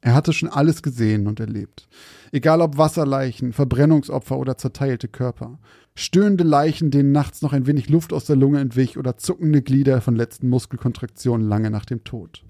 Er 0.00 0.14
hatte 0.14 0.32
schon 0.32 0.48
alles 0.48 0.82
gesehen 0.82 1.26
und 1.26 1.38
erlebt. 1.38 1.86
Egal 2.32 2.62
ob 2.62 2.78
Wasserleichen, 2.78 3.52
Verbrennungsopfer 3.52 4.38
oder 4.38 4.56
zerteilte 4.56 5.06
Körper. 5.06 5.58
Stöhnende 5.94 6.44
Leichen, 6.44 6.90
denen 6.90 7.12
nachts 7.12 7.42
noch 7.42 7.52
ein 7.52 7.66
wenig 7.66 7.90
Luft 7.90 8.14
aus 8.14 8.24
der 8.24 8.36
Lunge 8.36 8.60
entwich 8.60 8.96
oder 8.96 9.18
zuckende 9.18 9.60
Glieder 9.60 10.00
von 10.00 10.16
letzten 10.16 10.48
Muskelkontraktionen 10.48 11.46
lange 11.46 11.70
nach 11.70 11.84
dem 11.84 12.04
Tod. 12.04 12.42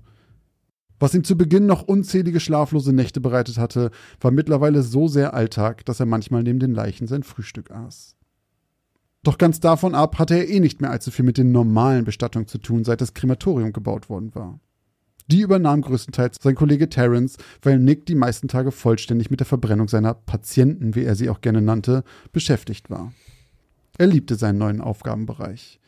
Was 1.01 1.12
ihm 1.12 1.24
zu 1.24 1.36
Beginn 1.36 1.66
noch 1.66 1.82
unzählige 1.82 2.38
schlaflose 2.38 2.93
Nächte 2.93 3.20
bereitet 3.20 3.59
hatte, 3.59 3.90
war 4.20 4.30
mittlerweile 4.30 4.84
so 4.84 5.09
sehr 5.09 5.34
Alltag, 5.34 5.84
dass 5.84 5.99
er 5.99 6.07
manchmal 6.07 6.45
neben 6.45 6.61
den 6.61 6.74
Leichen 6.74 7.09
sein 7.09 7.24
Frühstück 7.24 7.72
aß. 7.72 8.14
Doch 9.25 9.39
ganz 9.39 9.61
davon 9.61 9.95
ab 9.95 10.18
hatte 10.18 10.35
er 10.35 10.49
eh 10.49 10.59
nicht 10.59 10.81
mehr 10.81 10.91
allzu 10.91 11.11
viel 11.12 11.25
mit 11.25 11.39
den 11.39 11.53
normalen 11.53 12.05
Bestattungen 12.05 12.49
zu 12.49 12.59
tun, 12.59 12.85
seit 12.85 13.01
das 13.01 13.14
Krematorium 13.14 13.73
gebaut 13.73 14.09
worden 14.09 14.35
war. 14.35 14.59
Die 15.29 15.41
übernahm 15.41 15.81
größtenteils 15.83 16.39
sein 16.43 16.57
Kollege 16.57 16.89
Terence, 16.89 17.37
weil 17.62 17.79
Nick 17.79 18.07
die 18.07 18.16
meisten 18.16 18.49
Tage 18.49 18.73
vollständig 18.73 19.31
mit 19.31 19.39
der 19.39 19.47
Verbrennung 19.47 19.87
seiner 19.87 20.14
Patienten, 20.14 20.97
wie 20.97 21.05
er 21.05 21.14
sie 21.14 21.31
auch 21.31 21.41
gerne 21.41 21.62
nannte, 21.62 22.03
beschäftigt 22.33 22.91
war. 22.91 23.12
Er 23.99 24.09
liebte 24.09 24.35
seinen 24.35 24.59
neuen 24.59 24.81
Aufgabenbereich. 24.81 25.79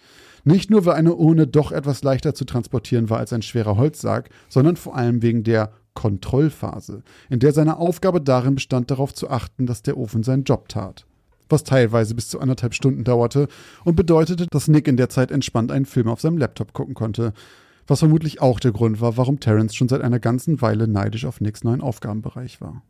Nicht 0.44 0.70
nur, 0.70 0.84
weil 0.84 0.94
eine 0.94 1.14
Urne 1.14 1.46
doch 1.46 1.72
etwas 1.72 2.02
leichter 2.04 2.34
zu 2.34 2.44
transportieren 2.44 3.10
war 3.10 3.18
als 3.18 3.32
ein 3.32 3.42
schwerer 3.42 3.76
Holzsarg, 3.76 4.28
sondern 4.48 4.76
vor 4.76 4.94
allem 4.94 5.22
wegen 5.22 5.42
der 5.42 5.72
Kontrollphase, 5.94 7.02
in 7.30 7.40
der 7.40 7.52
seine 7.52 7.78
Aufgabe 7.78 8.20
darin 8.20 8.54
bestand, 8.54 8.90
darauf 8.90 9.14
zu 9.14 9.30
achten, 9.30 9.66
dass 9.66 9.82
der 9.82 9.96
Ofen 9.96 10.22
seinen 10.22 10.44
Job 10.44 10.68
tat. 10.68 11.06
Was 11.48 11.64
teilweise 11.64 12.14
bis 12.14 12.28
zu 12.28 12.40
anderthalb 12.40 12.74
Stunden 12.74 13.04
dauerte 13.04 13.48
und 13.84 13.96
bedeutete, 13.96 14.46
dass 14.46 14.68
Nick 14.68 14.88
in 14.88 14.96
der 14.96 15.08
Zeit 15.08 15.30
entspannt 15.30 15.70
einen 15.70 15.86
Film 15.86 16.08
auf 16.08 16.20
seinem 16.20 16.38
Laptop 16.38 16.72
gucken 16.72 16.94
konnte, 16.94 17.32
was 17.86 17.98
vermutlich 17.98 18.40
auch 18.40 18.60
der 18.60 18.72
Grund 18.72 19.00
war, 19.00 19.16
warum 19.16 19.40
Terence 19.40 19.74
schon 19.74 19.88
seit 19.88 20.00
einer 20.00 20.20
ganzen 20.20 20.62
Weile 20.62 20.88
neidisch 20.88 21.26
auf 21.26 21.40
Nicks 21.40 21.64
neuen 21.64 21.82
Aufgabenbereich 21.82 22.60
war. 22.60 22.82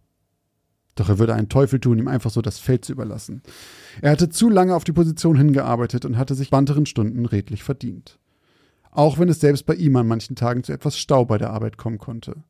Doch 0.95 1.09
er 1.09 1.19
würde 1.19 1.35
einen 1.35 1.49
Teufel 1.49 1.81
tun, 1.81 1.99
ihm 1.99 2.09
einfach 2.09 2.31
so 2.31 2.41
das 2.41 2.59
Feld 2.59 2.85
zu 2.85 2.93
überlassen. 2.93 3.43
Er 4.01 4.13
hatte 4.13 4.29
zu 4.29 4.49
lange 4.49 4.77
auf 4.77 4.85
die 4.85 4.93
Position 4.93 5.37
hingearbeitet 5.37 6.05
und 6.05 6.17
hatte 6.17 6.35
sich 6.35 6.51
banteren 6.51 6.87
Stunden 6.87 7.27
redlich 7.27 7.65
verdient. 7.65 8.19
Auch 8.93 9.19
wenn 9.19 9.29
es 9.29 9.41
selbst 9.41 9.67
bei 9.67 9.75
ihm 9.75 9.97
an 9.97 10.07
manchen 10.07 10.37
Tagen 10.37 10.63
zu 10.63 10.73
etwas 10.73 10.97
Stau 10.97 11.25
bei 11.25 11.37
der 11.37 11.51
Arbeit 11.51 11.79
kommen 11.79 11.99
konnte. 11.99 12.45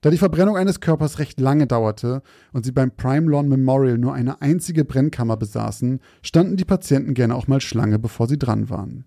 Da 0.00 0.10
die 0.10 0.18
Verbrennung 0.18 0.56
eines 0.56 0.80
Körpers 0.80 1.18
recht 1.18 1.40
lange 1.40 1.66
dauerte 1.66 2.22
und 2.52 2.64
sie 2.64 2.72
beim 2.72 2.90
Prime 2.90 3.30
Lawn 3.30 3.48
Memorial 3.48 3.98
nur 3.98 4.14
eine 4.14 4.42
einzige 4.42 4.84
Brennkammer 4.84 5.36
besaßen, 5.36 6.00
standen 6.22 6.56
die 6.56 6.64
Patienten 6.64 7.14
gerne 7.14 7.34
auch 7.34 7.48
mal 7.48 7.60
Schlange, 7.60 7.98
bevor 7.98 8.28
sie 8.28 8.38
dran 8.38 8.68
waren. 8.68 9.04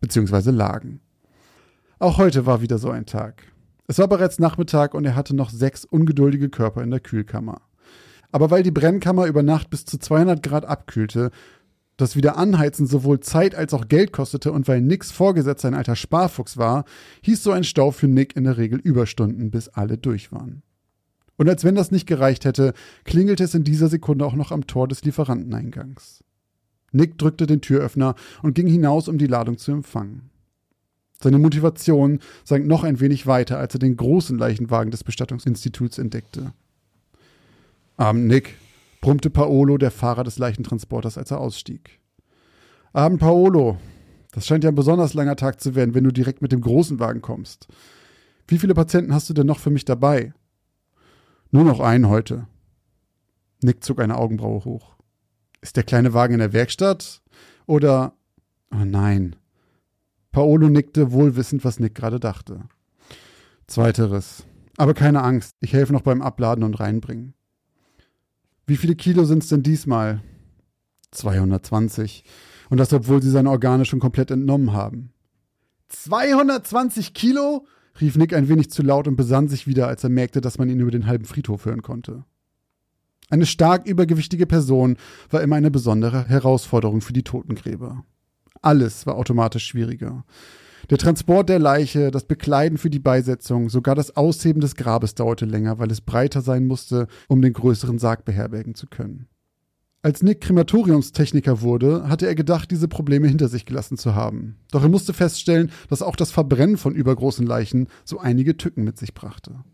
Beziehungsweise 0.00 0.50
lagen. 0.50 1.00
Auch 1.98 2.18
heute 2.18 2.44
war 2.44 2.60
wieder 2.60 2.78
so 2.78 2.90
ein 2.90 3.06
Tag. 3.06 3.44
Es 3.88 3.98
war 3.98 4.08
bereits 4.08 4.38
Nachmittag 4.38 4.94
und 4.94 5.04
er 5.04 5.14
hatte 5.14 5.34
noch 5.34 5.50
sechs 5.50 5.84
ungeduldige 5.84 6.50
Körper 6.50 6.82
in 6.82 6.90
der 6.90 7.00
Kühlkammer. 7.00 7.62
Aber 8.32 8.50
weil 8.50 8.62
die 8.62 8.72
Brennkammer 8.72 9.26
über 9.26 9.42
Nacht 9.42 9.70
bis 9.70 9.84
zu 9.84 9.98
200 9.98 10.42
Grad 10.42 10.64
abkühlte, 10.66 11.30
das 11.96 12.16
Wiederanheizen 12.16 12.86
sowohl 12.86 13.20
Zeit 13.20 13.54
als 13.54 13.72
auch 13.72 13.88
Geld 13.88 14.12
kostete 14.12 14.52
und 14.52 14.68
weil 14.68 14.80
Nicks 14.82 15.10
Vorgesetzter 15.10 15.68
ein 15.68 15.74
alter 15.74 15.96
Sparfuchs 15.96 16.56
war, 16.56 16.84
hieß 17.22 17.42
so 17.42 17.52
ein 17.52 17.64
Stau 17.64 17.90
für 17.90 18.08
Nick 18.08 18.36
in 18.36 18.44
der 18.44 18.58
Regel 18.58 18.78
Überstunden, 18.78 19.50
bis 19.50 19.68
alle 19.68 19.96
durch 19.96 20.30
waren. 20.32 20.62
Und 21.36 21.48
als 21.48 21.64
wenn 21.64 21.74
das 21.74 21.90
nicht 21.90 22.06
gereicht 22.06 22.44
hätte, 22.44 22.72
klingelte 23.04 23.44
es 23.44 23.54
in 23.54 23.64
dieser 23.64 23.88
Sekunde 23.88 24.24
auch 24.24 24.34
noch 24.34 24.52
am 24.52 24.66
Tor 24.66 24.88
des 24.88 25.04
Lieferanteneingangs. 25.04 26.24
Nick 26.92 27.18
drückte 27.18 27.46
den 27.46 27.60
Türöffner 27.60 28.14
und 28.42 28.54
ging 28.54 28.66
hinaus, 28.66 29.08
um 29.08 29.18
die 29.18 29.26
Ladung 29.26 29.58
zu 29.58 29.72
empfangen. 29.72 30.30
Seine 31.20 31.38
Motivation 31.38 32.20
sank 32.44 32.66
noch 32.66 32.84
ein 32.84 33.00
wenig 33.00 33.26
weiter, 33.26 33.58
als 33.58 33.74
er 33.74 33.80
den 33.80 33.96
großen 33.96 34.38
Leichenwagen 34.38 34.90
des 34.90 35.02
Bestattungsinstituts 35.02 35.98
entdeckte. 35.98 36.52
Abend, 37.96 38.26
Nick, 38.26 38.54
brummte 39.00 39.30
Paolo, 39.30 39.78
der 39.78 39.90
Fahrer 39.90 40.24
des 40.24 40.38
Leichentransporters, 40.38 41.18
als 41.18 41.30
er 41.30 41.40
ausstieg. 41.40 42.00
Abend, 42.92 43.20
Paolo. 43.20 43.78
Das 44.32 44.46
scheint 44.46 44.64
ja 44.64 44.70
ein 44.70 44.74
besonders 44.74 45.14
langer 45.14 45.36
Tag 45.36 45.60
zu 45.60 45.74
werden, 45.74 45.94
wenn 45.94 46.04
du 46.04 46.12
direkt 46.12 46.42
mit 46.42 46.52
dem 46.52 46.60
großen 46.60 46.98
Wagen 46.98 47.22
kommst. 47.22 47.68
Wie 48.48 48.58
viele 48.58 48.74
Patienten 48.74 49.14
hast 49.14 49.28
du 49.30 49.34
denn 49.34 49.46
noch 49.46 49.58
für 49.58 49.70
mich 49.70 49.84
dabei? 49.84 50.32
Nur 51.50 51.64
noch 51.64 51.80
einen 51.80 52.08
heute. 52.08 52.46
Nick 53.62 53.82
zog 53.82 54.00
eine 54.00 54.16
Augenbraue 54.16 54.64
hoch. 54.64 54.96
Ist 55.60 55.76
der 55.76 55.84
kleine 55.84 56.12
Wagen 56.12 56.34
in 56.34 56.40
der 56.40 56.52
Werkstatt? 56.52 57.22
Oder. 57.66 58.12
Oh 58.72 58.84
nein. 58.84 59.36
Paolo 60.32 60.68
nickte, 60.68 61.12
wohlwissend, 61.12 61.64
was 61.64 61.80
Nick 61.80 61.94
gerade 61.94 62.20
dachte. 62.20 62.68
Zweiteres. 63.66 64.44
Aber 64.76 64.92
keine 64.92 65.22
Angst, 65.22 65.56
ich 65.60 65.72
helfe 65.72 65.92
noch 65.92 66.02
beim 66.02 66.20
Abladen 66.20 66.62
und 66.62 66.78
reinbringen. 66.78 67.34
Wie 68.66 68.76
viele 68.76 68.96
Kilo 68.96 69.24
sind 69.24 69.44
es 69.44 69.48
denn 69.48 69.62
diesmal? 69.62 70.22
220. 71.12 72.24
Und 72.68 72.78
das, 72.78 72.92
obwohl 72.92 73.22
sie 73.22 73.30
seine 73.30 73.50
Organe 73.50 73.84
schon 73.84 74.00
komplett 74.00 74.32
entnommen 74.32 74.72
haben. 74.72 75.12
220 75.88 77.14
Kilo? 77.14 77.66
rief 78.00 78.16
Nick 78.16 78.34
ein 78.34 78.48
wenig 78.48 78.70
zu 78.70 78.82
laut 78.82 79.06
und 79.06 79.16
besann 79.16 79.48
sich 79.48 79.66
wieder, 79.66 79.86
als 79.86 80.02
er 80.04 80.10
merkte, 80.10 80.40
dass 80.40 80.58
man 80.58 80.68
ihn 80.68 80.80
über 80.80 80.90
den 80.90 81.06
halben 81.06 81.24
Friedhof 81.24 81.64
hören 81.64 81.82
konnte. 81.82 82.24
Eine 83.30 83.46
stark 83.46 83.86
übergewichtige 83.86 84.46
Person 84.46 84.96
war 85.30 85.42
immer 85.42 85.56
eine 85.56 85.70
besondere 85.70 86.28
Herausforderung 86.28 87.00
für 87.00 87.12
die 87.12 87.24
Totengräber. 87.24 88.04
Alles 88.62 89.06
war 89.06 89.14
automatisch 89.14 89.66
schwieriger. 89.66 90.24
Der 90.88 90.98
Transport 90.98 91.48
der 91.48 91.58
Leiche, 91.58 92.12
das 92.12 92.24
Bekleiden 92.24 92.78
für 92.78 92.90
die 92.90 93.00
Beisetzung, 93.00 93.68
sogar 93.68 93.96
das 93.96 94.16
Ausheben 94.16 94.60
des 94.60 94.76
Grabes 94.76 95.16
dauerte 95.16 95.44
länger, 95.44 95.80
weil 95.80 95.90
es 95.90 96.00
breiter 96.00 96.42
sein 96.42 96.66
musste, 96.66 97.08
um 97.28 97.42
den 97.42 97.52
größeren 97.52 97.98
Sarg 97.98 98.24
beherbergen 98.24 98.76
zu 98.76 98.86
können. 98.86 99.26
Als 100.02 100.22
Nick 100.22 100.42
Krematoriumstechniker 100.42 101.62
wurde, 101.62 102.08
hatte 102.08 102.28
er 102.28 102.36
gedacht, 102.36 102.70
diese 102.70 102.86
Probleme 102.86 103.26
hinter 103.26 103.48
sich 103.48 103.66
gelassen 103.66 103.96
zu 103.96 104.14
haben. 104.14 104.58
Doch 104.70 104.84
er 104.84 104.88
musste 104.88 105.12
feststellen, 105.12 105.72
dass 105.88 106.02
auch 106.02 106.14
das 106.14 106.30
Verbrennen 106.30 106.76
von 106.76 106.94
übergroßen 106.94 107.44
Leichen 107.44 107.88
so 108.04 108.20
einige 108.20 108.56
Tücken 108.56 108.84
mit 108.84 108.96
sich 108.96 109.14
brachte. 109.14 109.64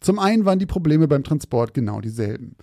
Zum 0.00 0.18
einen 0.18 0.44
waren 0.44 0.58
die 0.58 0.66
Probleme 0.66 1.08
beim 1.08 1.24
Transport 1.24 1.72
genau 1.72 2.02
dieselben. 2.02 2.56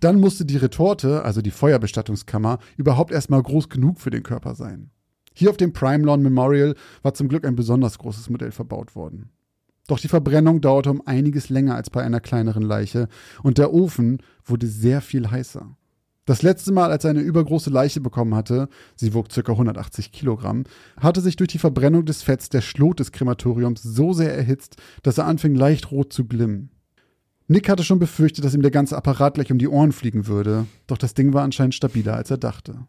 Dann 0.00 0.18
musste 0.18 0.44
die 0.44 0.56
Retorte, 0.56 1.22
also 1.22 1.42
die 1.42 1.52
Feuerbestattungskammer, 1.52 2.58
überhaupt 2.76 3.12
erstmal 3.12 3.42
groß 3.42 3.68
genug 3.68 4.00
für 4.00 4.10
den 4.10 4.24
Körper 4.24 4.56
sein. 4.56 4.90
Hier 5.38 5.50
auf 5.50 5.56
dem 5.56 5.72
Prime 5.72 6.04
Lawn 6.04 6.20
Memorial 6.20 6.74
war 7.02 7.14
zum 7.14 7.28
Glück 7.28 7.46
ein 7.46 7.54
besonders 7.54 7.96
großes 7.98 8.28
Modell 8.28 8.50
verbaut 8.50 8.96
worden. 8.96 9.30
Doch 9.86 10.00
die 10.00 10.08
Verbrennung 10.08 10.60
dauerte 10.60 10.90
um 10.90 11.00
einiges 11.06 11.48
länger 11.48 11.76
als 11.76 11.90
bei 11.90 12.02
einer 12.02 12.18
kleineren 12.18 12.64
Leiche 12.64 13.06
und 13.44 13.56
der 13.56 13.72
Ofen 13.72 14.18
wurde 14.44 14.66
sehr 14.66 15.00
viel 15.00 15.30
heißer. 15.30 15.76
Das 16.24 16.42
letzte 16.42 16.72
Mal, 16.72 16.90
als 16.90 17.04
er 17.04 17.10
eine 17.10 17.20
übergroße 17.20 17.70
Leiche 17.70 18.00
bekommen 18.00 18.34
hatte, 18.34 18.68
sie 18.96 19.14
wog 19.14 19.28
ca. 19.28 19.52
180 19.52 20.10
Kilogramm, 20.10 20.64
hatte 20.96 21.20
sich 21.20 21.36
durch 21.36 21.50
die 21.50 21.60
Verbrennung 21.60 22.04
des 22.04 22.24
Fetts 22.24 22.48
der 22.48 22.60
Schlot 22.60 22.98
des 22.98 23.12
Krematoriums 23.12 23.80
so 23.80 24.12
sehr 24.12 24.36
erhitzt, 24.36 24.74
dass 25.04 25.18
er 25.18 25.26
anfing 25.26 25.54
leicht 25.54 25.92
rot 25.92 26.12
zu 26.12 26.24
glimmen. 26.24 26.70
Nick 27.46 27.68
hatte 27.68 27.84
schon 27.84 28.00
befürchtet, 28.00 28.44
dass 28.44 28.54
ihm 28.54 28.62
der 28.62 28.72
ganze 28.72 28.96
Apparat 28.96 29.34
gleich 29.34 29.52
um 29.52 29.58
die 29.58 29.68
Ohren 29.68 29.92
fliegen 29.92 30.26
würde, 30.26 30.66
doch 30.88 30.98
das 30.98 31.14
Ding 31.14 31.32
war 31.32 31.44
anscheinend 31.44 31.76
stabiler, 31.76 32.14
als 32.14 32.32
er 32.32 32.38
dachte. 32.38 32.88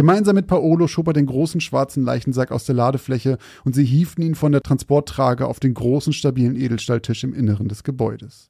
Gemeinsam 0.00 0.34
mit 0.34 0.46
Paolo 0.46 0.88
schob 0.88 1.08
er 1.08 1.12
den 1.12 1.26
großen 1.26 1.60
schwarzen 1.60 2.02
Leichensack 2.02 2.52
aus 2.52 2.64
der 2.64 2.74
Ladefläche 2.74 3.36
und 3.66 3.74
sie 3.74 3.84
hieften 3.84 4.22
ihn 4.22 4.34
von 4.34 4.50
der 4.50 4.62
Transporttrage 4.62 5.46
auf 5.46 5.60
den 5.60 5.74
großen 5.74 6.14
stabilen 6.14 6.56
Edelstahltisch 6.56 7.22
im 7.22 7.34
Inneren 7.34 7.68
des 7.68 7.84
Gebäudes. 7.84 8.48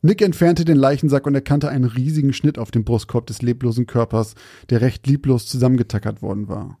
Nick 0.00 0.22
entfernte 0.22 0.64
den 0.64 0.78
Leichensack 0.78 1.26
und 1.26 1.34
erkannte 1.34 1.68
einen 1.68 1.84
riesigen 1.84 2.32
Schnitt 2.32 2.58
auf 2.58 2.70
dem 2.70 2.82
Brustkorb 2.82 3.26
des 3.26 3.42
leblosen 3.42 3.84
Körpers, 3.86 4.36
der 4.70 4.80
recht 4.80 5.06
lieblos 5.06 5.44
zusammengetackert 5.44 6.22
worden 6.22 6.48
war. 6.48 6.78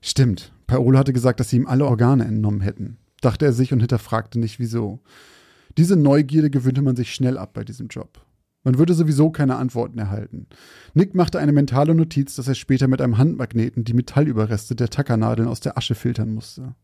Stimmt, 0.00 0.52
Paolo 0.68 1.00
hatte 1.00 1.12
gesagt, 1.12 1.40
dass 1.40 1.50
sie 1.50 1.56
ihm 1.56 1.66
alle 1.66 1.84
Organe 1.84 2.26
entnommen 2.26 2.60
hätten, 2.60 2.98
dachte 3.20 3.44
er 3.44 3.52
sich 3.52 3.72
und 3.72 3.80
hinterfragte 3.80 4.38
nicht 4.38 4.60
wieso. 4.60 5.00
Diese 5.76 5.96
Neugierde 5.96 6.48
gewöhnte 6.48 6.82
man 6.82 6.94
sich 6.94 7.12
schnell 7.12 7.38
ab 7.38 7.54
bei 7.54 7.64
diesem 7.64 7.88
Job. 7.88 8.20
Man 8.64 8.78
würde 8.78 8.94
sowieso 8.94 9.30
keine 9.30 9.56
Antworten 9.56 9.98
erhalten. 9.98 10.46
Nick 10.94 11.14
machte 11.14 11.38
eine 11.38 11.52
mentale 11.52 11.94
Notiz, 11.94 12.34
dass 12.34 12.48
er 12.48 12.54
später 12.54 12.88
mit 12.88 13.00
einem 13.00 13.18
Handmagneten 13.18 13.84
die 13.84 13.94
Metallüberreste 13.94 14.74
der 14.74 14.88
Tackernadeln 14.88 15.48
aus 15.48 15.60
der 15.60 15.78
Asche 15.78 15.94
filtern 15.94 16.32
musste. 16.34 16.74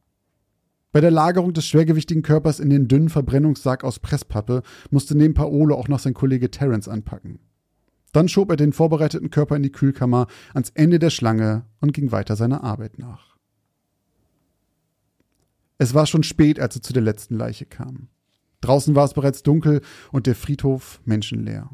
Bei 0.93 1.01
der 1.01 1.11
Lagerung 1.11 1.53
des 1.53 1.67
schwergewichtigen 1.67 2.23
Körpers 2.23 2.61
in 2.61 2.71
den 2.71 2.87
dünnen 2.87 3.09
Verbrennungssack 3.09 3.83
aus 3.83 3.99
Presspappe 3.99 4.63
musste 4.91 5.17
neben 5.17 5.35
Paolo 5.35 5.75
auch 5.75 5.89
noch 5.89 5.99
sein 5.99 6.15
Kollege 6.15 6.53
Terence 6.53 6.89
anpacken. 6.89 7.41
Dann 8.13 8.29
schob 8.29 8.49
er 8.51 8.57
den 8.57 8.73
vorbereiteten 8.73 9.31
Körper 9.31 9.57
in 9.57 9.65
die 9.65 9.73
Kühlkammer 9.73 10.29
ans 10.55 10.71
Ende 10.71 11.01
der 11.01 11.11
Schlange 11.11 11.65
und 11.81 11.93
ging 11.93 12.13
weiter 12.13 12.37
seiner 12.37 12.63
Arbeit 12.63 13.01
nach. 13.01 13.37
Es 15.79 15.95
war 15.95 16.07
schon 16.07 16.23
spät, 16.23 16.61
als 16.61 16.77
er 16.77 16.83
zu 16.83 16.93
der 16.93 17.03
letzten 17.03 17.35
Leiche 17.35 17.67
kam. 17.67 18.07
Draußen 18.65 18.95
war 18.95 19.05
es 19.05 19.15
bereits 19.15 19.43
dunkel 19.43 19.81
und 20.11 20.27
der 20.27 20.35
Friedhof 20.35 21.01
menschenleer. 21.05 21.71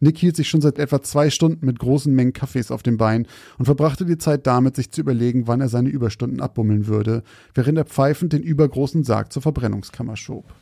Nick 0.00 0.18
hielt 0.18 0.34
sich 0.34 0.48
schon 0.48 0.60
seit 0.60 0.80
etwa 0.80 1.00
zwei 1.00 1.30
Stunden 1.30 1.64
mit 1.64 1.78
großen 1.78 2.12
Mengen 2.12 2.32
Kaffees 2.32 2.72
auf 2.72 2.82
dem 2.82 2.96
Bein 2.96 3.26
und 3.56 3.66
verbrachte 3.66 4.04
die 4.04 4.18
Zeit 4.18 4.48
damit, 4.48 4.74
sich 4.74 4.90
zu 4.90 5.00
überlegen, 5.00 5.46
wann 5.46 5.60
er 5.60 5.68
seine 5.68 5.90
Überstunden 5.90 6.40
abbummeln 6.40 6.88
würde, 6.88 7.22
während 7.54 7.78
er 7.78 7.84
pfeifend 7.84 8.32
den 8.32 8.42
übergroßen 8.42 9.04
Sarg 9.04 9.32
zur 9.32 9.42
Verbrennungskammer 9.42 10.16
schob. 10.16 10.52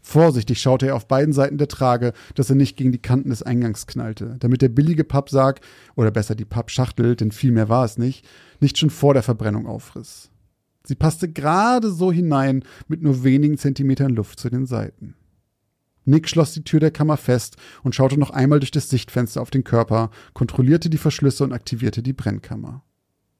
Vorsichtig 0.00 0.60
schaute 0.60 0.88
er 0.88 0.96
auf 0.96 1.06
beiden 1.06 1.32
Seiten 1.32 1.58
der 1.58 1.68
Trage, 1.68 2.14
dass 2.34 2.50
er 2.50 2.56
nicht 2.56 2.76
gegen 2.76 2.90
die 2.90 2.98
Kanten 2.98 3.30
des 3.30 3.42
Eingangs 3.44 3.86
knallte, 3.86 4.36
damit 4.40 4.62
der 4.62 4.70
billige 4.70 5.04
Pappsarg, 5.04 5.60
oder 5.94 6.10
besser 6.10 6.34
die 6.34 6.44
Pappschachtel, 6.44 7.14
denn 7.14 7.30
viel 7.30 7.52
mehr 7.52 7.68
war 7.68 7.84
es 7.84 7.98
nicht, 7.98 8.26
nicht 8.60 8.78
schon 8.78 8.90
vor 8.90 9.14
der 9.14 9.22
Verbrennung 9.22 9.66
aufriss. 9.66 10.31
Sie 10.84 10.94
passte 10.94 11.30
gerade 11.30 11.90
so 11.90 12.10
hinein 12.12 12.64
mit 12.88 13.02
nur 13.02 13.24
wenigen 13.24 13.58
Zentimetern 13.58 14.14
Luft 14.14 14.40
zu 14.40 14.50
den 14.50 14.66
Seiten. 14.66 15.14
Nick 16.04 16.28
schloss 16.28 16.52
die 16.52 16.64
Tür 16.64 16.80
der 16.80 16.90
Kammer 16.90 17.16
fest 17.16 17.56
und 17.82 17.94
schaute 17.94 18.18
noch 18.18 18.30
einmal 18.30 18.58
durch 18.58 18.72
das 18.72 18.88
Sichtfenster 18.88 19.40
auf 19.40 19.50
den 19.50 19.64
Körper, 19.64 20.10
kontrollierte 20.32 20.90
die 20.90 20.98
Verschlüsse 20.98 21.44
und 21.44 21.52
aktivierte 21.52 22.02
die 22.02 22.12
Brennkammer. 22.12 22.82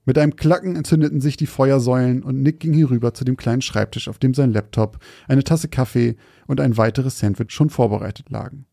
Mit 0.04 0.18
einem 0.18 0.34
Klacken 0.34 0.74
entzündeten 0.74 1.20
sich 1.20 1.36
die 1.36 1.46
Feuersäulen 1.46 2.22
und 2.22 2.42
Nick 2.42 2.60
ging 2.60 2.72
hinüber 2.72 3.14
zu 3.14 3.24
dem 3.24 3.36
kleinen 3.36 3.62
Schreibtisch, 3.62 4.08
auf 4.08 4.18
dem 4.18 4.34
sein 4.34 4.52
Laptop, 4.52 4.98
eine 5.28 5.44
Tasse 5.44 5.68
Kaffee 5.68 6.16
und 6.46 6.60
ein 6.60 6.76
weiteres 6.76 7.18
Sandwich 7.18 7.52
schon 7.52 7.70
vorbereitet 7.70 8.30
lagen. 8.30 8.66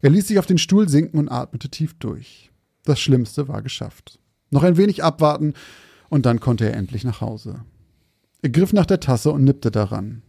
Er 0.00 0.10
ließ 0.10 0.28
sich 0.28 0.38
auf 0.38 0.46
den 0.46 0.58
Stuhl 0.58 0.88
sinken 0.88 1.18
und 1.18 1.28
atmete 1.28 1.70
tief 1.70 1.94
durch. 1.98 2.52
Das 2.84 3.00
Schlimmste 3.00 3.48
war 3.48 3.62
geschafft. 3.62 4.20
Noch 4.50 4.62
ein 4.62 4.76
wenig 4.76 5.02
abwarten 5.02 5.54
und 6.08 6.24
dann 6.24 6.38
konnte 6.38 6.66
er 6.66 6.74
endlich 6.76 7.02
nach 7.02 7.20
Hause. 7.20 7.64
Er 8.42 8.50
griff 8.50 8.72
nach 8.72 8.86
der 8.86 9.00
Tasse 9.00 9.32
und 9.32 9.44
nippte 9.44 9.70
daran. 9.70 10.22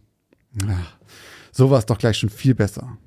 Ach, 0.66 0.96
so 1.52 1.70
war 1.70 1.78
es 1.78 1.86
doch 1.86 1.98
gleich 1.98 2.18
schon 2.18 2.30
viel 2.30 2.54
besser. 2.54 2.98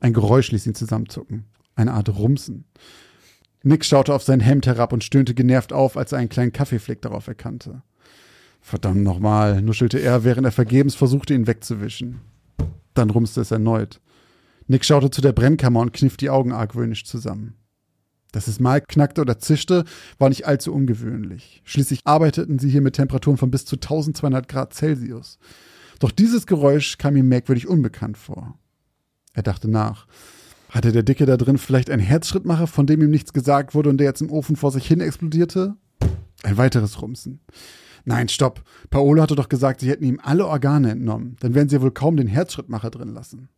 Ein 0.00 0.12
Geräusch 0.12 0.50
ließ 0.50 0.66
ihn 0.66 0.74
zusammenzucken. 0.74 1.44
Eine 1.74 1.92
Art 1.92 2.08
Rumsen. 2.08 2.64
Nick 3.62 3.84
schaute 3.84 4.14
auf 4.14 4.22
sein 4.22 4.40
Hemd 4.40 4.66
herab 4.66 4.92
und 4.92 5.04
stöhnte 5.04 5.34
genervt 5.34 5.72
auf, 5.72 5.96
als 5.96 6.12
er 6.12 6.18
einen 6.18 6.30
kleinen 6.30 6.52
Kaffeefleck 6.52 7.02
darauf 7.02 7.26
erkannte. 7.26 7.82
Verdammt 8.60 9.02
nochmal, 9.02 9.62
nuschelte 9.62 9.98
er, 9.98 10.24
während 10.24 10.46
er 10.46 10.52
vergebens 10.52 10.94
versuchte, 10.94 11.34
ihn 11.34 11.46
wegzuwischen. 11.46 12.20
Dann 12.94 13.10
rumste 13.10 13.40
es 13.40 13.50
erneut. 13.50 14.00
Nick 14.66 14.84
schaute 14.84 15.10
zu 15.10 15.20
der 15.20 15.32
Brennkammer 15.32 15.80
und 15.80 15.92
kniff 15.92 16.16
die 16.16 16.30
Augen 16.30 16.52
argwöhnisch 16.52 17.04
zusammen. 17.04 17.54
Dass 18.32 18.46
es 18.46 18.60
mal 18.60 18.80
knackte 18.80 19.20
oder 19.20 19.38
zischte, 19.38 19.84
war 20.18 20.28
nicht 20.28 20.46
allzu 20.46 20.72
ungewöhnlich. 20.72 21.62
Schließlich 21.64 22.02
arbeiteten 22.04 22.58
sie 22.58 22.70
hier 22.70 22.80
mit 22.80 22.94
Temperaturen 22.94 23.36
von 23.36 23.50
bis 23.50 23.64
zu 23.64 23.76
1200 23.76 24.48
Grad 24.48 24.72
Celsius. 24.74 25.38
Doch 25.98 26.10
dieses 26.10 26.46
Geräusch 26.46 26.98
kam 26.98 27.16
ihm 27.16 27.28
merkwürdig 27.28 27.68
unbekannt 27.68 28.16
vor. 28.16 28.58
Er 29.34 29.42
dachte 29.42 29.68
nach. 29.68 30.06
Hatte 30.70 30.92
der 30.92 31.02
Dicke 31.02 31.26
da 31.26 31.36
drin 31.36 31.58
vielleicht 31.58 31.90
einen 31.90 32.02
Herzschrittmacher, 32.02 32.68
von 32.68 32.86
dem 32.86 33.02
ihm 33.02 33.10
nichts 33.10 33.32
gesagt 33.32 33.74
wurde 33.74 33.90
und 33.90 33.98
der 33.98 34.06
jetzt 34.06 34.22
im 34.22 34.30
Ofen 34.30 34.56
vor 34.56 34.70
sich 34.70 34.86
hin 34.86 35.00
explodierte? 35.00 35.74
Ein 36.42 36.56
weiteres 36.56 37.02
Rumsen. 37.02 37.40
Nein, 38.04 38.28
stopp. 38.28 38.62
Paolo 38.88 39.20
hatte 39.20 39.34
doch 39.34 39.48
gesagt, 39.48 39.80
sie 39.80 39.90
hätten 39.90 40.04
ihm 40.04 40.20
alle 40.22 40.46
Organe 40.46 40.92
entnommen. 40.92 41.36
Dann 41.40 41.54
werden 41.54 41.68
sie 41.68 41.82
wohl 41.82 41.90
kaum 41.90 42.16
den 42.16 42.28
Herzschrittmacher 42.28 42.90
drin 42.90 43.12
lassen. 43.12 43.48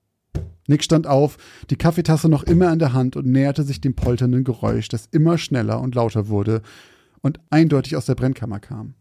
Nick 0.69 0.85
stand 0.85 1.07
auf, 1.07 1.37
die 1.71 1.77
Kaffeetasse 1.77 2.29
noch 2.29 2.45
immer 2.45 2.73
in 2.73 2.79
der 2.79 2.93
Hand 2.93 3.17
und 3.17 3.27
näherte 3.27 3.63
sich 3.63 3.81
dem 3.81 3.95
polternden 3.95 4.45
Geräusch, 4.45 4.89
das 4.89 5.09
immer 5.11 5.37
schneller 5.37 5.81
und 5.81 5.95
lauter 5.95 6.29
wurde 6.29 6.63
und 7.21 7.41
eindeutig 7.51 7.97
aus 7.97 8.07
der 8.07 8.15
Brennkammer 8.15 8.61
kam. 8.61 8.95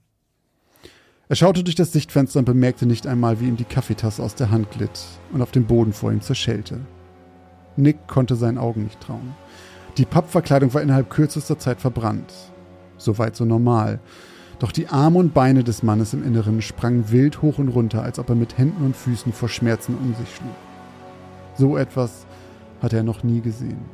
Er 1.30 1.36
schaute 1.38 1.64
durch 1.64 1.76
das 1.76 1.94
Sichtfenster 1.94 2.40
und 2.40 2.46
bemerkte 2.46 2.86
nicht 2.86 3.08
einmal, 3.08 3.40
wie 3.40 3.48
ihm 3.48 3.56
die 3.56 3.64
Kaffeetasse 3.64 4.22
aus 4.22 4.36
der 4.36 4.52
Hand 4.52 4.70
glitt 4.72 5.00
und 5.32 5.42
auf 5.42 5.52
dem 5.52 5.66
Boden 5.66 5.94
vor 5.94 6.12
ihm 6.12 6.20
zerschellte. 6.20 6.82
Nick 7.78 8.06
konnte 8.08 8.36
seinen 8.36 8.58
Augen 8.58 8.84
nicht 8.84 9.00
trauen. 9.00 9.34
Die 9.98 10.06
Pappverkleidung 10.06 10.74
war 10.74 10.82
innerhalb 10.82 11.10
kürzester 11.10 11.58
Zeit 11.58 11.80
verbrannt. 11.80 12.34
Soweit 12.98 13.38
so 13.38 13.46
normal. 13.46 14.02
Doch 14.60 14.74
die 14.74 14.90
Arme 14.90 15.20
und 15.20 15.34
Beine 15.34 15.64
des 15.64 15.84
Mannes 15.84 16.14
im 16.14 16.26
Inneren 16.26 16.62
sprangen 16.62 17.12
wild 17.12 17.42
hoch 17.42 17.60
und 17.60 17.70
runter, 17.70 18.04
als 18.04 18.20
ob 18.20 18.28
er 18.28 18.36
mit 18.36 18.58
Händen 18.58 18.84
und 18.84 18.96
Füßen 18.98 19.32
vor 19.32 19.48
Schmerzen 19.48 19.96
um 19.96 20.14
sich 20.16 20.36
schlug. 20.36 20.52
So 21.62 21.78
etwas 21.78 22.26
hatte 22.82 22.98
er 22.98 23.04
noch 23.04 23.22
nie 23.22 23.40
gesehen. 23.40 23.86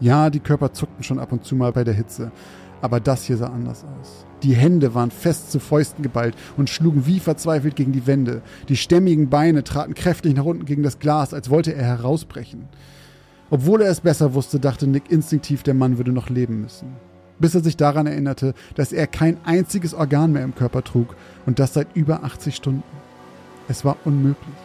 Ja, 0.00 0.30
die 0.30 0.40
Körper 0.40 0.72
zuckten 0.72 1.04
schon 1.04 1.18
ab 1.18 1.32
und 1.32 1.44
zu 1.44 1.54
mal 1.54 1.70
bei 1.70 1.84
der 1.84 1.92
Hitze, 1.92 2.32
aber 2.80 2.98
das 2.98 3.24
hier 3.24 3.36
sah 3.36 3.48
anders 3.48 3.84
aus. 4.00 4.24
Die 4.42 4.54
Hände 4.54 4.94
waren 4.94 5.10
fest 5.10 5.52
zu 5.52 5.60
Fäusten 5.60 6.02
geballt 6.02 6.34
und 6.56 6.70
schlugen 6.70 7.04
wie 7.04 7.20
verzweifelt 7.20 7.76
gegen 7.76 7.92
die 7.92 8.06
Wände. 8.06 8.40
Die 8.70 8.78
stämmigen 8.78 9.28
Beine 9.28 9.64
traten 9.64 9.92
kräftig 9.92 10.34
nach 10.34 10.46
unten 10.46 10.64
gegen 10.64 10.82
das 10.82 10.98
Glas, 10.98 11.34
als 11.34 11.50
wollte 11.50 11.74
er 11.74 11.84
herausbrechen. 11.84 12.70
Obwohl 13.50 13.82
er 13.82 13.90
es 13.90 14.00
besser 14.00 14.32
wusste, 14.32 14.58
dachte 14.58 14.86
Nick 14.86 15.12
instinktiv, 15.12 15.62
der 15.62 15.74
Mann 15.74 15.98
würde 15.98 16.12
noch 16.12 16.30
leben 16.30 16.62
müssen. 16.62 16.88
Bis 17.38 17.54
er 17.54 17.60
sich 17.60 17.76
daran 17.76 18.06
erinnerte, 18.06 18.54
dass 18.76 18.94
er 18.94 19.06
kein 19.08 19.36
einziges 19.44 19.92
Organ 19.92 20.32
mehr 20.32 20.44
im 20.44 20.54
Körper 20.54 20.82
trug 20.82 21.16
und 21.44 21.58
das 21.58 21.74
seit 21.74 21.94
über 21.94 22.24
80 22.24 22.56
Stunden. 22.56 22.82
Es 23.68 23.84
war 23.84 23.98
unmöglich. 24.06 24.63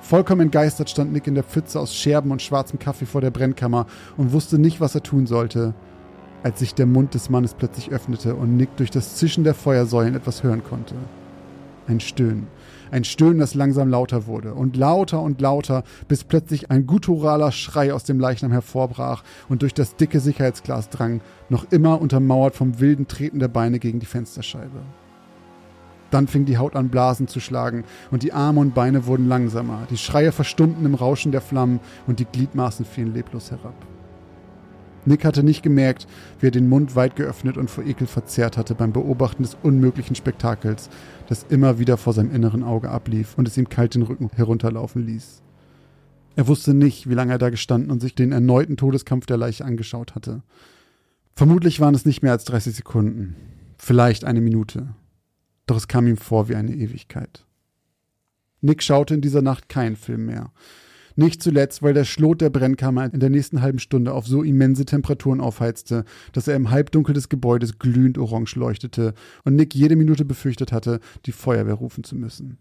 Vollkommen 0.00 0.40
entgeistert 0.40 0.90
stand 0.90 1.12
Nick 1.12 1.26
in 1.26 1.34
der 1.34 1.44
Pfütze 1.44 1.78
aus 1.78 1.94
Scherben 1.94 2.32
und 2.32 2.42
schwarzem 2.42 2.78
Kaffee 2.78 3.06
vor 3.06 3.20
der 3.20 3.30
Brennkammer 3.30 3.86
und 4.16 4.32
wusste 4.32 4.58
nicht, 4.58 4.80
was 4.80 4.94
er 4.94 5.02
tun 5.02 5.26
sollte, 5.26 5.74
als 6.42 6.58
sich 6.58 6.74
der 6.74 6.86
Mund 6.86 7.14
des 7.14 7.30
Mannes 7.30 7.54
plötzlich 7.54 7.90
öffnete 7.90 8.34
und 8.34 8.56
Nick 8.56 8.76
durch 8.76 8.90
das 8.90 9.16
Zischen 9.16 9.44
der 9.44 9.54
Feuersäulen 9.54 10.14
etwas 10.14 10.42
hören 10.42 10.64
konnte. 10.64 10.94
Ein 11.86 12.00
Stöhnen. 12.00 12.46
Ein 12.90 13.04
Stöhnen, 13.04 13.38
das 13.38 13.54
langsam 13.54 13.88
lauter 13.88 14.26
wurde 14.26 14.54
und 14.54 14.76
lauter 14.76 15.20
und 15.22 15.40
lauter, 15.40 15.84
bis 16.08 16.24
plötzlich 16.24 16.70
ein 16.70 16.86
gutturaler 16.86 17.52
Schrei 17.52 17.92
aus 17.92 18.04
dem 18.04 18.18
Leichnam 18.18 18.50
hervorbrach 18.50 19.22
und 19.48 19.62
durch 19.62 19.74
das 19.74 19.96
dicke 19.96 20.18
Sicherheitsglas 20.18 20.88
drang, 20.88 21.20
noch 21.48 21.70
immer 21.70 22.00
untermauert 22.00 22.56
vom 22.56 22.80
wilden 22.80 23.06
Treten 23.06 23.38
der 23.38 23.48
Beine 23.48 23.78
gegen 23.78 24.00
die 24.00 24.06
Fensterscheibe. 24.06 24.80
Dann 26.10 26.26
fing 26.26 26.44
die 26.44 26.58
Haut 26.58 26.76
an 26.76 26.88
Blasen 26.88 27.28
zu 27.28 27.40
schlagen 27.40 27.84
und 28.10 28.22
die 28.22 28.32
Arme 28.32 28.60
und 28.60 28.74
Beine 28.74 29.06
wurden 29.06 29.28
langsamer, 29.28 29.86
die 29.90 29.96
Schreie 29.96 30.32
verstummten 30.32 30.84
im 30.84 30.94
Rauschen 30.94 31.32
der 31.32 31.40
Flammen 31.40 31.80
und 32.06 32.18
die 32.18 32.24
Gliedmaßen 32.24 32.84
fielen 32.84 33.14
leblos 33.14 33.50
herab. 33.50 33.74
Nick 35.06 35.24
hatte 35.24 35.42
nicht 35.42 35.62
gemerkt, 35.62 36.06
wie 36.40 36.48
er 36.48 36.50
den 36.50 36.68
Mund 36.68 36.94
weit 36.94 37.16
geöffnet 37.16 37.56
und 37.56 37.70
vor 37.70 37.84
Ekel 37.84 38.06
verzerrt 38.06 38.58
hatte 38.58 38.74
beim 38.74 38.92
Beobachten 38.92 39.42
des 39.42 39.56
unmöglichen 39.62 40.14
Spektakels, 40.14 40.90
das 41.26 41.46
immer 41.48 41.78
wieder 41.78 41.96
vor 41.96 42.12
seinem 42.12 42.34
inneren 42.34 42.62
Auge 42.62 42.90
ablief 42.90 43.38
und 43.38 43.48
es 43.48 43.56
ihm 43.56 43.68
kalt 43.68 43.94
den 43.94 44.02
Rücken 44.02 44.28
herunterlaufen 44.34 45.06
ließ. 45.06 45.42
Er 46.36 46.48
wusste 46.48 46.74
nicht, 46.74 47.08
wie 47.08 47.14
lange 47.14 47.32
er 47.32 47.38
da 47.38 47.50
gestanden 47.50 47.90
und 47.90 48.00
sich 48.00 48.14
den 48.14 48.32
erneuten 48.32 48.76
Todeskampf 48.76 49.26
der 49.26 49.36
Leiche 49.36 49.64
angeschaut 49.64 50.14
hatte. 50.14 50.42
Vermutlich 51.34 51.80
waren 51.80 51.94
es 51.94 52.04
nicht 52.04 52.22
mehr 52.22 52.32
als 52.32 52.44
30 52.44 52.76
Sekunden, 52.76 53.36
vielleicht 53.78 54.24
eine 54.24 54.40
Minute. 54.40 54.88
Doch 55.70 55.76
es 55.76 55.86
kam 55.86 56.08
ihm 56.08 56.16
vor 56.16 56.48
wie 56.48 56.56
eine 56.56 56.74
Ewigkeit. 56.74 57.46
Nick 58.60 58.82
schaute 58.82 59.14
in 59.14 59.20
dieser 59.20 59.40
Nacht 59.40 59.68
keinen 59.68 59.94
Film 59.94 60.26
mehr. 60.26 60.50
Nicht 61.14 61.40
zuletzt, 61.40 61.80
weil 61.80 61.94
der 61.94 62.02
Schlot 62.02 62.40
der 62.40 62.50
Brennkammer 62.50 63.04
in 63.14 63.20
der 63.20 63.30
nächsten 63.30 63.62
halben 63.62 63.78
Stunde 63.78 64.12
auf 64.12 64.26
so 64.26 64.42
immense 64.42 64.84
Temperaturen 64.84 65.40
aufheizte, 65.40 66.04
dass 66.32 66.48
er 66.48 66.56
im 66.56 66.72
Halbdunkel 66.72 67.14
des 67.14 67.28
Gebäudes 67.28 67.78
glühend 67.78 68.18
orange 68.18 68.56
leuchtete 68.56 69.14
und 69.44 69.54
Nick 69.54 69.72
jede 69.76 69.94
Minute 69.94 70.24
befürchtet 70.24 70.72
hatte, 70.72 70.98
die 71.26 71.30
Feuerwehr 71.30 71.74
rufen 71.74 72.02
zu 72.02 72.16
müssen. 72.16 72.58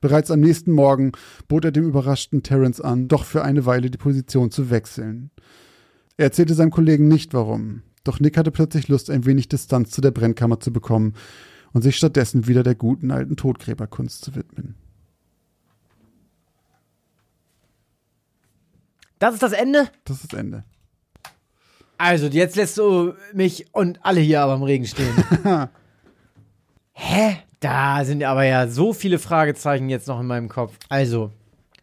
Bereits 0.00 0.30
am 0.30 0.38
nächsten 0.38 0.70
Morgen 0.70 1.10
bot 1.48 1.64
er 1.64 1.72
dem 1.72 1.88
überraschten 1.88 2.44
Terence 2.44 2.80
an, 2.80 3.08
doch 3.08 3.24
für 3.24 3.42
eine 3.42 3.66
Weile 3.66 3.90
die 3.90 3.98
Position 3.98 4.52
zu 4.52 4.70
wechseln. 4.70 5.32
Er 6.16 6.26
erzählte 6.26 6.54
seinem 6.54 6.70
Kollegen 6.70 7.08
nicht 7.08 7.34
warum, 7.34 7.82
doch 8.04 8.20
Nick 8.20 8.36
hatte 8.36 8.52
plötzlich 8.52 8.86
Lust, 8.86 9.10
ein 9.10 9.26
wenig 9.26 9.48
Distanz 9.48 9.90
zu 9.90 10.00
der 10.00 10.12
Brennkammer 10.12 10.60
zu 10.60 10.72
bekommen 10.72 11.14
und 11.76 11.82
sich 11.82 11.98
stattdessen 11.98 12.46
wieder 12.46 12.62
der 12.62 12.74
guten 12.74 13.10
alten 13.10 13.36
Todgräberkunst 13.36 14.24
zu 14.24 14.34
widmen. 14.34 14.76
Das 19.18 19.34
ist 19.34 19.42
das 19.42 19.52
Ende? 19.52 19.90
Das 20.04 20.22
ist 20.22 20.32
das 20.32 20.40
Ende. 20.40 20.64
Also, 21.98 22.28
jetzt 22.28 22.56
lässt 22.56 22.78
du 22.78 23.12
mich 23.34 23.66
und 23.74 24.02
alle 24.02 24.20
hier 24.20 24.40
aber 24.40 24.54
im 24.54 24.62
Regen 24.62 24.86
stehen. 24.86 25.14
Hä? 26.94 27.36
Da 27.60 28.06
sind 28.06 28.24
aber 28.24 28.44
ja 28.44 28.68
so 28.68 28.94
viele 28.94 29.18
Fragezeichen 29.18 29.90
jetzt 29.90 30.08
noch 30.08 30.18
in 30.18 30.26
meinem 30.26 30.48
Kopf. 30.48 30.78
Also, 30.88 31.30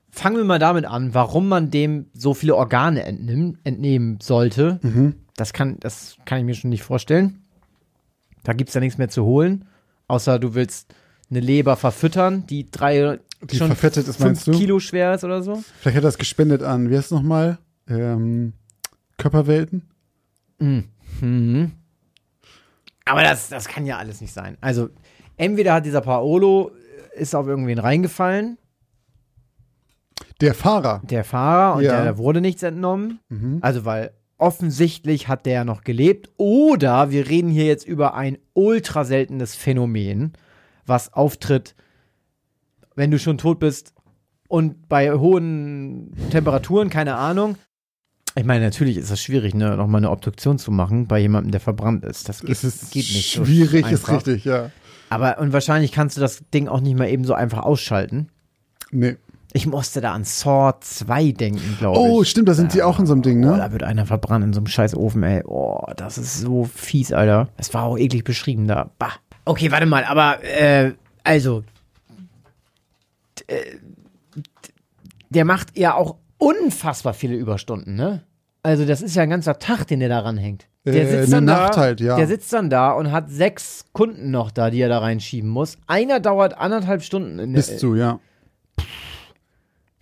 fangen 0.10 0.38
wir 0.38 0.44
mal 0.44 0.58
damit 0.58 0.86
an, 0.86 1.14
warum 1.14 1.48
man 1.48 1.70
dem 1.70 2.08
so 2.16 2.34
viele 2.34 2.56
Organe 2.56 3.04
entnehmen, 3.04 3.60
entnehmen 3.64 4.18
sollte. 4.24 4.80
Mhm. 4.82 5.18
Das, 5.36 5.54
kann, 5.54 5.80
das 5.82 6.18
kann 6.26 6.40
ich 6.40 6.46
mir 6.46 6.56
schon 6.56 6.72
nicht 6.72 6.82
vorstellen. 6.82 7.44
Da 8.44 8.54
gibt 8.54 8.70
es 8.70 8.74
ja 8.74 8.82
nichts 8.82 8.98
mehr 8.98 9.10
zu 9.10 9.24
holen. 9.24 9.66
Außer 10.08 10.40
du 10.40 10.54
willst 10.54 10.94
eine 11.30 11.40
Leber 11.40 11.76
verfüttern, 11.76 12.46
die 12.48 12.70
drei 12.70 13.20
Die 13.42 13.58
schon 13.58 13.68
verfettet 13.68 14.08
ist, 14.08 14.18
fünf? 14.18 14.44
Kilo 14.46 14.80
schwer 14.80 15.14
ist 15.16 15.24
oder 15.24 15.42
so. 15.42 15.64
Vielleicht 15.80 15.98
hat 15.98 16.04
er 16.04 16.10
es 16.10 16.18
gespendet 16.18 16.62
an, 16.64 16.90
wie 16.90 16.96
heißt 16.96 17.06
es 17.06 17.12
nochmal? 17.12 17.58
Ähm, 17.88 18.54
Körperwelten? 19.18 19.90
Mhm. 20.60 21.72
Aber 23.06 23.24
das, 23.24 23.50
das 23.50 23.68
kann 23.68 23.86
ja 23.86 23.98
alles 23.98 24.22
nicht 24.22 24.34
sein. 24.34 24.58
Also, 24.62 24.90
entweder 25.38 25.74
hat 25.74 25.86
dieser 25.86 26.02
Paolo 26.02 26.72
äh, 27.16 27.22
ist 27.22 27.36
auf 27.36 27.48
irgendwen 27.48 27.80
reingefallen, 27.80 28.58
Der 30.42 30.54
Fahrer. 30.54 31.02
der 31.04 31.24
Fahrer, 31.24 31.76
und 31.78 31.84
Ja. 31.84 31.96
der, 31.98 32.06
da 32.14 32.18
wurde 32.18 32.40
nichts 32.42 32.64
entnommen. 32.64 33.20
Mhm. 33.30 33.60
Also, 33.62 33.84
weil 33.86 34.12
offensichtlich 34.44 35.30
hat 35.30 35.46
der 35.46 35.64
noch 35.64 35.84
gelebt. 35.86 36.30
Oder 36.36 37.12
wir 37.12 37.30
reden 37.30 37.50
hier 37.50 37.66
jetzt 37.66 37.88
über 37.88 38.14
ein 38.14 38.38
ultra 38.54 39.06
seltenes 39.06 39.56
Phänomen, 39.56 40.34
was 40.86 41.14
auftritt, 41.14 41.76
wenn 42.96 43.10
du 43.10 43.18
schon 43.18 43.38
tot 43.38 43.60
bist 43.60 43.94
und 44.50 44.90
bei 44.90 45.14
hohen 45.14 46.14
Temperaturen, 46.30 46.90
keine 46.90 47.16
Ahnung. 47.16 47.56
Ich 48.36 48.44
meine, 48.44 48.66
natürlich 48.66 48.98
ist 48.98 49.12
es 49.12 49.22
schwierig, 49.24 49.54
ne, 49.54 49.78
nochmal 49.78 50.02
eine 50.02 50.12
Obduktion 50.12 50.58
zu 50.60 50.72
machen 50.72 51.08
bei 51.08 51.20
jemandem, 51.20 51.52
der 51.52 51.62
verbrannt 51.62 52.04
ist. 52.04 52.28
Das 52.28 52.42
geht, 52.42 52.50
Es 52.50 52.66
ist 52.66 52.92
geht 52.92 53.06
nicht. 53.14 53.32
so 53.34 53.46
schwierig, 53.46 53.86
ist 53.86 54.02
einfach. 54.10 54.16
richtig, 54.28 54.44
ja. 54.44 54.72
Aber 55.10 55.38
und 55.40 55.54
wahrscheinlich 55.54 55.94
kannst 55.94 56.18
du 56.18 56.22
das 56.22 56.44
Ding 56.54 56.68
auch 56.68 56.82
nicht 56.82 56.98
mal 56.98 57.08
eben 57.10 57.24
so 57.24 57.34
einfach 57.34 57.60
ausschalten. 57.60 58.28
Nee. 58.92 59.16
Ich 59.56 59.68
musste 59.68 60.02
da 60.02 60.14
an 60.14 60.24
Saw 60.24 60.74
2 60.80 61.32
denken, 61.32 61.76
glaube 61.78 61.96
ich. 61.98 62.04
Oh, 62.04 62.24
stimmt, 62.24 62.50
da 62.50 62.56
sind 62.56 62.72
sie 62.72 62.82
auch 62.82 62.98
in 63.00 63.06
so 63.06 63.14
einem 63.14 63.22
Ding, 63.22 63.44
Oh, 63.46 63.52
ne? 63.52 63.58
da 63.58 63.72
wird 63.72 63.84
einer 63.84 64.06
verbrannt 64.08 64.44
in 64.44 64.52
so 64.54 64.60
einem 64.60 64.68
scheiß 64.68 64.96
Ofen, 64.98 65.22
ey. 65.24 65.44
Oh, 65.46 65.84
das 65.96 66.18
ist 66.18 66.40
so 66.42 66.64
fies, 66.66 67.14
Alter. 67.14 67.50
Das 67.58 67.72
war 67.74 67.84
auch 67.84 67.98
eklig 67.98 68.24
beschrieben 68.24 68.68
da. 68.68 68.90
Bah. 68.98 69.12
Okay, 69.46 69.72
warte 69.72 69.86
mal, 69.86 70.06
aber, 70.06 70.44
äh, 70.44 70.94
also. 71.24 71.64
äh, 73.48 73.56
Der 75.30 75.46
macht 75.46 75.78
ja 75.78 75.94
auch 75.96 76.16
unfassbar 76.40 77.14
viele 77.14 77.36
Überstunden, 77.36 77.96
ne? 77.96 78.24
Also, 78.64 78.86
das 78.86 79.02
ist 79.02 79.16
ja 79.16 79.24
ein 79.24 79.30
ganzer 79.30 79.60
Tag, 79.60 79.86
den 79.88 80.00
der 80.00 80.10
da 80.10 80.20
ranhängt. 80.20 80.68
Der 80.86 80.96
Äh, 80.96 81.08
sitzt 81.22 81.34
dann 81.34 81.46
Nacht 81.46 81.76
da, 81.78 81.82
halt, 81.82 82.02
ja. 82.02 82.16
Der 82.16 82.28
sitzt 82.28 82.52
dann 82.54 82.70
da 82.70 82.92
und 82.92 83.12
hat 83.12 83.30
sechs 83.30 83.86
Kunden 83.94 84.32
noch 84.32 84.52
da, 84.52 84.70
die 84.70 84.82
er 84.82 84.90
da 84.90 85.00
reinschieben 85.00 85.50
muss. 85.50 85.78
Einer 85.88 86.20
dauert 86.20 86.58
anderthalb 86.58 87.04
Stunden. 87.04 87.40
In 87.40 87.54
Bis 87.54 87.78
zu, 87.78 87.96
ja. 87.96 88.20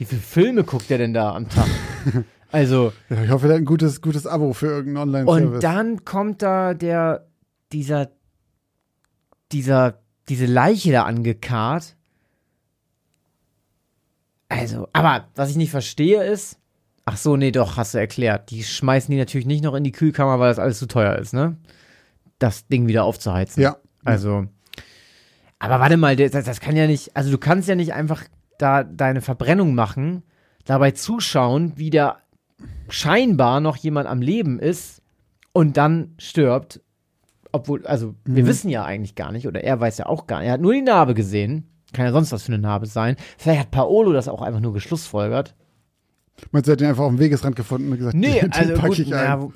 Wie 0.02 0.06
viele 0.06 0.22
Filme 0.22 0.64
guckt 0.64 0.90
der 0.90 0.98
denn 0.98 1.14
da 1.14 1.36
am 1.36 1.48
Tag? 1.48 1.68
also, 2.52 2.92
ja. 3.12 3.24
Ich 3.24 3.30
hoffe, 3.30 3.46
er 3.46 3.54
hat 3.54 3.60
ein 3.60 3.66
gutes, 3.66 4.02
gutes 4.02 4.26
Abo 4.26 4.52
für 4.52 4.66
irgendeinen 4.66 5.10
Online-Service. 5.10 5.54
Und 5.54 5.64
dann 5.64 6.06
kommt 6.06 6.42
da 6.42 6.74
der, 6.74 7.28
dieser, 7.72 8.10
dieser, 9.52 10.00
diese 10.28 10.48
Leiche 10.48 10.92
da 10.92 11.04
angekarrt. 11.04 11.96
Also, 14.50 14.88
aber 14.92 15.28
was 15.36 15.52
ich 15.52 15.56
nicht 15.56 15.70
verstehe 15.70 16.24
ist, 16.24 16.58
ach 17.06 17.18
so, 17.18 17.38
nee, 17.38 17.52
doch, 17.52 17.78
hast 17.78 17.94
du 17.94 18.00
erklärt. 18.00 18.50
Die 18.50 18.64
schmeißen 18.64 19.12
die 19.12 19.20
natürlich 19.20 19.46
nicht 19.46 19.64
noch 19.64 19.76
in 19.76 19.84
die 19.84 19.92
Kühlkammer, 19.92 20.40
weil 20.40 20.50
das 20.50 20.58
alles 20.58 20.80
zu 20.80 20.88
teuer 20.88 21.16
ist, 21.18 21.34
ne? 21.34 21.58
Das 22.40 22.66
Ding 22.66 22.88
wieder 22.88 23.04
aufzuheizen. 23.04 23.62
Ja. 23.62 23.78
Also, 24.04 24.48
aber 25.60 25.80
warte 25.80 25.98
mal, 25.98 26.16
das, 26.16 26.32
das 26.32 26.60
kann 26.60 26.76
ja 26.76 26.88
nicht, 26.88 27.16
also 27.16 27.30
du 27.30 27.38
kannst 27.38 27.70
ja 27.70 27.76
nicht 27.76 27.94
einfach 27.94 28.24
da 28.62 28.84
deine 28.84 29.22
Verbrennung 29.22 29.76
machen, 29.76 30.24
dabei 30.66 30.92
zuschauen, 30.92 31.74
wie 31.76 31.90
da 31.90 32.18
scheinbar 32.90 33.60
noch 33.60 33.76
jemand 33.78 34.08
am 34.08 34.22
Leben 34.22 34.60
ist 34.60 35.02
und 35.54 35.78
dann 35.78 36.14
stirbt. 36.18 36.82
Obwohl, 37.54 37.86
also, 37.86 38.16
wir 38.24 38.48
wissen 38.48 38.70
ja 38.70 38.86
eigentlich 38.86 39.16
gar 39.16 39.32
nicht, 39.34 39.46
oder 39.48 39.62
er 39.64 39.80
weiß 39.80 39.98
ja 39.98 40.06
auch 40.06 40.26
gar 40.26 40.40
nicht. 40.40 40.48
Er 40.48 40.54
hat 40.54 40.62
nur 40.62 40.74
die 40.74 40.82
Narbe 40.82 41.14
gesehen. 41.14 41.68
Kann 41.92 42.06
ja 42.06 42.14
sonst 42.14 42.32
was 42.32 42.44
für 42.44 42.54
eine 42.54 42.62
Narbe 42.62 42.86
sein. 42.86 43.18
Vielleicht 43.38 43.60
hat 43.60 43.72
Paolo 43.72 44.14
das 44.14 44.30
auch 44.30 44.42
einfach 44.42 44.62
nur 44.62 44.72
geschlussfolgert. 44.74 45.54
Meinst 46.52 46.68
du, 46.68 46.72
er 46.72 46.74
hat 46.74 46.80
den 46.80 46.88
einfach 46.88 47.04
auf 47.04 47.12
dem 47.12 47.20
Wegesrand 47.20 47.58
gefunden 47.58 47.92
und 47.92 47.98
gesagt, 47.98 48.16
Nee, 48.16 48.40
den 48.42 48.54
also 48.54 48.74
pack 48.76 48.88
gut, 48.92 49.00
ich 49.00 49.14
ein. 49.14 49.42
wo- 49.42 49.52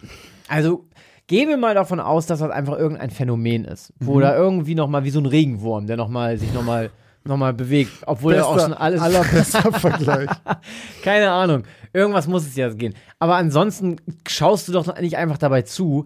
also 0.49 0.85
gehen 1.27 1.47
wir 1.47 1.55
mal 1.55 1.73
davon 1.73 2.01
aus, 2.01 2.25
dass 2.25 2.39
das 2.39 2.51
einfach 2.51 2.77
irgendein 2.77 3.09
Phänomen 3.11 3.63
ist, 3.63 3.93
Mhm. 4.01 4.05
wo 4.07 4.19
da 4.19 4.35
irgendwie 4.35 4.75
noch 4.75 4.89
mal 4.89 5.05
wie 5.05 5.09
so 5.09 5.19
ein 5.21 5.25
Regenwurm, 5.25 5.87
der 5.87 5.95
noch 5.95 6.09
mal 6.09 6.37
sich 6.37 6.53
noch 6.53 6.63
mal 6.63 6.89
noch 7.27 7.37
mal 7.37 7.53
bewegt, 7.53 7.91
obwohl 8.05 8.35
er 8.35 8.47
auch 8.47 8.53
Bester, 8.53 8.69
schon 8.69 8.77
alles 8.77 9.01
allerbester 9.01 9.71
Vergleich. 9.79 10.29
keine 11.03 11.31
Ahnung, 11.31 11.63
irgendwas 11.93 12.27
muss 12.27 12.45
es 12.45 12.55
ja 12.55 12.69
gehen. 12.69 12.93
Aber 13.19 13.35
ansonsten 13.35 13.97
schaust 14.27 14.67
du 14.67 14.71
doch 14.71 14.99
nicht 14.99 15.17
einfach 15.17 15.37
dabei 15.37 15.63
zu, 15.63 16.05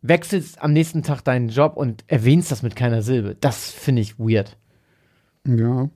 wechselst 0.00 0.60
am 0.62 0.72
nächsten 0.72 1.02
Tag 1.02 1.22
deinen 1.22 1.48
Job 1.48 1.76
und 1.76 2.04
erwähnst 2.08 2.50
das 2.50 2.62
mit 2.62 2.76
keiner 2.76 3.02
Silbe. 3.02 3.36
Das 3.40 3.70
finde 3.70 4.02
ich 4.02 4.18
weird. 4.18 4.56
Ja. 5.46 5.90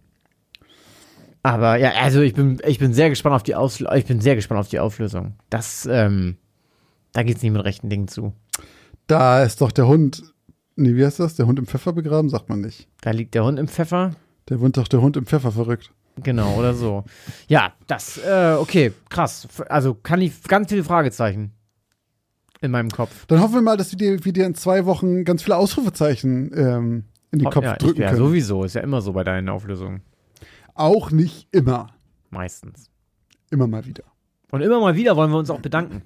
Aber 1.43 1.77
ja, 1.77 1.93
also 2.03 2.21
ich 2.23 2.35
bin, 2.35 2.59
ich 2.67 2.79
bin 2.79 2.93
sehr 2.93 3.09
gespannt 3.09 3.37
auf 3.37 3.43
die 3.43 3.55
Ausl 3.55 3.87
ich 3.95 4.07
bin 4.07 4.21
sehr 4.21 4.35
gespannt 4.35 4.61
auf 4.61 4.69
die 4.69 4.81
Auflösung. 4.81 5.35
Das, 5.49 5.87
ähm, 5.91 6.37
da 7.13 7.23
geht's 7.23 7.43
nicht 7.43 7.53
mit 7.53 7.65
rechten 7.65 7.89
Dingen 7.89 8.09
zu. 8.09 8.33
Da 9.07 9.45
ist 9.45 9.61
doch 9.61 9.71
der 9.71 9.87
Hund, 9.87 10.23
nee, 10.75 10.97
wie 10.97 11.05
heißt 11.05 11.21
das? 11.21 11.37
Der 11.37 11.47
Hund 11.47 11.59
im 11.59 11.67
Pfeffer 11.67 11.93
begraben, 11.93 12.29
sagt 12.29 12.49
man 12.49 12.61
nicht. 12.61 12.89
Da 13.01 13.13
liegt 13.13 13.35
der 13.35 13.45
Hund 13.45 13.59
im 13.59 13.69
Pfeffer. 13.69 14.17
Der 14.49 14.61
wohnt 14.61 14.77
doch 14.77 14.89
der 14.89 15.01
Hund 15.01 15.17
im 15.17 15.27
Pfeffer 15.27 15.53
verrückt. 15.53 15.93
Genau, 16.23 16.55
oder 16.55 16.73
so. 16.73 17.05
Ja, 17.49 17.75
das, 17.87 18.19
äh, 18.19 18.57
okay, 18.59 18.93
krass. 19.11 19.47
Also 19.69 19.95
kann 19.95 20.21
ich 20.23 20.43
ganz 20.45 20.71
viele 20.71 20.85
Fragezeichen 20.85 21.53
in 22.63 22.71
meinem 22.71 22.91
Kopf. 22.91 23.27
Dann 23.27 23.41
hoffen 23.41 23.55
wir 23.55 23.61
mal, 23.63 23.77
dass 23.77 23.91
wir 23.91 23.99
dir, 23.99 24.25
wir 24.25 24.33
dir 24.33 24.47
in 24.47 24.55
zwei 24.55 24.87
Wochen 24.87 25.25
ganz 25.25 25.43
viele 25.43 25.57
Ausrufezeichen 25.57 26.53
ähm, 26.57 27.05
in 27.33 27.41
den 27.41 27.51
Kopf 27.51 27.65
ja, 27.65 27.73
ich- 27.73 27.79
drücken 27.79 28.01
ja, 28.01 28.09
können. 28.09 28.19
sowieso. 28.19 28.65
Ist 28.65 28.75
ja 28.75 28.81
immer 28.81 29.03
so 29.03 29.13
bei 29.13 29.25
deinen 29.25 29.49
Auflösungen. 29.51 30.01
Auch 30.75 31.11
nicht 31.11 31.49
immer. 31.53 31.89
Meistens. 32.31 32.91
Immer 33.51 33.67
mal 33.67 33.85
wieder. 33.85 34.05
Und 34.51 34.63
immer 34.63 34.81
mal 34.81 34.97
wieder 34.97 35.17
wollen 35.17 35.31
wir 35.31 35.39
uns 35.39 35.51
auch 35.51 35.61
bedanken. 35.61 36.03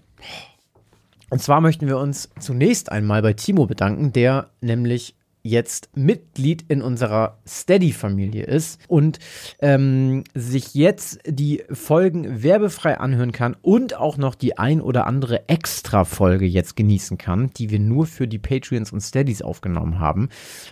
Und 1.28 1.40
zwar 1.40 1.60
möchten 1.60 1.86
wir 1.86 1.98
uns 1.98 2.30
zunächst 2.40 2.90
einmal 2.90 3.22
bei 3.22 3.32
Timo 3.32 3.66
bedanken, 3.66 4.12
der 4.12 4.50
nämlich 4.60 5.14
jetzt 5.42 5.90
Mitglied 5.94 6.64
in 6.68 6.82
unserer 6.82 7.38
Steady-Familie 7.46 8.44
ist 8.44 8.80
und 8.88 9.18
ähm, 9.60 10.24
sich 10.34 10.74
jetzt 10.74 11.20
die 11.26 11.62
Folgen 11.70 12.42
werbefrei 12.42 12.98
anhören 12.98 13.32
kann 13.32 13.56
und 13.62 13.96
auch 13.96 14.16
noch 14.16 14.34
die 14.34 14.58
ein 14.58 14.80
oder 14.80 15.06
andere 15.06 15.48
Extra-Folge 15.48 16.46
jetzt 16.46 16.76
genießen 16.76 17.18
kann, 17.18 17.50
die 17.56 17.70
wir 17.70 17.78
nur 17.78 18.06
für 18.06 18.28
die 18.28 18.38
Patreons 18.38 18.92
und 18.92 19.00
Steadies 19.00 19.42
aufgenommen 19.42 19.98
haben. 19.98 20.28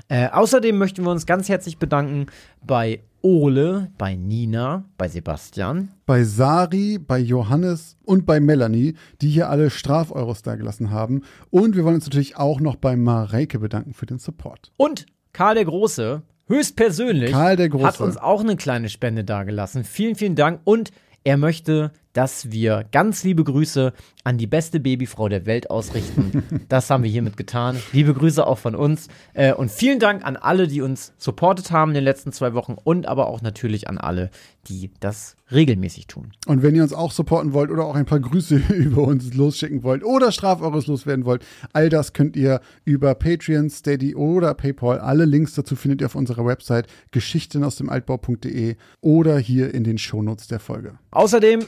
Äh, 0.08 0.28
außerdem 0.28 0.76
möchten 0.76 1.04
wir 1.04 1.10
uns 1.10 1.26
ganz 1.26 1.48
herzlich 1.48 1.78
bedanken 1.78 2.26
bei 2.64 3.00
Ole, 3.22 3.90
bei 3.98 4.14
Nina, 4.14 4.84
bei 4.96 5.08
Sebastian, 5.08 5.90
Bei 6.06 6.22
Sari, 6.22 6.98
bei 6.98 7.18
Johannes 7.18 7.96
und 8.04 8.26
bei 8.26 8.38
Melanie, 8.40 8.94
die 9.20 9.28
hier 9.28 9.50
alle 9.50 9.70
Strafeuros 9.70 10.42
dagelassen 10.42 10.90
haben. 10.90 11.22
Und 11.50 11.74
wir 11.74 11.84
wollen 11.84 11.96
uns 11.96 12.06
natürlich 12.06 12.36
auch 12.36 12.60
noch 12.60 12.76
bei 12.76 12.96
Mareike 12.96 13.58
bedanken 13.58 13.92
für 13.92 14.06
den 14.06 14.18
Support. 14.18 14.72
Und 14.76 15.06
Karl 15.32 15.56
der 15.56 15.64
Große, 15.64 16.22
höchstpersönlich, 16.46 17.32
Karl 17.32 17.56
der 17.56 17.68
Große. 17.68 17.86
hat 17.86 18.00
uns 18.00 18.16
auch 18.16 18.40
eine 18.40 18.56
kleine 18.56 18.88
Spende 18.88 19.24
dagelassen. 19.24 19.84
Vielen, 19.84 20.14
vielen 20.14 20.36
Dank. 20.36 20.60
Und 20.64 20.90
er 21.24 21.36
möchte, 21.36 21.90
dass 22.18 22.50
wir 22.50 22.84
ganz 22.90 23.22
liebe 23.22 23.44
Grüße 23.44 23.92
an 24.24 24.38
die 24.38 24.48
beste 24.48 24.80
Babyfrau 24.80 25.28
der 25.28 25.46
Welt 25.46 25.70
ausrichten. 25.70 26.42
das 26.68 26.90
haben 26.90 27.04
wir 27.04 27.10
hiermit 27.12 27.36
getan. 27.36 27.80
Liebe 27.92 28.12
Grüße 28.12 28.44
auch 28.44 28.58
von 28.58 28.74
uns. 28.74 29.06
Äh, 29.34 29.52
und 29.52 29.70
vielen 29.70 30.00
Dank 30.00 30.26
an 30.26 30.36
alle, 30.36 30.66
die 30.66 30.80
uns 30.80 31.12
supportet 31.16 31.70
haben 31.70 31.92
in 31.92 31.94
den 31.94 32.02
letzten 32.02 32.32
zwei 32.32 32.54
Wochen 32.54 32.74
und 32.82 33.06
aber 33.06 33.28
auch 33.28 33.40
natürlich 33.40 33.88
an 33.88 33.98
alle, 33.98 34.30
die 34.66 34.90
das 34.98 35.36
regelmäßig 35.52 36.08
tun. 36.08 36.32
Und 36.48 36.64
wenn 36.64 36.74
ihr 36.74 36.82
uns 36.82 36.92
auch 36.92 37.12
supporten 37.12 37.52
wollt 37.52 37.70
oder 37.70 37.84
auch 37.84 37.94
ein 37.94 38.04
paar 38.04 38.18
Grüße 38.18 38.56
über 38.74 39.02
uns 39.02 39.32
losschicken 39.34 39.84
wollt 39.84 40.02
oder 40.02 40.32
Strafeuros 40.32 40.88
loswerden 40.88 41.24
wollt, 41.24 41.46
all 41.72 41.88
das 41.88 42.14
könnt 42.14 42.34
ihr 42.34 42.60
über 42.84 43.14
Patreon, 43.14 43.70
Steady 43.70 44.16
oder 44.16 44.54
PayPal. 44.54 44.98
Alle 44.98 45.24
Links 45.24 45.54
dazu 45.54 45.76
findet 45.76 46.00
ihr 46.00 46.06
auf 46.06 46.16
unserer 46.16 46.44
Website 46.44 46.88
geschichtenausdemaltbau.de 47.12 48.74
oder 49.02 49.38
hier 49.38 49.72
in 49.72 49.84
den 49.84 49.98
Shownotes 49.98 50.48
der 50.48 50.58
Folge. 50.58 50.98
Außerdem 51.12 51.60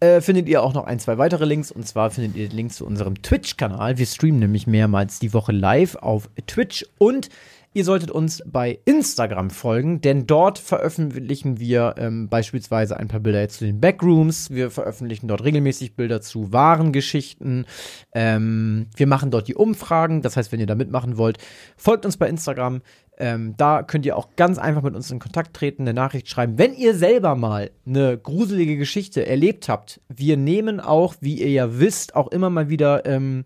äh, 0.00 0.20
findet 0.20 0.48
ihr 0.48 0.62
auch 0.62 0.74
noch 0.74 0.84
ein, 0.84 0.98
zwei 0.98 1.18
weitere 1.18 1.44
Links. 1.44 1.70
Und 1.70 1.86
zwar 1.86 2.10
findet 2.10 2.36
ihr 2.36 2.48
Links 2.48 2.76
zu 2.76 2.86
unserem 2.86 3.22
Twitch-Kanal. 3.22 3.98
Wir 3.98 4.06
streamen 4.06 4.40
nämlich 4.40 4.66
mehrmals 4.66 5.18
die 5.18 5.34
Woche 5.34 5.52
live 5.52 5.96
auf 5.96 6.28
Twitch. 6.46 6.86
Und 6.98 7.28
ihr 7.72 7.84
solltet 7.84 8.10
uns 8.10 8.42
bei 8.46 8.80
Instagram 8.84 9.50
folgen, 9.50 10.00
denn 10.00 10.26
dort 10.26 10.58
veröffentlichen 10.58 11.60
wir 11.60 11.94
ähm, 11.98 12.28
beispielsweise 12.28 12.96
ein 12.96 13.08
paar 13.08 13.20
Bilder 13.20 13.48
zu 13.48 13.64
den 13.64 13.80
Backrooms. 13.80 14.50
Wir 14.50 14.70
veröffentlichen 14.70 15.28
dort 15.28 15.44
regelmäßig 15.44 15.94
Bilder 15.94 16.20
zu 16.20 16.52
wahren 16.52 16.92
Geschichten. 16.92 17.66
Ähm, 18.12 18.86
wir 18.96 19.06
machen 19.06 19.30
dort 19.30 19.48
die 19.48 19.54
Umfragen. 19.54 20.22
Das 20.22 20.36
heißt, 20.36 20.50
wenn 20.50 20.60
ihr 20.60 20.66
da 20.66 20.74
mitmachen 20.74 21.16
wollt, 21.16 21.38
folgt 21.76 22.04
uns 22.04 22.16
bei 22.16 22.28
Instagram. 22.28 22.82
Ähm, 23.20 23.54
da 23.56 23.82
könnt 23.82 24.06
ihr 24.06 24.16
auch 24.16 24.30
ganz 24.36 24.58
einfach 24.58 24.82
mit 24.82 24.94
uns 24.96 25.10
in 25.10 25.18
Kontakt 25.18 25.54
treten, 25.54 25.82
eine 25.82 25.94
Nachricht 25.94 26.28
schreiben. 26.28 26.58
Wenn 26.58 26.74
ihr 26.74 26.94
selber 26.94 27.36
mal 27.36 27.70
eine 27.86 28.16
gruselige 28.18 28.76
Geschichte 28.76 29.26
erlebt 29.26 29.68
habt, 29.68 30.00
wir 30.08 30.36
nehmen 30.36 30.80
auch, 30.80 31.14
wie 31.20 31.40
ihr 31.40 31.50
ja 31.50 31.78
wisst, 31.78 32.16
auch 32.16 32.28
immer 32.28 32.50
mal 32.50 32.70
wieder 32.70 33.04
ähm, 33.06 33.44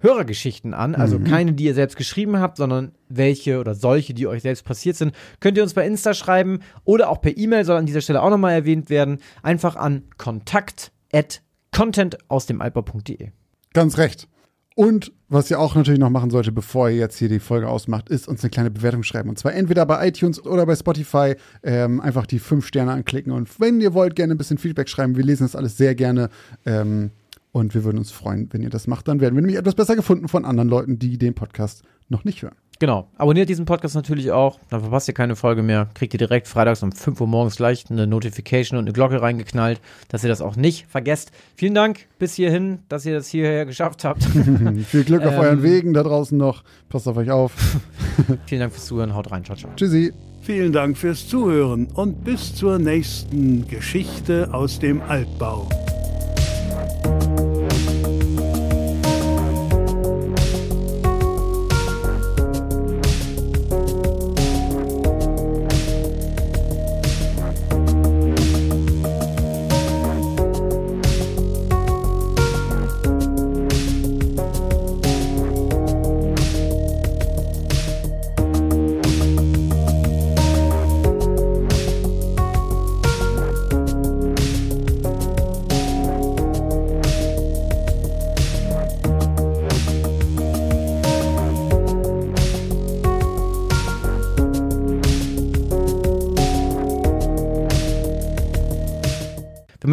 Hörergeschichten 0.00 0.74
an. 0.74 0.94
Also 0.94 1.18
keine, 1.18 1.54
die 1.54 1.64
ihr 1.64 1.74
selbst 1.74 1.96
geschrieben 1.96 2.38
habt, 2.38 2.58
sondern 2.58 2.92
welche 3.08 3.58
oder 3.58 3.74
solche, 3.74 4.12
die 4.12 4.26
euch 4.26 4.42
selbst 4.42 4.64
passiert 4.64 4.96
sind. 4.96 5.14
Könnt 5.40 5.56
ihr 5.56 5.62
uns 5.62 5.74
bei 5.74 5.86
Insta 5.86 6.12
schreiben 6.12 6.60
oder 6.84 7.08
auch 7.08 7.20
per 7.20 7.36
E-Mail, 7.36 7.64
soll 7.64 7.78
an 7.78 7.86
dieser 7.86 8.02
Stelle 8.02 8.22
auch 8.22 8.30
nochmal 8.30 8.52
erwähnt 8.52 8.90
werden. 8.90 9.18
Einfach 9.42 9.76
an 9.76 10.04
kontakt 10.18 10.92
at 11.12 11.42
content 11.72 12.18
aus 12.28 12.46
dem 12.46 12.60
Alper.de. 12.60 13.30
Ganz 13.72 13.98
recht. 13.98 14.28
Und 14.76 15.10
was 15.30 15.50
ihr 15.50 15.58
auch 15.58 15.74
natürlich 15.74 15.98
noch 15.98 16.10
machen 16.10 16.28
solltet, 16.28 16.54
bevor 16.54 16.90
ihr 16.90 16.96
jetzt 16.96 17.16
hier 17.16 17.30
die 17.30 17.38
Folge 17.38 17.66
ausmacht, 17.66 18.10
ist 18.10 18.28
uns 18.28 18.42
eine 18.42 18.50
kleine 18.50 18.70
Bewertung 18.70 19.02
schreiben. 19.04 19.30
Und 19.30 19.38
zwar 19.38 19.54
entweder 19.54 19.86
bei 19.86 20.06
iTunes 20.06 20.44
oder 20.44 20.66
bei 20.66 20.76
Spotify. 20.76 21.34
Ähm, 21.62 21.98
einfach 21.98 22.26
die 22.26 22.38
fünf 22.38 22.66
Sterne 22.66 22.92
anklicken. 22.92 23.32
Und 23.32 23.58
wenn 23.58 23.80
ihr 23.80 23.94
wollt, 23.94 24.14
gerne 24.14 24.34
ein 24.34 24.38
bisschen 24.38 24.58
Feedback 24.58 24.90
schreiben. 24.90 25.16
Wir 25.16 25.24
lesen 25.24 25.44
das 25.44 25.56
alles 25.56 25.78
sehr 25.78 25.94
gerne. 25.94 26.28
Ähm, 26.66 27.10
und 27.52 27.74
wir 27.74 27.84
würden 27.84 27.96
uns 27.96 28.10
freuen, 28.10 28.52
wenn 28.52 28.60
ihr 28.60 28.68
das 28.68 28.86
macht. 28.86 29.08
Dann 29.08 29.18
werden 29.18 29.34
wir 29.34 29.40
nämlich 29.40 29.56
etwas 29.56 29.74
besser 29.74 29.96
gefunden 29.96 30.28
von 30.28 30.44
anderen 30.44 30.68
Leuten, 30.68 30.98
die 30.98 31.16
den 31.16 31.32
Podcast 31.32 31.82
noch 32.10 32.24
nicht 32.24 32.42
hören. 32.42 32.54
Genau. 32.78 33.08
Abonniert 33.16 33.48
diesen 33.48 33.64
Podcast 33.64 33.94
natürlich 33.94 34.30
auch. 34.32 34.58
Dann 34.68 34.80
verpasst 34.82 35.08
ihr 35.08 35.14
keine 35.14 35.34
Folge 35.36 35.62
mehr. 35.62 35.88
Kriegt 35.94 36.12
ihr 36.14 36.18
direkt 36.18 36.46
freitags 36.46 36.82
um 36.82 36.92
5 36.92 37.20
Uhr 37.20 37.26
morgens 37.26 37.56
gleich 37.56 37.84
eine 37.90 38.06
Notification 38.06 38.78
und 38.78 38.84
eine 38.84 38.92
Glocke 38.92 39.22
reingeknallt, 39.22 39.80
dass 40.08 40.22
ihr 40.22 40.28
das 40.28 40.42
auch 40.42 40.56
nicht 40.56 40.86
vergesst. 40.88 41.30
Vielen 41.54 41.74
Dank 41.74 42.06
bis 42.18 42.34
hierhin, 42.34 42.80
dass 42.88 43.06
ihr 43.06 43.14
das 43.14 43.28
hierher 43.28 43.64
geschafft 43.64 44.04
habt. 44.04 44.24
Viel 44.88 45.04
Glück 45.04 45.22
auf 45.24 45.32
Ähm. 45.34 45.40
euren 45.40 45.62
Wegen 45.62 45.94
da 45.94 46.02
draußen 46.02 46.36
noch. 46.36 46.64
Passt 46.88 47.08
auf 47.08 47.16
euch 47.16 47.30
auf. 47.30 47.52
Vielen 48.46 48.60
Dank 48.60 48.72
fürs 48.72 48.86
Zuhören. 48.86 49.14
Haut 49.14 49.30
rein. 49.30 49.44
Ciao, 49.44 49.56
ciao. 49.56 49.70
Tschüssi. 49.76 50.12
Vielen 50.42 50.72
Dank 50.72 50.96
fürs 50.96 51.26
Zuhören 51.26 51.86
und 51.94 52.22
bis 52.22 52.54
zur 52.54 52.78
nächsten 52.78 53.66
Geschichte 53.66 54.48
aus 54.52 54.78
dem 54.78 55.02
Altbau. 55.02 55.68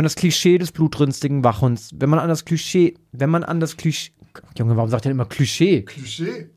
Man 0.04 0.08
das 0.08 0.16
Klischee 0.16 0.58
des 0.58 0.74
blutrünstigen 0.74 1.44
Wachhunds, 1.46 1.92
wenn 1.96 2.10
man 2.10 2.20
an 2.20 2.28
das 2.28 2.44
Klischee, 2.44 2.96
wenn 3.14 3.30
man 3.30 3.44
an 3.46 3.60
das 3.62 3.78
Klischee, 3.78 4.12
Junge, 4.58 4.76
warum 4.76 4.90
sagt 4.90 5.06
er 5.06 5.12
immer 5.12 5.26
Klischee? 5.26 5.84
Klischee. 5.84 6.50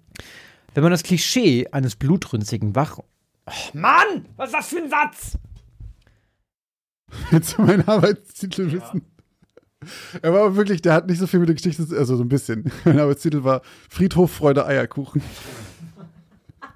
Wenn 0.74 0.82
man 0.82 0.90
das 0.90 1.05
Klischee 1.05 1.68
eines 1.70 1.94
blutrünstigen 1.94 2.74
Wach... 2.74 2.99
Oh, 2.99 3.53
Mann, 3.74 4.26
was 4.36 4.49
ist 4.49 4.55
das 4.55 4.66
für 4.68 4.78
ein 4.78 4.90
Satz? 4.90 5.38
Willst 7.30 7.57
du 7.57 7.62
meinen 7.62 7.86
Arbeitstitel 7.86 8.72
wissen? 8.72 9.03
Er 10.22 10.32
war 10.32 10.40
aber 10.47 10.57
wirklich, 10.57 10.82
der 10.82 10.94
hat 10.94 11.07
nicht 11.07 11.20
so 11.20 11.28
viel 11.28 11.38
mit 11.38 11.49
der 11.49 11.55
Geschichte, 11.55 11.86
zu- 11.86 11.97
also 11.97 12.16
so 12.16 12.24
ein 12.24 12.28
bisschen. 12.28 12.70
Mein 12.84 12.99
Arbeitstitel 12.99 13.44
war 13.44 13.62
Friedhof 13.88 14.32
Freude 14.32 14.66
Eierkuchen. 14.66 15.22